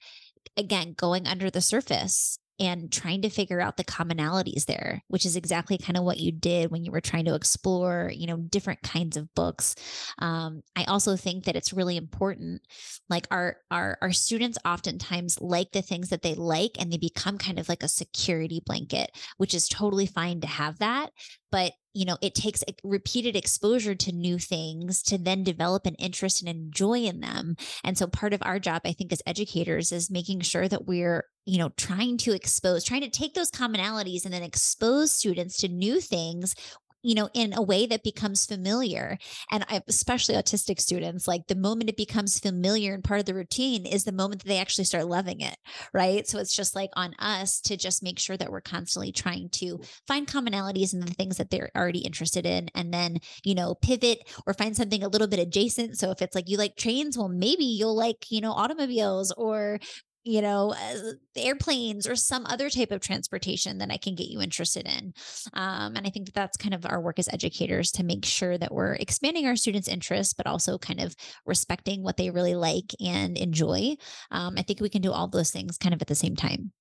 again, 0.56 0.94
going 0.96 1.26
under 1.26 1.50
the 1.50 1.60
surface 1.60 2.38
and 2.58 2.90
trying 2.90 3.22
to 3.22 3.30
figure 3.30 3.60
out 3.60 3.76
the 3.76 3.84
commonalities 3.84 4.66
there 4.66 5.02
which 5.08 5.26
is 5.26 5.36
exactly 5.36 5.78
kind 5.78 5.96
of 5.96 6.04
what 6.04 6.18
you 6.18 6.32
did 6.32 6.70
when 6.70 6.84
you 6.84 6.90
were 6.90 7.00
trying 7.00 7.24
to 7.24 7.34
explore 7.34 8.10
you 8.14 8.26
know 8.26 8.36
different 8.36 8.82
kinds 8.82 9.16
of 9.16 9.32
books. 9.34 9.74
Um, 10.18 10.62
i 10.74 10.84
also 10.84 11.16
think 11.16 11.44
that 11.44 11.56
it's 11.56 11.72
really 11.72 11.96
important 11.96 12.62
like 13.08 13.26
our 13.30 13.56
our 13.70 13.98
our 14.00 14.12
students 14.12 14.58
oftentimes 14.64 15.40
like 15.40 15.72
the 15.72 15.82
things 15.82 16.08
that 16.10 16.22
they 16.22 16.34
like 16.34 16.72
and 16.78 16.92
they 16.92 16.98
become 16.98 17.38
kind 17.38 17.58
of 17.58 17.68
like 17.68 17.82
a 17.82 17.88
security 17.88 18.62
blanket 18.64 19.10
which 19.36 19.54
is 19.54 19.68
totally 19.68 20.06
fine 20.06 20.40
to 20.40 20.46
have 20.46 20.78
that 20.78 21.10
but 21.50 21.72
you 21.96 22.04
know 22.04 22.18
it 22.20 22.34
takes 22.34 22.62
repeated 22.84 23.34
exposure 23.34 23.94
to 23.94 24.12
new 24.12 24.38
things 24.38 25.02
to 25.02 25.16
then 25.16 25.42
develop 25.42 25.86
an 25.86 25.94
interest 25.94 26.42
and 26.42 26.48
enjoy 26.48 27.00
in 27.00 27.20
them. 27.20 27.56
And 27.82 27.96
so 27.96 28.06
part 28.06 28.32
of 28.32 28.42
our 28.42 28.58
job 28.58 28.82
i 28.84 28.92
think 28.92 29.12
as 29.12 29.22
educators 29.26 29.92
is 29.92 30.10
making 30.10 30.40
sure 30.40 30.68
that 30.68 30.86
we're 30.86 31.24
you 31.46 31.58
know 31.58 31.70
trying 31.76 32.18
to 32.18 32.34
expose 32.34 32.84
trying 32.84 33.02
to 33.02 33.08
take 33.08 33.34
those 33.34 33.50
commonalities 33.50 34.24
and 34.24 34.34
then 34.34 34.42
expose 34.42 35.12
students 35.12 35.56
to 35.58 35.68
new 35.68 36.00
things 36.00 36.54
you 37.02 37.14
know, 37.14 37.28
in 37.34 37.52
a 37.52 37.62
way 37.62 37.86
that 37.86 38.02
becomes 38.02 38.46
familiar. 38.46 39.18
And 39.50 39.64
I, 39.68 39.82
especially 39.86 40.34
autistic 40.34 40.80
students, 40.80 41.28
like 41.28 41.46
the 41.46 41.54
moment 41.54 41.90
it 41.90 41.96
becomes 41.96 42.38
familiar 42.38 42.94
and 42.94 43.04
part 43.04 43.20
of 43.20 43.26
the 43.26 43.34
routine 43.34 43.86
is 43.86 44.04
the 44.04 44.12
moment 44.12 44.42
that 44.42 44.48
they 44.48 44.58
actually 44.58 44.84
start 44.84 45.06
loving 45.06 45.40
it. 45.40 45.56
Right. 45.92 46.26
So 46.26 46.38
it's 46.38 46.54
just 46.54 46.74
like 46.74 46.90
on 46.96 47.14
us 47.18 47.60
to 47.62 47.76
just 47.76 48.02
make 48.02 48.18
sure 48.18 48.36
that 48.36 48.50
we're 48.50 48.60
constantly 48.60 49.12
trying 49.12 49.48
to 49.50 49.80
find 50.06 50.26
commonalities 50.26 50.94
in 50.94 51.00
the 51.00 51.06
things 51.06 51.36
that 51.36 51.50
they're 51.50 51.70
already 51.76 52.00
interested 52.00 52.44
in 52.44 52.68
and 52.74 52.92
then, 52.92 53.18
you 53.44 53.54
know, 53.54 53.74
pivot 53.74 54.18
or 54.46 54.54
find 54.54 54.76
something 54.76 55.02
a 55.02 55.08
little 55.08 55.28
bit 55.28 55.38
adjacent. 55.38 55.98
So 55.98 56.10
if 56.10 56.22
it's 56.22 56.34
like 56.34 56.48
you 56.48 56.58
like 56.58 56.76
trains, 56.76 57.16
well, 57.16 57.28
maybe 57.28 57.64
you'll 57.64 57.96
like, 57.96 58.26
you 58.30 58.40
know, 58.40 58.52
automobiles 58.52 59.32
or 59.36 59.78
you 60.26 60.42
know, 60.42 60.74
uh, 60.74 61.12
airplanes 61.36 62.04
or 62.08 62.16
some 62.16 62.44
other 62.46 62.68
type 62.68 62.90
of 62.90 63.00
transportation 63.00 63.78
that 63.78 63.92
I 63.92 63.96
can 63.96 64.16
get 64.16 64.26
you 64.26 64.42
interested 64.42 64.84
in. 64.84 65.14
Um, 65.54 65.94
and 65.94 66.04
I 66.04 66.10
think 66.10 66.26
that 66.26 66.34
that's 66.34 66.56
kind 66.56 66.74
of 66.74 66.84
our 66.84 67.00
work 67.00 67.20
as 67.20 67.28
educators 67.28 67.92
to 67.92 68.02
make 68.02 68.24
sure 68.24 68.58
that 68.58 68.74
we're 68.74 68.94
expanding 68.94 69.46
our 69.46 69.54
students' 69.54 69.86
interests, 69.86 70.34
but 70.34 70.48
also 70.48 70.78
kind 70.78 71.00
of 71.00 71.14
respecting 71.46 72.02
what 72.02 72.16
they 72.16 72.30
really 72.30 72.56
like 72.56 72.92
and 73.00 73.38
enjoy. 73.38 73.94
Um, 74.32 74.54
I 74.58 74.62
think 74.62 74.80
we 74.80 74.88
can 74.88 75.00
do 75.00 75.12
all 75.12 75.28
those 75.28 75.52
things 75.52 75.78
kind 75.78 75.94
of 75.94 76.02
at 76.02 76.08
the 76.08 76.16
same 76.16 76.34
time. 76.34 76.72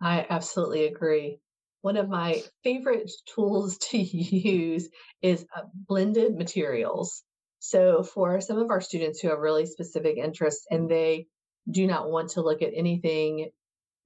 I 0.00 0.26
absolutely 0.30 0.86
agree. 0.86 1.40
One 1.82 1.98
of 1.98 2.08
my 2.08 2.42
favorite 2.64 3.10
tools 3.34 3.76
to 3.90 3.98
use 3.98 4.88
is 5.20 5.44
uh, 5.54 5.62
blended 5.86 6.34
materials. 6.34 7.22
So, 7.58 8.04
for 8.04 8.40
some 8.40 8.56
of 8.56 8.70
our 8.70 8.80
students 8.80 9.20
who 9.20 9.28
have 9.28 9.40
really 9.40 9.66
specific 9.66 10.16
interests 10.16 10.64
and 10.70 10.88
they 10.88 11.26
do 11.70 11.86
not 11.86 12.10
want 12.10 12.30
to 12.30 12.42
look 12.42 12.62
at 12.62 12.72
anything 12.74 13.50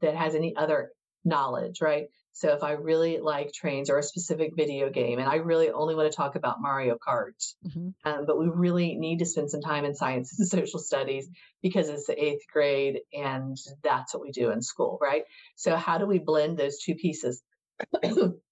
that 0.01 0.17
has 0.17 0.35
any 0.35 0.55
other 0.57 0.91
knowledge, 1.25 1.81
right? 1.81 2.09
So 2.33 2.55
if 2.55 2.63
I 2.63 2.73
really 2.73 3.19
like 3.19 3.53
trains 3.53 3.91
or 3.91 3.99
a 3.99 4.03
specific 4.03 4.53
video 4.57 4.89
game, 4.89 5.19
and 5.19 5.29
I 5.29 5.37
really 5.37 5.71
only 5.71 5.95
want 5.95 6.11
to 6.11 6.17
talk 6.17 6.35
about 6.35 6.63
Mario 6.63 6.97
Kart, 6.97 7.55
mm-hmm. 7.67 7.91
um, 8.05 8.27
but 8.27 8.39
we 8.39 8.49
really 8.49 8.95
need 8.95 9.19
to 9.19 9.27
spend 9.27 9.51
some 9.51 9.61
time 9.61 9.85
in 9.85 9.95
science 9.95 10.39
and 10.39 10.49
social 10.49 10.81
studies 10.81 11.29
because 11.63 11.89
it's 11.89 12.07
the 12.07 12.23
eighth 12.23 12.45
grade 12.51 13.01
and 13.13 13.57
that's 13.83 14.15
what 14.15 14.23
we 14.23 14.33
do 14.33 14.51
in 14.51 14.63
school, 14.63 14.99
right? 15.01 15.25
So 15.57 15.77
how 15.77 15.99
do 15.99 16.07
we 16.07 16.19
blend 16.19 16.59
those 16.59 16.79
two 16.79 16.95
pieces? 16.95 17.43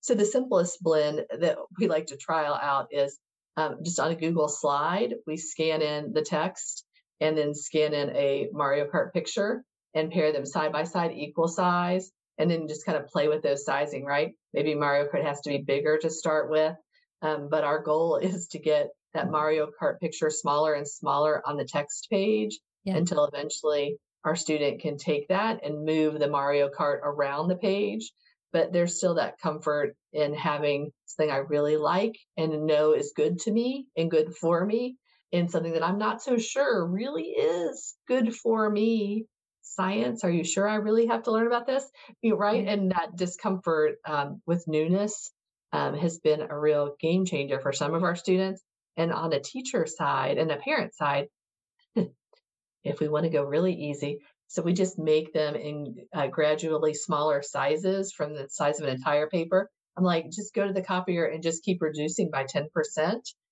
so 0.00 0.14
the 0.14 0.24
simplest 0.26 0.82
blend 0.82 1.24
that 1.38 1.56
we 1.78 1.88
like 1.88 2.06
to 2.06 2.16
trial 2.16 2.58
out 2.60 2.88
is 2.90 3.18
um, 3.56 3.78
just 3.82 3.98
on 3.98 4.10
a 4.10 4.16
Google 4.16 4.48
slide, 4.48 5.14
we 5.26 5.36
scan 5.36 5.82
in 5.82 6.12
the 6.12 6.22
text 6.22 6.84
and 7.20 7.36
then 7.36 7.54
scan 7.54 7.92
in 7.94 8.10
a 8.10 8.48
Mario 8.52 8.86
Kart 8.86 9.12
picture 9.12 9.62
and 9.94 10.10
pair 10.10 10.32
them 10.32 10.46
side 10.46 10.72
by 10.72 10.84
side, 10.84 11.12
equal 11.14 11.48
size, 11.48 12.10
and 12.38 12.50
then 12.50 12.68
just 12.68 12.86
kind 12.86 12.96
of 12.96 13.06
play 13.06 13.28
with 13.28 13.42
those 13.42 13.64
sizing, 13.64 14.04
right? 14.04 14.32
Maybe 14.54 14.74
Mario 14.74 15.06
Kart 15.08 15.24
has 15.24 15.40
to 15.42 15.50
be 15.50 15.58
bigger 15.58 15.98
to 15.98 16.10
start 16.10 16.50
with, 16.50 16.74
um, 17.22 17.48
but 17.50 17.64
our 17.64 17.82
goal 17.82 18.16
is 18.22 18.48
to 18.48 18.58
get 18.58 18.88
that 19.14 19.30
Mario 19.30 19.68
Kart 19.80 20.00
picture 20.00 20.30
smaller 20.30 20.74
and 20.74 20.88
smaller 20.88 21.42
on 21.46 21.56
the 21.56 21.64
text 21.64 22.08
page 22.10 22.58
yeah. 22.84 22.96
until 22.96 23.24
eventually 23.24 23.96
our 24.24 24.36
student 24.36 24.80
can 24.80 24.96
take 24.96 25.28
that 25.28 25.64
and 25.64 25.84
move 25.84 26.18
the 26.18 26.28
Mario 26.28 26.68
Kart 26.68 27.00
around 27.02 27.48
the 27.48 27.56
page. 27.56 28.12
But 28.52 28.72
there's 28.72 28.96
still 28.96 29.14
that 29.14 29.38
comfort 29.38 29.94
in 30.12 30.34
having 30.34 30.92
something 31.06 31.32
I 31.32 31.38
really 31.38 31.76
like 31.76 32.18
and 32.36 32.66
know 32.66 32.92
is 32.92 33.12
good 33.14 33.38
to 33.40 33.52
me 33.52 33.86
and 33.96 34.10
good 34.10 34.34
for 34.34 34.64
me 34.64 34.96
in 35.32 35.48
something 35.48 35.72
that 35.72 35.84
I'm 35.84 35.98
not 35.98 36.22
so 36.22 36.38
sure 36.38 36.84
really 36.86 37.24
is 37.24 37.96
good 38.08 38.34
for 38.34 38.68
me. 38.68 39.26
Science, 39.62 40.24
are 40.24 40.30
you 40.30 40.42
sure 40.42 40.68
I 40.68 40.76
really 40.76 41.06
have 41.06 41.24
to 41.24 41.30
learn 41.30 41.46
about 41.46 41.66
this? 41.66 41.84
You 42.22 42.36
right? 42.36 42.66
And 42.66 42.90
that 42.90 43.16
discomfort 43.16 43.96
um, 44.06 44.42
with 44.46 44.66
newness 44.66 45.30
um, 45.72 45.96
has 45.96 46.18
been 46.18 46.42
a 46.42 46.58
real 46.58 46.96
game 47.00 47.24
changer 47.24 47.60
for 47.60 47.72
some 47.72 47.94
of 47.94 48.02
our 48.02 48.16
students. 48.16 48.62
And 48.96 49.12
on 49.12 49.30
the 49.30 49.38
teacher 49.38 49.86
side 49.86 50.38
and 50.38 50.50
the 50.50 50.56
parent 50.56 50.94
side, 50.94 51.28
if 51.94 53.00
we 53.00 53.08
want 53.08 53.24
to 53.24 53.30
go 53.30 53.44
really 53.44 53.74
easy, 53.74 54.18
so 54.48 54.62
we 54.62 54.72
just 54.72 54.98
make 54.98 55.32
them 55.32 55.54
in 55.54 55.94
uh, 56.12 56.26
gradually 56.26 56.94
smaller 56.94 57.40
sizes 57.40 58.12
from 58.12 58.34
the 58.34 58.48
size 58.48 58.80
of 58.80 58.86
an 58.86 58.94
entire 58.94 59.28
paper 59.28 59.70
I'm 59.96 60.04
like, 60.04 60.30
just 60.30 60.54
go 60.54 60.66
to 60.66 60.72
the 60.72 60.82
copier 60.82 61.26
and 61.26 61.42
just 61.42 61.62
keep 61.62 61.82
reducing 61.82 62.30
by 62.30 62.44
10% 62.44 62.68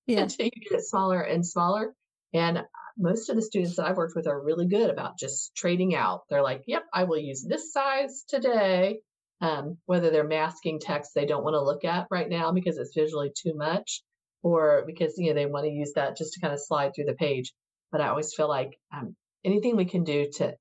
Yeah. 0.07 0.21
until 0.21 0.45
you 0.45 0.51
get 0.51 0.79
it 0.79 0.85
smaller 0.85 1.21
and 1.21 1.45
smaller. 1.45 1.93
And 2.33 2.63
most 2.97 3.29
of 3.29 3.35
the 3.35 3.41
students 3.41 3.75
that 3.77 3.85
I've 3.85 3.97
worked 3.97 4.15
with 4.15 4.27
are 4.27 4.41
really 4.43 4.67
good 4.67 4.89
about 4.89 5.17
just 5.17 5.55
trading 5.55 5.95
out. 5.95 6.21
They're 6.29 6.43
like, 6.43 6.63
yep, 6.67 6.83
I 6.93 7.05
will 7.05 7.17
use 7.17 7.43
this 7.47 7.71
size 7.71 8.23
today. 8.27 8.99
Um, 9.41 9.77
whether 9.85 10.09
they're 10.09 10.27
masking 10.27 10.79
text 10.81 11.11
they 11.15 11.25
don't 11.25 11.45
want 11.45 11.53
to 11.53 11.61
look 11.63 11.85
at 11.85 12.07
right 12.11 12.27
now 12.27 12.51
because 12.51 12.77
it's 12.77 12.93
visually 12.93 13.31
too 13.33 13.53
much, 13.55 14.03
or 14.43 14.83
because 14.85 15.13
you 15.17 15.27
know 15.29 15.33
they 15.33 15.45
want 15.45 15.65
to 15.65 15.71
use 15.71 15.93
that 15.93 16.17
just 16.17 16.33
to 16.33 16.41
kind 16.41 16.53
of 16.53 16.59
slide 16.59 16.91
through 16.93 17.05
the 17.05 17.13
page. 17.13 17.53
But 17.89 18.01
I 18.01 18.09
always 18.09 18.33
feel 18.33 18.49
like 18.49 18.77
um, 18.93 19.15
anything 19.45 19.77
we 19.77 19.85
can 19.85 20.03
do 20.03 20.27
to 20.35 20.55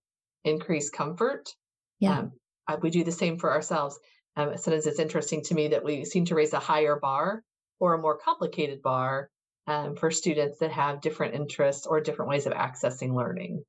increase 0.44 0.90
comfort, 0.90 1.48
Yeah. 1.98 2.20
um, 2.20 2.32
I, 2.68 2.76
we 2.76 2.90
do 2.90 3.02
the 3.02 3.10
same 3.10 3.36
for 3.38 3.50
ourselves. 3.50 3.98
Um, 4.36 4.56
sometimes 4.56 4.86
it's 4.86 5.00
interesting 5.00 5.42
to 5.46 5.54
me 5.54 5.68
that 5.68 5.82
we 5.84 6.04
seem 6.04 6.26
to 6.26 6.36
raise 6.36 6.52
a 6.52 6.60
higher 6.60 7.00
bar 7.00 7.42
or 7.80 7.94
a 7.94 7.98
more 7.98 8.16
complicated 8.16 8.82
bar 8.82 9.30
um, 9.66 9.96
for 9.96 10.10
students 10.10 10.58
that 10.58 10.72
have 10.72 11.00
different 11.00 11.34
interests 11.34 11.86
or 11.86 12.00
different 12.00 12.30
ways 12.30 12.46
of 12.46 12.52
accessing 12.52 13.14
learning. 13.14 13.62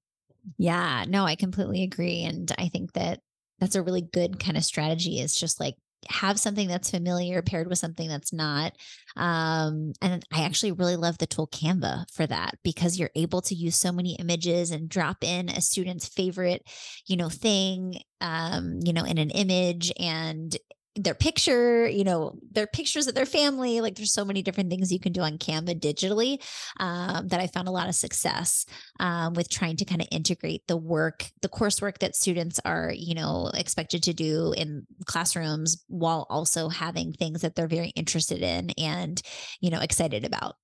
Yeah, 0.58 1.06
no, 1.08 1.26
I 1.26 1.36
completely 1.36 1.84
agree. 1.84 2.24
And 2.24 2.52
I 2.58 2.70
think 2.70 2.94
that 2.94 3.20
that's 3.60 3.76
a 3.76 3.84
really 3.84 4.02
good 4.02 4.40
kind 4.40 4.58
of 4.58 4.64
strategy 4.64 5.20
is 5.20 5.36
just 5.36 5.60
like 5.60 5.76
have 6.08 6.40
something 6.40 6.68
that's 6.68 6.92
familiar 6.92 7.42
paired 7.42 7.68
with 7.68 7.78
something 7.78 8.08
that's 8.08 8.32
not. 8.32 8.74
Um, 9.18 9.92
and 10.02 10.24
I 10.32 10.44
actually 10.44 10.72
really 10.72 10.96
love 10.96 11.18
the 11.18 11.28
tool 11.28 11.48
Canva 11.48 12.06
for 12.14 12.26
that 12.26 12.56
because 12.64 12.98
you're 12.98 13.12
able 13.16 13.42
to 13.42 13.56
use 13.56 13.76
so 13.76 13.92
many 13.92 14.16
images 14.16 14.72
and 14.72 14.88
drop 14.88 15.24
in 15.24 15.50
a 15.50 15.60
student's 15.60 16.08
favorite, 16.08 16.64
you 17.06 17.18
know, 17.18 17.30
thing, 17.30 17.96
um, 18.22 18.80
you 18.84 18.94
know, 18.94 19.04
in 19.04 19.18
an 19.18 19.30
image 19.32 19.92
and 20.00 20.56
their 20.96 21.14
picture, 21.14 21.88
you 21.88 22.04
know, 22.04 22.38
their 22.52 22.68
pictures 22.68 23.08
of 23.08 23.16
their 23.16 23.26
family. 23.26 23.82
Like 23.82 23.96
there's 23.96 24.14
so 24.14 24.26
many 24.26 24.42
different 24.42 24.70
things 24.70 24.92
you 24.92 25.00
can 25.00 25.12
do 25.12 25.22
on 25.22 25.38
Canva 25.38 25.80
digitally 25.80 26.42
um, 26.80 27.28
that 27.28 27.40
I 27.40 27.48
found 27.48 27.68
a 27.68 27.72
lot 27.72 27.88
of 27.88 27.96
success 27.96 28.66
um, 29.00 29.34
with 29.34 29.50
trying 29.50 29.78
to 29.78 29.86
kind 29.86 30.02
of 30.02 30.08
integrate 30.12 30.68
the 30.68 30.78
work, 30.78 31.30
the 31.42 31.50
coursework 31.50 32.00
that 32.00 32.16
students 32.16 32.60
are, 32.66 32.92
you 32.96 33.14
know, 33.14 33.52
expected 33.54 34.04
to 34.04 34.14
do 34.14 34.54
in 34.58 34.86
classrooms 35.06 35.84
while 35.88 36.26
also 36.30 36.70
having 36.70 37.14
things 37.14 37.42
that 37.42 37.56
they're 37.56 37.68
very 37.68 37.90
interested 37.90 38.42
in 38.42 38.72
and, 38.78 39.22
you 39.62 39.70
know, 39.70 39.80
excited 39.80 40.26
about. 40.26 40.56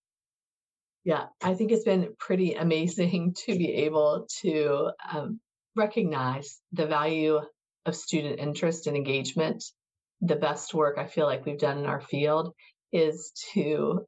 Yeah, 1.06 1.26
I 1.42 1.54
think 1.54 1.72
it's 1.72 1.86
been 1.86 2.10
pretty 2.18 2.56
amazing 2.56 3.36
to 3.46 3.56
be 3.56 3.72
able 3.74 4.28
to 4.42 4.92
um, 5.14 5.40
recognize 5.76 6.60
the 6.74 6.88
value 6.88 7.40
of 7.86 7.96
student 7.96 8.40
interest 8.40 8.88
and 8.88 8.98
engagement. 8.98 9.64
The 10.22 10.36
best 10.36 10.74
work 10.74 10.98
I 10.98 11.06
feel 11.06 11.26
like 11.26 11.46
we've 11.46 11.60
done 11.60 11.78
in 11.78 11.86
our 11.86 12.02
field 12.02 12.54
is 12.92 13.32
to 13.54 14.06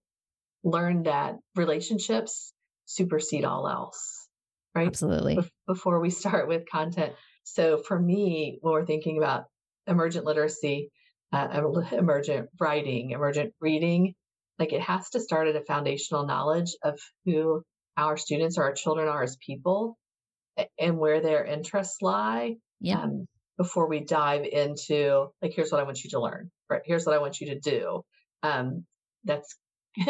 learn 0.63 1.03
that 1.03 1.35
relationships 1.55 2.53
supersede 2.85 3.45
all 3.45 3.67
else, 3.67 4.27
right? 4.73 4.87
Absolutely. 4.87 5.35
Bef- 5.35 5.49
Before 5.67 5.99
we 5.99 6.09
start 6.21 6.47
with 6.47 6.69
content. 6.69 7.13
So 7.43 7.77
for 7.77 7.99
me, 7.99 8.57
when 8.61 8.73
we're 8.73 8.85
thinking 8.85 9.17
about 9.17 9.45
emergent 9.87 10.25
literacy, 10.25 10.91
uh, 11.33 11.61
emergent 11.91 12.49
writing, 12.59 13.11
emergent 13.11 13.53
reading, 13.59 14.13
like 14.59 14.73
it 14.73 14.81
has 14.81 15.09
to 15.11 15.19
start 15.19 15.47
at 15.47 15.55
a 15.55 15.61
foundational 15.61 16.25
knowledge 16.25 16.75
of 16.83 16.99
who 17.25 17.61
our 17.95 18.17
students 18.17 18.57
or 18.57 18.63
our 18.63 18.73
children 18.73 19.07
are 19.07 19.23
as 19.23 19.37
people 19.45 19.97
and 20.79 20.97
where 20.97 21.21
their 21.21 21.45
interests 21.45 22.01
lie 22.01 22.55
Yeah. 22.79 23.01
um, 23.01 23.27
before 23.57 23.87
we 23.87 23.99
dive 23.99 24.45
into 24.45 25.27
like 25.41 25.53
here's 25.53 25.71
what 25.71 25.81
i 25.81 25.83
want 25.83 26.03
you 26.03 26.09
to 26.11 26.21
learn 26.21 26.49
right? 26.69 26.81
Here's 26.85 27.05
what 27.05 27.15
i 27.15 27.19
want 27.19 27.39
you 27.41 27.47
to 27.47 27.59
do. 27.59 28.03
Um, 28.43 28.85
that's 29.23 29.55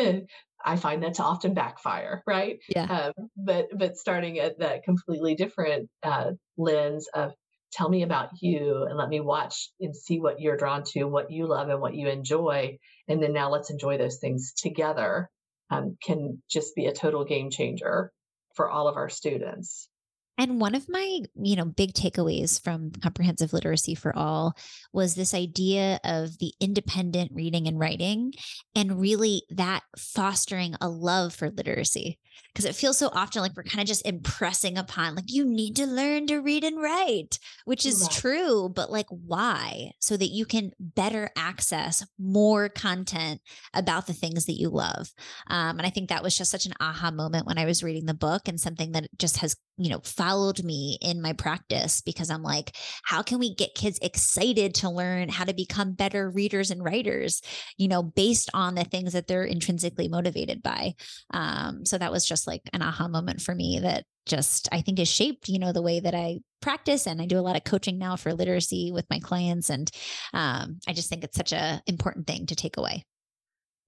i 0.66 0.76
find 0.76 1.04
that 1.04 1.16
to 1.16 1.24
often 1.24 1.54
backfire 1.54 2.24
right? 2.28 2.60
Yeah. 2.70 3.12
um, 3.18 3.30
but 3.36 3.68
but 3.78 3.98
starting 3.98 4.40
at 4.40 4.60
that 4.60 4.84
completely 4.84 5.36
different 5.36 5.90
uh, 6.04 6.32
lens 6.58 7.08
of 7.14 7.34
tell 7.72 7.90
me 7.90 8.04
about 8.04 8.30
you 8.42 8.86
and 8.88 8.98
let 8.98 9.10
me 9.10 9.20
watch 9.20 9.70
and 9.80 9.96
see 9.96 10.20
what 10.20 10.40
you're 10.40 10.58
drawn 10.58 10.84
to 10.84 11.04
what 11.04 11.32
you 11.32 11.48
love 11.48 11.70
and 11.70 11.82
what 11.82 11.96
you 11.96 12.08
enjoy 12.08 12.78
and 13.08 13.22
then 13.22 13.34
now 13.34 13.50
let's 13.50 13.70
enjoy 13.70 13.98
those 13.98 14.18
things 14.18 14.54
together 14.54 15.30
um, 15.70 15.98
can 16.02 16.42
just 16.50 16.76
be 16.76 16.86
a 16.86 16.94
total 16.94 17.26
game 17.26 17.50
changer 17.50 18.12
for 18.56 18.70
all 18.70 18.88
of 18.88 18.96
our 18.96 19.10
students 19.10 19.90
And 20.38 20.60
one 20.62 20.76
of 20.76 20.88
my, 20.88 21.22
you 21.36 21.56
know, 21.56 21.66
big 21.66 21.94
takeaways 21.94 22.62
from 22.62 22.92
comprehensive 22.92 23.54
literacy 23.54 23.96
for 23.96 24.16
all 24.16 24.56
was 24.94 25.16
this 25.16 25.34
idea 25.34 26.00
of 26.04 26.38
the 26.38 26.54
independent 26.60 27.32
reading 27.34 27.68
and 27.68 27.80
writing 27.80 28.34
and 28.76 29.00
really 29.00 29.44
that 29.50 29.84
fostering 29.98 30.76
a 30.80 30.90
love 30.90 31.34
for 31.34 31.50
literacy. 31.50 32.20
Because 32.54 32.66
it 32.66 32.76
feels 32.76 32.98
so 33.00 33.10
often 33.14 33.42
like 33.42 33.56
we're 33.56 33.64
kind 33.64 33.82
of 33.82 33.88
just 33.88 34.06
impressing 34.06 34.78
upon 34.78 35.16
like 35.16 35.26
you 35.28 35.44
need 35.46 35.76
to 35.78 35.86
learn 35.88 36.28
to 36.28 36.38
read 36.38 36.64
and 36.64 36.80
write, 36.80 37.40
which 37.66 37.86
is 37.86 38.08
Right. 38.08 38.08
true, 38.08 38.70
but 38.70 38.92
like 38.92 39.08
why? 39.10 39.92
So 40.00 40.18
that 40.18 40.28
you 40.28 40.46
can 40.46 40.72
better 40.80 41.32
access 41.36 42.06
more 42.20 42.70
content 42.70 43.42
about 43.74 44.06
the 44.06 44.14
things 44.14 44.46
that 44.46 44.60
you 44.60 44.70
love. 44.70 45.12
Um, 45.48 45.78
and 45.78 45.86
I 45.86 45.90
think 45.90 46.10
that 46.10 46.24
was 46.24 46.38
just 46.38 46.52
such 46.52 46.66
an 46.66 46.74
aha 46.80 47.12
moment 47.12 47.46
when 47.48 47.58
I 47.58 47.66
was 47.66 47.84
reading 47.84 48.06
the 48.06 48.14
book 48.14 48.48
and 48.48 48.60
something 48.60 48.92
that 48.94 49.08
just 49.18 49.38
has, 49.38 49.56
you 49.78 49.90
know, 49.90 50.02
followed 50.28 50.62
me 50.64 50.98
in 51.02 51.22
my 51.22 51.32
practice 51.32 52.02
because 52.02 52.30
I'm 52.30 52.44
like, 52.44 52.76
how 53.04 53.22
can 53.22 53.40
we 53.40 53.56
get 53.56 53.76
kids 53.76 53.98
excited 54.02 54.76
to 54.76 54.90
learn 54.90 55.30
how 55.30 55.46
to 55.46 55.54
become 55.54 55.94
better 55.94 56.30
readers 56.30 56.70
and 56.70 56.84
writers, 56.84 57.42
you 57.78 57.88
know, 57.88 58.04
based 58.04 58.50
on 58.54 58.76
the 58.76 58.84
things 58.84 59.14
that 59.14 59.28
they're 59.28 59.46
intrinsically 59.46 60.10
motivated 60.10 60.62
by? 60.62 60.96
Um, 61.34 61.86
so 61.86 61.98
that 61.98 62.12
was 62.12 62.26
just 62.26 62.46
like 62.46 62.62
an 62.74 62.82
aha 62.82 63.08
moment 63.08 63.42
for 63.42 63.56
me 63.56 63.80
that 63.82 64.04
just 64.26 64.68
I 64.74 64.82
think 64.82 65.00
is 65.00 65.08
shaped, 65.08 65.48
you 65.48 65.60
know, 65.60 65.72
the 65.72 65.82
way 65.82 66.02
that 66.02 66.14
I 66.14 66.40
practice 66.62 67.08
and 67.08 67.22
I 67.22 67.26
do 67.26 67.40
a 67.40 67.48
lot 67.48 67.56
of 67.56 67.64
coaching 67.64 67.98
now 67.98 68.18
for 68.18 68.34
literacy 68.34 68.92
with 68.92 69.06
my 69.10 69.20
clients. 69.20 69.70
And 69.70 69.90
um, 70.34 70.80
I 70.88 70.94
just 70.94 71.10
think 71.10 71.24
it's 71.24 71.38
such 71.38 71.54
a 71.54 71.82
important 71.88 72.28
thing 72.28 72.48
to 72.48 72.56
take 72.56 72.76
away. 72.76 73.06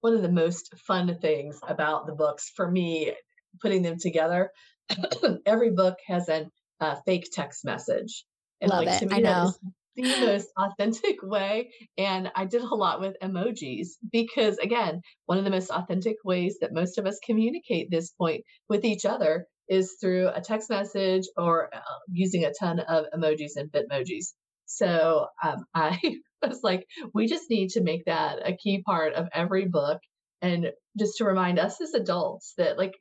one 0.00 0.14
of 0.14 0.22
the 0.22 0.32
most 0.32 0.74
fun 0.78 1.14
things 1.20 1.60
about 1.68 2.06
the 2.06 2.14
books 2.14 2.50
for 2.56 2.70
me 2.70 3.12
putting 3.60 3.82
them 3.82 3.98
together 3.98 4.50
every 5.46 5.70
book 5.70 5.96
has 6.06 6.28
a 6.28 6.46
uh, 6.80 6.96
fake 7.06 7.28
text 7.32 7.64
message 7.64 8.24
and 8.60 8.70
Love 8.70 8.84
like 8.84 8.96
it. 8.96 8.98
to 9.00 9.06
me 9.06 9.16
I 9.16 9.20
know. 9.20 9.52
the 9.96 10.26
most 10.26 10.48
authentic 10.56 11.16
way 11.22 11.70
and 11.98 12.30
i 12.34 12.44
did 12.44 12.62
a 12.62 12.74
lot 12.74 13.00
with 13.00 13.16
emojis 13.22 13.88
because 14.10 14.56
again 14.58 15.00
one 15.26 15.38
of 15.38 15.44
the 15.44 15.50
most 15.50 15.70
authentic 15.70 16.16
ways 16.24 16.56
that 16.60 16.72
most 16.72 16.98
of 16.98 17.06
us 17.06 17.18
communicate 17.24 17.90
this 17.90 18.10
point 18.10 18.42
with 18.68 18.84
each 18.84 19.04
other 19.04 19.46
is 19.68 19.96
through 20.00 20.28
a 20.28 20.40
text 20.40 20.70
message 20.70 21.24
or 21.36 21.70
uh, 21.74 21.80
using 22.10 22.44
a 22.44 22.52
ton 22.58 22.80
of 22.80 23.06
emojis 23.14 23.52
and 23.56 23.70
bitmojis 23.70 24.32
so 24.64 25.26
um, 25.44 25.64
i 25.74 25.98
was 26.42 26.60
like 26.62 26.86
we 27.12 27.26
just 27.26 27.50
need 27.50 27.68
to 27.70 27.82
make 27.82 28.04
that 28.06 28.38
a 28.44 28.56
key 28.56 28.82
part 28.82 29.12
of 29.14 29.28
every 29.34 29.66
book 29.66 29.98
and 30.42 30.70
just 30.98 31.18
to 31.18 31.24
remind 31.24 31.58
us 31.58 31.80
as 31.80 31.94
adults 31.94 32.54
that 32.56 32.78
like 32.78 32.94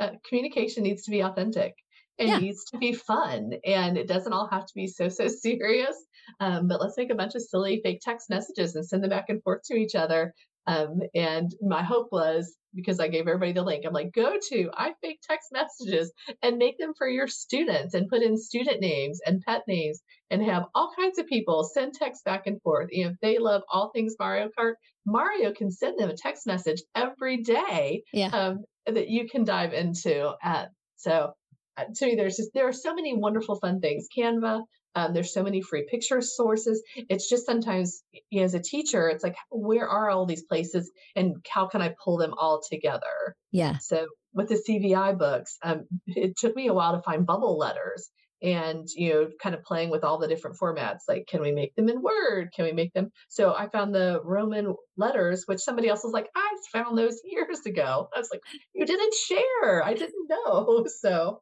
uh, 0.00 0.10
communication 0.26 0.82
needs 0.82 1.02
to 1.04 1.10
be 1.10 1.20
authentic 1.22 1.74
and 2.18 2.28
Yeah. 2.28 2.38
needs 2.38 2.64
to 2.66 2.78
be 2.78 2.92
fun 2.92 3.52
and 3.64 3.96
it 3.96 4.06
doesn't 4.08 4.32
all 4.32 4.48
have 4.50 4.66
to 4.66 4.72
be 4.74 4.86
so 4.86 5.08
so 5.08 5.28
serious 5.46 5.96
um, 6.40 6.68
but 6.68 6.80
let's 6.80 6.96
make 6.96 7.10
a 7.10 7.14
bunch 7.14 7.34
of 7.34 7.42
silly 7.42 7.80
fake 7.84 8.00
text 8.02 8.28
messages 8.30 8.74
and 8.74 8.86
send 8.86 9.02
them 9.02 9.10
back 9.10 9.26
and 9.28 9.42
forth 9.42 9.62
to 9.64 9.74
each 9.74 9.94
other 9.94 10.34
um, 10.66 11.00
and 11.14 11.54
my 11.62 11.82
hope 11.82 12.08
was 12.12 12.56
because 12.74 13.00
i 13.00 13.08
gave 13.08 13.22
everybody 13.26 13.52
the 13.52 13.62
link 13.62 13.84
i'm 13.86 13.92
like 13.92 14.12
go 14.12 14.36
to 14.48 14.70
i 14.74 14.92
fake 15.02 15.20
text 15.28 15.48
messages 15.52 16.12
and 16.42 16.58
make 16.58 16.78
them 16.78 16.92
for 16.96 17.08
your 17.08 17.26
students 17.26 17.94
and 17.94 18.08
put 18.08 18.22
in 18.22 18.36
student 18.36 18.80
names 18.80 19.18
and 19.26 19.42
pet 19.42 19.62
names 19.66 20.00
and 20.30 20.42
have 20.42 20.64
all 20.74 20.92
kinds 20.96 21.18
of 21.18 21.26
people 21.26 21.64
send 21.64 21.92
text 21.94 22.24
back 22.24 22.46
and 22.46 22.60
forth 22.62 22.88
if 22.90 23.14
they 23.22 23.38
love 23.38 23.62
all 23.72 23.90
things 23.90 24.14
mario 24.18 24.48
kart 24.58 24.74
mario 25.06 25.52
can 25.52 25.70
send 25.70 25.98
them 25.98 26.10
a 26.10 26.16
text 26.16 26.46
message 26.46 26.82
every 26.94 27.38
day 27.38 28.02
Yeah. 28.12 28.28
um, 28.28 28.64
that 28.86 29.08
you 29.08 29.28
can 29.28 29.44
dive 29.44 29.72
into 29.72 30.32
uh, 30.42 30.66
so 30.96 31.32
uh, 31.76 31.84
to 31.96 32.06
me 32.06 32.14
there's 32.14 32.36
just 32.36 32.50
there 32.54 32.68
are 32.68 32.72
so 32.72 32.94
many 32.94 33.14
wonderful 33.16 33.56
fun 33.56 33.80
things. 33.80 34.06
Canva 34.16 34.62
um, 34.96 35.14
there's 35.14 35.32
so 35.32 35.44
many 35.44 35.62
free 35.62 35.86
picture 35.88 36.20
sources. 36.20 36.82
It's 36.96 37.28
just 37.28 37.46
sometimes 37.46 38.02
you 38.30 38.40
know, 38.40 38.44
as 38.44 38.54
a 38.54 38.60
teacher 38.60 39.08
it's 39.08 39.22
like 39.22 39.36
where 39.50 39.88
are 39.88 40.10
all 40.10 40.26
these 40.26 40.42
places 40.42 40.90
and 41.14 41.36
how 41.48 41.66
can 41.66 41.80
i 41.82 41.94
pull 42.02 42.16
them 42.16 42.34
all 42.36 42.60
together? 42.68 43.36
Yeah. 43.52 43.78
so 43.78 44.06
with 44.32 44.48
the 44.48 44.62
cvi 44.68 45.18
books 45.18 45.58
um, 45.62 45.86
it 46.06 46.36
took 46.36 46.54
me 46.54 46.68
a 46.68 46.74
while 46.74 46.96
to 46.96 47.02
find 47.02 47.26
bubble 47.26 47.58
letters 47.58 48.10
and 48.42 48.88
you 48.94 49.12
know 49.12 49.28
kind 49.42 49.54
of 49.54 49.62
playing 49.62 49.90
with 49.90 50.04
all 50.04 50.18
the 50.18 50.28
different 50.28 50.56
formats 50.58 51.00
like 51.08 51.26
can 51.28 51.40
we 51.40 51.52
make 51.52 51.74
them 51.74 51.88
in 51.88 52.02
word 52.02 52.50
can 52.54 52.64
we 52.64 52.72
make 52.72 52.92
them 52.92 53.10
so 53.28 53.54
i 53.54 53.68
found 53.68 53.94
the 53.94 54.20
roman 54.24 54.74
letters 54.96 55.44
which 55.46 55.60
somebody 55.60 55.88
else 55.88 56.02
was 56.02 56.12
like 56.12 56.28
i 56.34 56.56
found 56.72 56.96
those 56.96 57.20
years 57.24 57.60
ago 57.66 58.08
i 58.14 58.18
was 58.18 58.28
like 58.32 58.40
you 58.74 58.86
didn't 58.86 59.14
share 59.14 59.84
i 59.84 59.94
didn't 59.94 60.28
know 60.28 60.84
so 61.00 61.40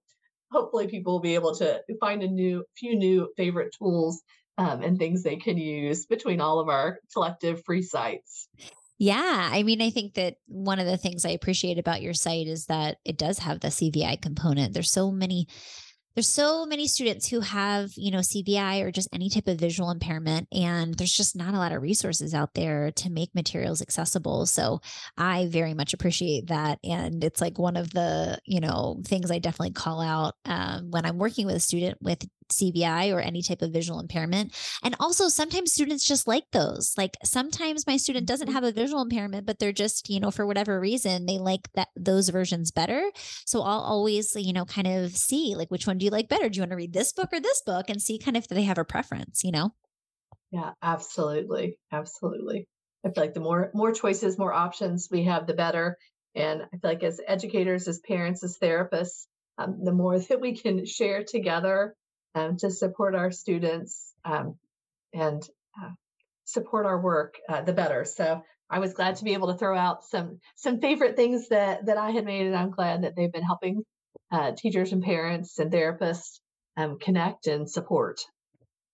hopefully 0.50 0.88
people 0.88 1.14
will 1.14 1.20
be 1.20 1.34
able 1.34 1.54
to 1.54 1.80
find 2.00 2.22
a 2.22 2.28
new 2.28 2.64
few 2.76 2.96
new 2.96 3.28
favorite 3.36 3.74
tools 3.78 4.22
um, 4.58 4.82
and 4.82 4.98
things 4.98 5.22
they 5.22 5.36
can 5.36 5.56
use 5.56 6.06
between 6.06 6.40
all 6.40 6.58
of 6.58 6.68
our 6.68 6.98
collective 7.14 7.62
free 7.64 7.82
sites. 7.82 8.48
Yeah. 8.98 9.48
I 9.52 9.62
mean, 9.62 9.80
I 9.80 9.90
think 9.90 10.14
that 10.14 10.38
one 10.46 10.80
of 10.80 10.86
the 10.86 10.96
things 10.96 11.24
I 11.24 11.30
appreciate 11.30 11.78
about 11.78 12.02
your 12.02 12.14
site 12.14 12.48
is 12.48 12.66
that 12.66 12.98
it 13.04 13.16
does 13.16 13.38
have 13.38 13.60
the 13.60 13.68
CVI 13.68 14.20
component. 14.20 14.74
There's 14.74 14.90
so 14.90 15.12
many 15.12 15.46
there's 16.14 16.28
so 16.28 16.66
many 16.66 16.88
students 16.88 17.28
who 17.28 17.40
have, 17.40 17.90
you 17.96 18.10
know, 18.10 18.18
CVI 18.18 18.82
or 18.82 18.90
just 18.90 19.08
any 19.12 19.30
type 19.30 19.46
of 19.46 19.58
visual 19.58 19.90
impairment, 19.90 20.48
and 20.52 20.94
there's 20.94 21.12
just 21.12 21.36
not 21.36 21.54
a 21.54 21.58
lot 21.58 21.72
of 21.72 21.82
resources 21.82 22.34
out 22.34 22.54
there 22.54 22.90
to 22.92 23.10
make 23.10 23.34
materials 23.34 23.80
accessible. 23.80 24.46
So 24.46 24.80
I 25.16 25.46
very 25.46 25.74
much 25.74 25.94
appreciate 25.94 26.48
that. 26.48 26.78
And 26.82 27.22
it's 27.22 27.40
like 27.40 27.58
one 27.58 27.76
of 27.76 27.90
the, 27.90 28.38
you 28.44 28.60
know, 28.60 29.00
things 29.04 29.30
I 29.30 29.38
definitely 29.38 29.72
call 29.72 30.00
out 30.00 30.34
um, 30.44 30.90
when 30.90 31.04
I'm 31.04 31.18
working 31.18 31.46
with 31.46 31.56
a 31.56 31.60
student 31.60 31.98
with 32.00 32.26
CVI 32.48 33.12
or 33.14 33.20
any 33.20 33.42
type 33.42 33.62
of 33.62 33.72
visual 33.72 34.00
impairment. 34.00 34.54
And 34.82 34.94
also 35.00 35.28
sometimes 35.28 35.72
students 35.72 36.04
just 36.06 36.26
like 36.26 36.44
those. 36.52 36.94
Like 36.96 37.16
sometimes 37.24 37.86
my 37.86 37.96
student 37.96 38.26
doesn't 38.26 38.48
Mm-hmm. 38.48 38.54
have 38.54 38.64
a 38.64 38.72
visual 38.72 39.02
impairment, 39.02 39.46
but 39.46 39.58
they're 39.58 39.72
just, 39.72 40.08
you 40.08 40.20
know, 40.20 40.30
for 40.30 40.46
whatever 40.46 40.80
reason, 40.80 41.26
they 41.26 41.38
like 41.38 41.68
that 41.74 41.88
those 41.96 42.28
versions 42.28 42.70
better. 42.70 43.10
So 43.46 43.62
I'll 43.62 43.80
always, 43.80 44.34
you 44.36 44.52
know, 44.52 44.64
kind 44.64 44.86
of 44.86 45.16
see 45.16 45.54
like 45.56 45.70
which 45.70 45.86
one 45.86 45.98
do 45.98 46.04
you 46.04 46.10
like 46.10 46.28
better? 46.28 46.48
Do 46.48 46.56
you 46.56 46.62
want 46.62 46.70
to 46.70 46.76
read 46.76 46.92
this 46.92 47.12
book 47.12 47.30
or 47.32 47.40
this 47.40 47.62
book 47.64 47.88
and 47.88 48.00
see 48.02 48.18
kind 48.18 48.36
of 48.36 48.44
if 48.44 48.48
they 48.48 48.62
have 48.62 48.78
a 48.78 48.84
preference, 48.84 49.42
you 49.44 49.52
know? 49.52 49.72
Yeah, 50.50 50.72
absolutely. 50.82 51.78
Absolutely. 51.92 52.68
I 53.04 53.10
feel 53.10 53.24
like 53.24 53.34
the 53.34 53.40
more 53.40 53.70
more 53.74 53.92
choices, 53.92 54.38
more 54.38 54.52
options 54.52 55.08
we 55.10 55.24
have, 55.24 55.46
the 55.46 55.54
better. 55.54 55.96
And 56.34 56.62
I 56.62 56.76
feel 56.78 56.90
like 56.90 57.02
as 57.02 57.20
educators, 57.26 57.88
as 57.88 58.00
parents, 58.00 58.42
as 58.44 58.58
therapists, 58.58 59.26
um, 59.58 59.84
the 59.84 59.92
more 59.92 60.18
that 60.28 60.40
we 60.40 60.56
can 60.56 60.84
share 60.86 61.24
together 61.24 61.94
um, 62.38 62.56
to 62.58 62.70
support 62.70 63.14
our 63.14 63.30
students 63.30 64.14
um, 64.24 64.56
and 65.12 65.42
uh, 65.80 65.90
support 66.44 66.86
our 66.86 67.00
work, 67.00 67.38
uh, 67.48 67.62
the 67.62 67.72
better. 67.72 68.04
So 68.04 68.42
I 68.70 68.78
was 68.78 68.94
glad 68.94 69.16
to 69.16 69.24
be 69.24 69.34
able 69.34 69.48
to 69.52 69.58
throw 69.58 69.76
out 69.76 70.04
some 70.04 70.40
some 70.56 70.80
favorite 70.80 71.16
things 71.16 71.48
that 71.48 71.86
that 71.86 71.96
I 71.96 72.10
had 72.10 72.24
made, 72.24 72.46
and 72.46 72.56
I'm 72.56 72.70
glad 72.70 73.02
that 73.02 73.16
they've 73.16 73.32
been 73.32 73.42
helping 73.42 73.82
uh, 74.30 74.52
teachers 74.52 74.92
and 74.92 75.02
parents 75.02 75.58
and 75.58 75.72
therapists 75.72 76.40
um, 76.76 76.98
connect 76.98 77.46
and 77.46 77.68
support. 77.68 78.20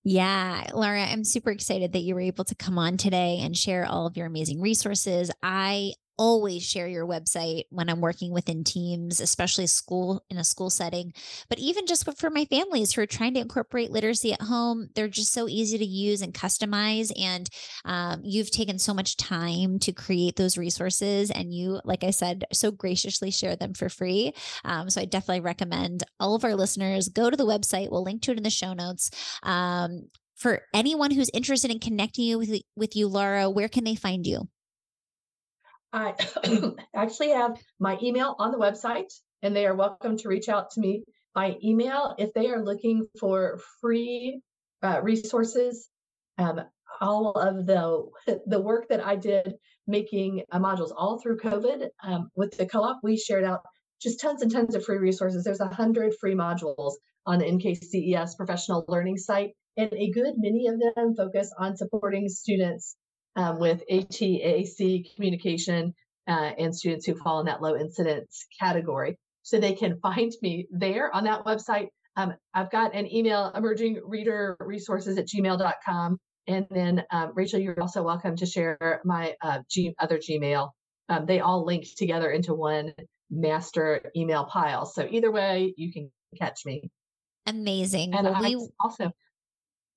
Yeah, 0.04 0.64
Laura, 0.74 1.02
I'm 1.02 1.24
super 1.24 1.50
excited 1.50 1.94
that 1.94 2.02
you 2.02 2.14
were 2.14 2.20
able 2.20 2.44
to 2.44 2.54
come 2.54 2.78
on 2.78 2.98
today 2.98 3.40
and 3.40 3.56
share 3.56 3.86
all 3.86 4.06
of 4.06 4.16
your 4.16 4.26
amazing 4.26 4.60
resources. 4.60 5.30
I 5.42 5.94
always 6.16 6.62
share 6.62 6.86
your 6.86 7.06
website 7.06 7.64
when 7.70 7.88
I'm 7.88 8.00
working 8.00 8.32
within 8.32 8.64
teams, 8.64 9.20
especially 9.20 9.66
school 9.66 10.24
in 10.30 10.38
a 10.38 10.44
school 10.44 10.70
setting. 10.70 11.12
But 11.48 11.58
even 11.58 11.86
just 11.86 12.08
for 12.18 12.30
my 12.30 12.44
families 12.44 12.92
who 12.92 13.02
are 13.02 13.06
trying 13.06 13.34
to 13.34 13.40
incorporate 13.40 13.90
literacy 13.90 14.32
at 14.32 14.42
home, 14.42 14.88
they're 14.94 15.08
just 15.08 15.32
so 15.32 15.48
easy 15.48 15.78
to 15.78 15.84
use 15.84 16.22
and 16.22 16.32
customize. 16.32 17.12
And 17.20 17.48
um, 17.84 18.20
you've 18.24 18.50
taken 18.50 18.78
so 18.78 18.94
much 18.94 19.16
time 19.16 19.78
to 19.80 19.92
create 19.92 20.36
those 20.36 20.58
resources. 20.58 21.30
And 21.30 21.52
you, 21.52 21.80
like 21.84 22.04
I 22.04 22.10
said, 22.10 22.44
so 22.52 22.70
graciously 22.70 23.30
share 23.30 23.56
them 23.56 23.74
for 23.74 23.88
free. 23.88 24.32
Um, 24.64 24.90
so 24.90 25.00
I 25.00 25.04
definitely 25.04 25.40
recommend 25.40 26.04
all 26.20 26.34
of 26.34 26.44
our 26.44 26.54
listeners 26.54 27.08
go 27.08 27.30
to 27.30 27.36
the 27.36 27.46
website. 27.46 27.90
We'll 27.90 28.04
link 28.04 28.22
to 28.22 28.32
it 28.32 28.36
in 28.36 28.42
the 28.42 28.50
show 28.50 28.72
notes. 28.72 29.10
Um, 29.42 30.08
for 30.36 30.62
anyone 30.74 31.10
who's 31.10 31.30
interested 31.32 31.70
in 31.70 31.78
connecting 31.78 32.24
you 32.24 32.38
with, 32.38 32.60
with 32.76 32.96
you, 32.96 33.08
Laura, 33.08 33.48
where 33.48 33.68
can 33.68 33.84
they 33.84 33.94
find 33.94 34.26
you? 34.26 34.48
I 35.94 36.12
actually 36.94 37.30
have 37.30 37.56
my 37.78 37.96
email 38.02 38.34
on 38.40 38.50
the 38.50 38.58
website, 38.58 39.12
and 39.42 39.54
they 39.54 39.64
are 39.64 39.76
welcome 39.76 40.16
to 40.18 40.28
reach 40.28 40.48
out 40.48 40.72
to 40.72 40.80
me 40.80 41.04
by 41.34 41.56
email 41.62 42.16
if 42.18 42.32
they 42.34 42.48
are 42.48 42.64
looking 42.64 43.06
for 43.20 43.60
free 43.80 44.40
uh, 44.82 45.00
resources. 45.02 45.88
Um, 46.36 46.62
all 47.00 47.30
of 47.32 47.66
the 47.66 48.10
the 48.46 48.60
work 48.60 48.88
that 48.88 49.06
I 49.06 49.14
did 49.14 49.54
making 49.86 50.42
uh, 50.50 50.58
modules 50.58 50.92
all 50.96 51.20
through 51.20 51.38
COVID 51.38 51.88
um, 52.02 52.28
with 52.34 52.56
the 52.56 52.66
co-op, 52.66 52.98
we 53.04 53.16
shared 53.16 53.44
out 53.44 53.60
just 54.02 54.20
tons 54.20 54.42
and 54.42 54.50
tons 54.50 54.74
of 54.74 54.84
free 54.84 54.98
resources. 54.98 55.44
There's 55.44 55.60
a 55.60 55.68
hundred 55.68 56.14
free 56.20 56.34
modules 56.34 56.94
on 57.24 57.38
the 57.38 57.44
NKCES 57.44 58.36
professional 58.36 58.84
learning 58.88 59.18
site, 59.18 59.52
and 59.76 59.92
a 59.92 60.10
good 60.10 60.34
many 60.38 60.66
of 60.66 60.80
them 60.96 61.14
focus 61.14 61.52
on 61.56 61.76
supporting 61.76 62.28
students 62.28 62.96
um, 63.36 63.58
with 63.58 63.82
ATAC 63.90 65.14
communication 65.14 65.94
uh, 66.26 66.50
and 66.58 66.74
students 66.74 67.06
who 67.06 67.14
fall 67.14 67.40
in 67.40 67.46
that 67.46 67.62
low 67.62 67.76
incidence 67.76 68.46
category. 68.58 69.18
So 69.42 69.58
they 69.58 69.74
can 69.74 69.98
find 70.02 70.32
me 70.42 70.66
there 70.70 71.14
on 71.14 71.24
that 71.24 71.44
website. 71.44 71.88
Um, 72.16 72.34
I've 72.52 72.70
got 72.70 72.94
an 72.94 73.12
email, 73.12 73.50
emerging 73.54 74.00
reader 74.04 74.56
resources 74.60 75.18
at 75.18 75.26
gmail.com. 75.26 76.18
And 76.46 76.66
then, 76.70 77.02
um, 77.10 77.32
Rachel, 77.34 77.58
you're 77.58 77.80
also 77.80 78.02
welcome 78.02 78.36
to 78.36 78.46
share 78.46 79.00
my 79.04 79.34
uh, 79.42 79.60
G- 79.70 79.94
other 79.98 80.18
Gmail. 80.18 80.70
Um, 81.08 81.26
they 81.26 81.40
all 81.40 81.64
link 81.64 81.86
together 81.96 82.30
into 82.30 82.54
one 82.54 82.92
master 83.30 84.10
email 84.14 84.44
pile. 84.44 84.86
So 84.86 85.06
either 85.10 85.30
way, 85.32 85.74
you 85.76 85.92
can 85.92 86.10
catch 86.38 86.60
me. 86.64 86.90
Amazing. 87.46 88.14
And 88.14 88.26
well, 88.26 88.42
we, 88.42 88.68
also 88.80 89.10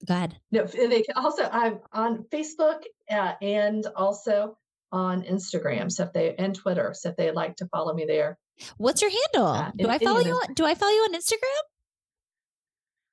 go 0.06 0.14
ahead. 0.14 0.38
no, 0.52 0.66
they 0.66 1.02
can 1.02 1.16
also 1.16 1.44
I'm 1.52 1.80
on 1.94 2.26
Facebook 2.32 2.82
uh, 3.10 3.34
and 3.42 3.86
also 3.96 4.58
on 4.92 5.24
Instagram. 5.24 5.92
So 5.92 6.04
if 6.04 6.14
they 6.14 6.36
and 6.36 6.56
Twitter, 6.56 6.94
so 6.94 7.10
if 7.10 7.16
they'd 7.16 7.32
like 7.32 7.56
to 7.58 7.68
follow 7.68 7.94
me 7.94 8.06
there, 8.06 8.38
What's 8.78 9.02
your 9.02 9.12
handle? 9.12 9.52
Uh, 9.52 9.72
do 9.76 9.88
I 9.88 10.00
follow 10.00 10.20
you? 10.20 10.34
On, 10.34 10.54
do 10.54 10.66
I 10.66 10.74
follow 10.76 10.92
you 10.92 11.02
on 11.02 11.14
Instagram? 11.14 11.62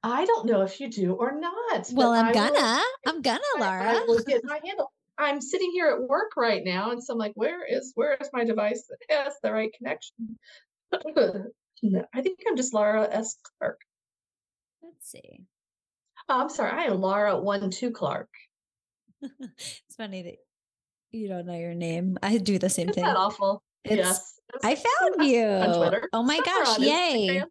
I 0.03 0.25
don't 0.25 0.47
know 0.47 0.63
if 0.63 0.81
you 0.81 0.91
do 0.91 1.13
or 1.15 1.39
not. 1.39 1.91
Well, 1.93 2.13
I'm 2.13 2.27
I 2.27 2.33
gonna. 2.33 2.83
I'm 3.07 3.23
gonna, 3.23 3.41
I- 3.57 3.61
Laura. 3.61 3.91
I 3.91 4.05
will 4.07 4.21
get 4.21 4.43
my 4.45 4.61
handle. 4.65 4.93
I'm 5.17 5.41
sitting 5.41 5.71
here 5.71 5.89
at 5.91 6.09
work 6.09 6.33
right 6.37 6.63
now, 6.65 6.91
and 6.91 7.03
so 7.03 7.13
I'm 7.13 7.19
like, 7.19 7.33
where 7.37 7.65
is 7.65 7.93
where 7.95 8.17
is 8.21 8.29
my 8.33 8.45
device 8.45 8.85
that 8.89 9.17
has 9.17 9.35
the 9.43 9.53
right 9.53 9.73
connection? 9.77 10.39
No, 11.83 12.03
I 12.15 12.23
think 12.23 12.39
I'm 12.49 12.57
just 12.57 12.73
Laura 12.73 13.07
S. 13.11 13.37
Clark. 13.59 13.79
Let's 14.83 15.11
see. 15.11 15.43
Oh, 16.29 16.41
I'm 16.43 16.49
sorry, 16.49 16.71
I 16.73 16.85
am 16.85 17.01
Laura 17.01 17.39
One 17.39 17.71
Two 17.71 17.91
Clark. 17.91 18.29
it's 19.23 19.97
funny 19.97 20.23
that 20.23 20.37
you 21.13 21.29
don't 21.29 21.47
know 21.47 21.57
your 21.59 21.75
name. 21.75 22.19
I 22.23 22.39
do 22.39 22.59
the 22.59 22.71
same 22.71 22.85
Isn't 22.89 22.95
thing. 22.95 23.05
that 23.05 23.17
awful? 23.17 23.63
It's- 23.85 23.99
yes. 24.07 24.31
I 24.63 24.75
found 25.17 25.29
you. 25.29 25.45
on 25.45 25.77
Twitter. 25.79 26.09
Oh 26.13 26.23
my 26.23 26.41
gosh! 26.45 26.79
Yay. 26.79 27.29
Instagram. 27.29 27.45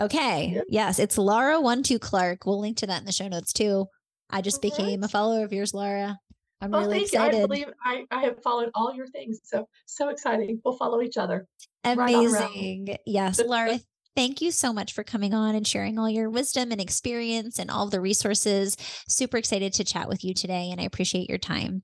Okay. 0.00 0.52
Yeah. 0.56 0.62
Yes, 0.68 0.98
it's 0.98 1.18
Laura 1.18 1.60
One 1.60 1.82
Two 1.82 1.98
Clark. 1.98 2.46
We'll 2.46 2.60
link 2.60 2.78
to 2.78 2.86
that 2.86 3.00
in 3.00 3.06
the 3.06 3.12
show 3.12 3.28
notes 3.28 3.52
too. 3.52 3.86
I 4.30 4.40
just 4.40 4.56
All 4.64 4.70
became 4.70 5.02
a 5.04 5.08
follower 5.08 5.44
of 5.44 5.52
yours, 5.52 5.74
Laura. 5.74 6.18
I'm 6.62 6.72
really 6.72 6.96
you. 6.98 7.00
I 7.02 7.04
excited. 7.04 7.48
believe 7.48 7.66
I, 7.84 8.04
I 8.10 8.22
have 8.22 8.42
followed 8.42 8.70
all 8.74 8.94
your 8.94 9.06
things. 9.08 9.40
So 9.44 9.68
so 9.86 10.08
exciting. 10.08 10.60
We'll 10.64 10.76
follow 10.76 11.02
each 11.02 11.16
other. 11.18 11.46
right. 11.84 11.96
Amazing. 11.98 12.96
Yes, 13.06 13.40
Laura. 13.44 13.78
Thank 14.14 14.42
you 14.42 14.50
so 14.50 14.72
much 14.72 14.92
for 14.92 15.04
coming 15.04 15.32
on 15.32 15.54
and 15.54 15.66
sharing 15.66 15.98
all 15.98 16.08
your 16.08 16.28
wisdom 16.28 16.70
and 16.70 16.80
experience 16.80 17.58
and 17.58 17.70
all 17.70 17.88
the 17.88 18.00
resources. 18.00 18.76
Super 19.08 19.38
excited 19.38 19.72
to 19.74 19.84
chat 19.84 20.08
with 20.08 20.22
you 20.22 20.34
today, 20.34 20.70
and 20.70 20.80
I 20.80 20.84
appreciate 20.84 21.28
your 21.28 21.38
time. 21.38 21.82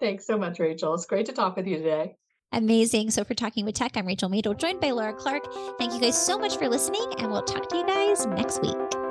Thanks 0.00 0.26
so 0.26 0.38
much, 0.38 0.58
Rachel. 0.58 0.94
It's 0.94 1.06
great 1.06 1.26
to 1.26 1.32
talk 1.32 1.56
with 1.56 1.66
you 1.66 1.76
today. 1.76 2.16
Amazing. 2.52 3.10
So, 3.10 3.24
for 3.24 3.34
Talking 3.34 3.64
with 3.64 3.74
Tech, 3.74 3.96
I'm 3.96 4.06
Rachel 4.06 4.30
Madel, 4.30 4.56
joined 4.56 4.80
by 4.80 4.92
Laura 4.92 5.12
Clark. 5.12 5.42
Thank 5.78 5.92
you 5.92 6.00
guys 6.00 6.20
so 6.20 6.38
much 6.38 6.56
for 6.56 6.68
listening, 6.68 7.12
and 7.18 7.30
we'll 7.30 7.42
talk 7.42 7.68
to 7.68 7.76
you 7.76 7.86
guys 7.86 8.26
next 8.26 8.62
week. 8.62 9.03